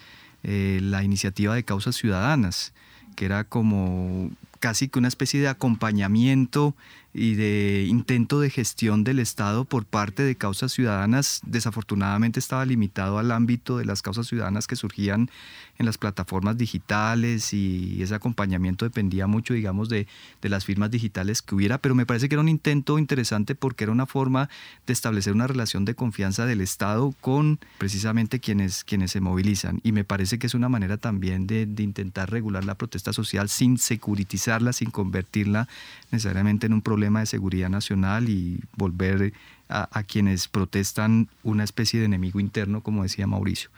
eh, 0.45 0.79
la 0.81 1.05
iniciativa 1.05 1.55
de 1.55 1.63
causas 1.63 1.95
ciudadanas, 1.95 2.73
que 3.17 3.27
era 3.27 3.45
como 3.45 4.31
casi 4.59 4.89
que 4.89 4.99
una 4.99 5.09
especie 5.09 5.43
de 5.43 5.49
acompañamiento 5.49 6.75
y 7.15 7.35
de 7.35 7.85
intento 7.89 8.41
de 8.41 8.49
gestión 8.49 9.05
del 9.05 9.19
Estado 9.19 9.67
por 9.67 9.85
parte 9.85 10.23
de 10.23 10.37
causas 10.37 10.73
ciudadanas, 10.73 11.41
desafortunadamente 11.45 12.41
estaba 12.41 12.65
limitado 12.65 13.19
al 13.19 13.33
ámbito 13.33 13.77
de 13.77 13.85
las 13.85 14.01
causas 14.01 14.27
ciudadanas 14.27 14.67
que 14.67 14.77
surgían 14.77 15.31
en 15.79 15.87
las 15.87 15.99
plataformas 15.99 16.57
digitales 16.57 17.53
y 17.53 18.03
ese 18.03 18.15
acompañamiento 18.15 18.85
dependía 18.85 19.27
mucho, 19.27 19.53
digamos, 19.53 19.89
de, 19.89 20.07
de, 20.41 20.49
las 20.49 20.65
firmas 20.65 20.91
digitales 20.91 21.43
que 21.43 21.55
hubiera, 21.55 21.79
pero 21.79 21.95
me 21.95 22.07
parece 22.07 22.29
que 22.29 22.35
era 22.35 22.43
un 22.43 22.49
intento 22.49 22.99
interesante 22.99 23.55
porque 23.55 23.85
era 23.85 23.93
una 23.93 24.07
forma 24.07 24.49
de 24.87 24.93
establecer 24.93 25.33
una 25.33 25.47
relación 25.47 25.85
de 25.85 25.95
confianza 25.95 26.47
del 26.47 26.61
Estado 26.61 27.15
con 27.21 27.59
precisamente 27.79 28.41
quienes, 28.41 28.85
quienes 28.85 29.11
se 29.11 29.21
movilizan. 29.21 29.81
Y 29.83 29.93
me 29.93 30.05
parece 30.05 30.39
que 30.39 30.47
es 30.47 30.55
una 30.55 30.69
manera 30.69 30.97
también 30.97 31.47
de, 31.47 31.67
de 31.67 31.83
intentar 31.83 32.31
regular 32.31 32.65
la 32.65 32.77
protesta 32.77 33.13
social 33.13 33.49
sin 33.49 33.77
securitizarla, 33.77 34.73
sin 34.73 34.91
convertirla 34.91 35.69
necesariamente 36.11 36.67
en 36.67 36.75
un 36.75 36.83
problema 36.83 37.02
de 37.11 37.27
seguridad 37.27 37.69
nacional 37.69 38.29
y 38.29 38.61
volver 38.77 39.33
a, 39.69 40.03
quienes 40.03 40.49
protestan 40.49 41.29
una 41.43 41.65
especie 41.65 41.99
de 41.99 42.07
enemigo 42.07 42.41
interno, 42.41 42.83
como 42.83 43.03
decía 43.03 43.27
Mauricio. 43.27 43.71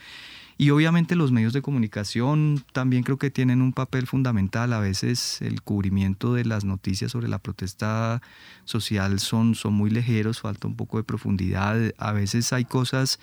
Y 0.57 0.71
obviamente 0.71 1.17
los 1.17 1.33
medios 1.33 1.53
de 1.53 1.63
comunicación 1.63 2.65
también 2.73 3.03
creo 3.03 3.17
que 3.19 3.31
tienen 3.31 3.63
un 3.63 3.73
papel 3.73 4.07
fundamental. 4.07 4.73
A 4.73 4.79
veces 4.79 5.41
el 5.41 5.63
cubrimiento 5.63 6.35
de 6.35 6.45
las 6.45 6.65
noticias 6.65 7.13
sobre 7.13 7.29
la 7.29 7.39
protesta 7.39 8.23
social 8.65 9.19
son, 9.21 9.55
son 9.55 9.75
muy 9.75 9.91
ligeros, 9.91 10.41
falta 10.41 10.69
un 10.69 10.77
poco 10.77 10.97
de 10.97 11.05
profundidad. 11.05 11.93
A 11.99 12.13
veces 12.13 12.53
hay 12.53 12.65
cosas 12.65 13.19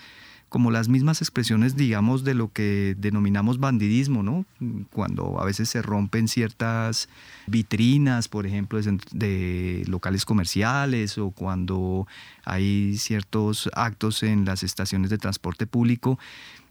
como 0.52 0.70
las 0.70 0.90
mismas 0.90 1.22
expresiones, 1.22 1.78
digamos, 1.78 2.26
de 2.26 2.34
lo 2.34 2.52
que 2.52 2.94
denominamos 3.00 3.58
bandidismo, 3.58 4.22
¿no? 4.22 4.44
Cuando 4.92 5.40
a 5.40 5.46
veces 5.46 5.70
se 5.70 5.82
rompen 5.82 6.28
ciertas 6.28 7.08
vitrinas, 7.48 8.28
por 8.28 8.46
ejemplo, 8.46 8.78
de, 9.14 9.86
locales 9.88 10.26
comerciales 10.26 11.18
o 11.18 11.32
cuando 11.32 12.06
hay 12.44 12.98
ciertos 12.98 13.70
actos 13.72 14.24
en 14.24 14.44
las 14.44 14.64
estaciones 14.64 15.10
de 15.10 15.18
transporte 15.18 15.68
público. 15.68 16.20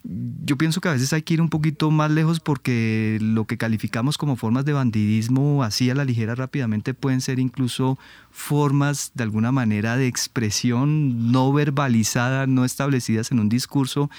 Yo 0.02 0.56
pienso 0.56 0.80
que 0.80 0.88
a 0.88 0.92
veces 0.92 1.12
hay 1.12 1.22
que 1.22 1.34
ir 1.34 1.42
un 1.42 1.50
poquito 1.50 1.90
más 1.90 2.10
lejos 2.10 2.40
porque 2.40 3.18
lo 3.20 3.44
que 3.44 3.58
calificamos 3.58 4.16
como 4.16 4.36
formas 4.36 4.64
de 4.64 4.72
bandidismo 4.72 5.62
así 5.62 5.90
a 5.90 5.94
la 5.94 6.06
ligera 6.06 6.34
rápidamente 6.34 6.94
pueden 6.94 7.20
ser 7.20 7.38
incluso 7.38 7.98
formas 8.30 9.12
de 9.14 9.24
alguna 9.24 9.52
manera 9.52 9.96
de 9.96 10.06
expresión 10.06 11.32
no 11.32 11.52
verbalizada, 11.52 12.46
no 12.46 12.64
establecidas 12.64 13.30
en 13.30 13.40
un 13.40 13.50
discurso 13.50 14.10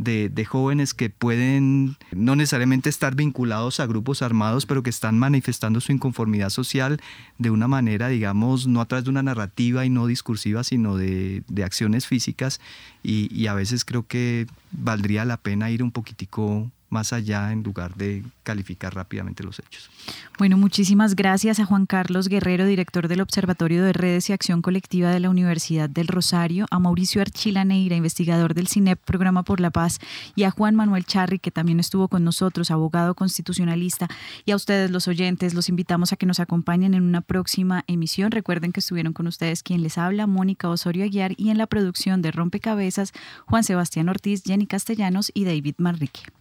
de, 0.00 0.44
jóvenes 0.44 0.94
que 0.94 1.10
pueden 1.10 1.96
no 2.12 2.34
necesariamente 2.34 2.88
estar 2.88 3.14
vinculados 3.14 3.80
a 3.80 3.86
grupos 3.86 4.22
armados, 4.22 4.66
pero 4.66 4.82
que 4.82 4.90
están 4.90 5.18
manifestando 5.18 5.80
su 5.80 5.92
inconformidad 5.92 6.50
social 6.50 7.00
de 7.38 7.50
una 7.50 7.68
manera, 7.68 8.08
digamos, 8.08 8.66
no 8.66 8.80
a 8.80 8.86
través 8.86 9.04
de 9.04 9.10
una 9.10 9.22
narrativa 9.22 9.84
y 9.84 9.90
no 9.90 10.06
discursiva, 10.06 10.64
sino 10.64 10.96
de, 10.96 11.42
acciones 11.64 12.06
físicas. 12.06 12.60
Y, 13.02 13.28
y 13.34 13.46
a 13.46 13.54
veces 13.54 13.84
creo 13.84 14.06
que 14.06 14.46
valdría 14.72 15.24
la 15.24 15.36
pena 15.36 15.70
ir 15.70 15.82
un 15.82 15.92
poquitico 15.92 16.70
más 16.90 17.12
allá 17.12 17.52
en 17.52 17.62
lugar 17.62 17.94
de 17.94 18.24
calificar 18.42 18.94
rápidamente 18.94 19.42
los 19.44 19.58
hechos. 19.58 19.90
Bueno, 20.38 20.56
muchísimas 20.56 21.14
gracias 21.14 21.60
a 21.60 21.64
Juan 21.64 21.86
Carlos 21.86 22.28
Guerrero, 22.28 22.66
director 22.66 23.08
del 23.08 23.20
Observatorio 23.20 23.84
de 23.84 23.92
Redes 23.92 24.28
y 24.28 24.32
Acción 24.32 24.60
Colectiva 24.60 25.10
de 25.10 25.20
la 25.20 25.30
Universidad 25.30 25.88
del 25.88 26.08
Rosario, 26.08 26.66
a 26.70 26.78
Mauricio 26.78 27.20
Archila 27.20 27.64
Neira, 27.64 27.96
investigador 27.96 28.54
del 28.54 28.68
CINEP, 28.68 28.98
Programa 29.04 29.42
por 29.42 29.60
la 29.60 29.70
Paz, 29.70 29.98
y 30.34 30.44
a 30.44 30.50
Juan 30.50 30.74
Manuel 30.74 31.04
Charri, 31.04 31.38
que 31.38 31.50
también 31.50 31.78
estuvo 31.78 32.08
con 32.08 32.24
nosotros, 32.24 32.70
abogado 32.70 33.14
constitucionalista, 33.14 34.08
y 34.44 34.50
a 34.50 34.56
ustedes 34.56 34.90
los 34.90 35.08
oyentes, 35.08 35.54
los 35.54 35.68
invitamos 35.68 36.12
a 36.12 36.16
que 36.16 36.26
nos 36.26 36.40
acompañen 36.40 36.94
en 36.94 37.02
una 37.02 37.20
próxima 37.20 37.84
emisión. 37.86 38.30
Recuerden 38.30 38.72
que 38.72 38.80
estuvieron 38.80 39.12
con 39.12 39.26
ustedes 39.26 39.62
quien 39.62 39.82
les 39.82 39.98
habla, 39.98 40.26
Mónica 40.26 40.68
Osorio 40.68 41.04
Aguiar, 41.04 41.34
y 41.36 41.50
en 41.50 41.58
la 41.58 41.66
producción 41.66 42.22
de 42.22 42.32
Rompecabezas, 42.32 43.12
Juan 43.46 43.62
Sebastián 43.62 44.08
Ortiz, 44.08 44.42
Jenny 44.44 44.66
Castellanos 44.66 45.30
y 45.34 45.44
David 45.44 45.74
Manrique. 45.78 46.22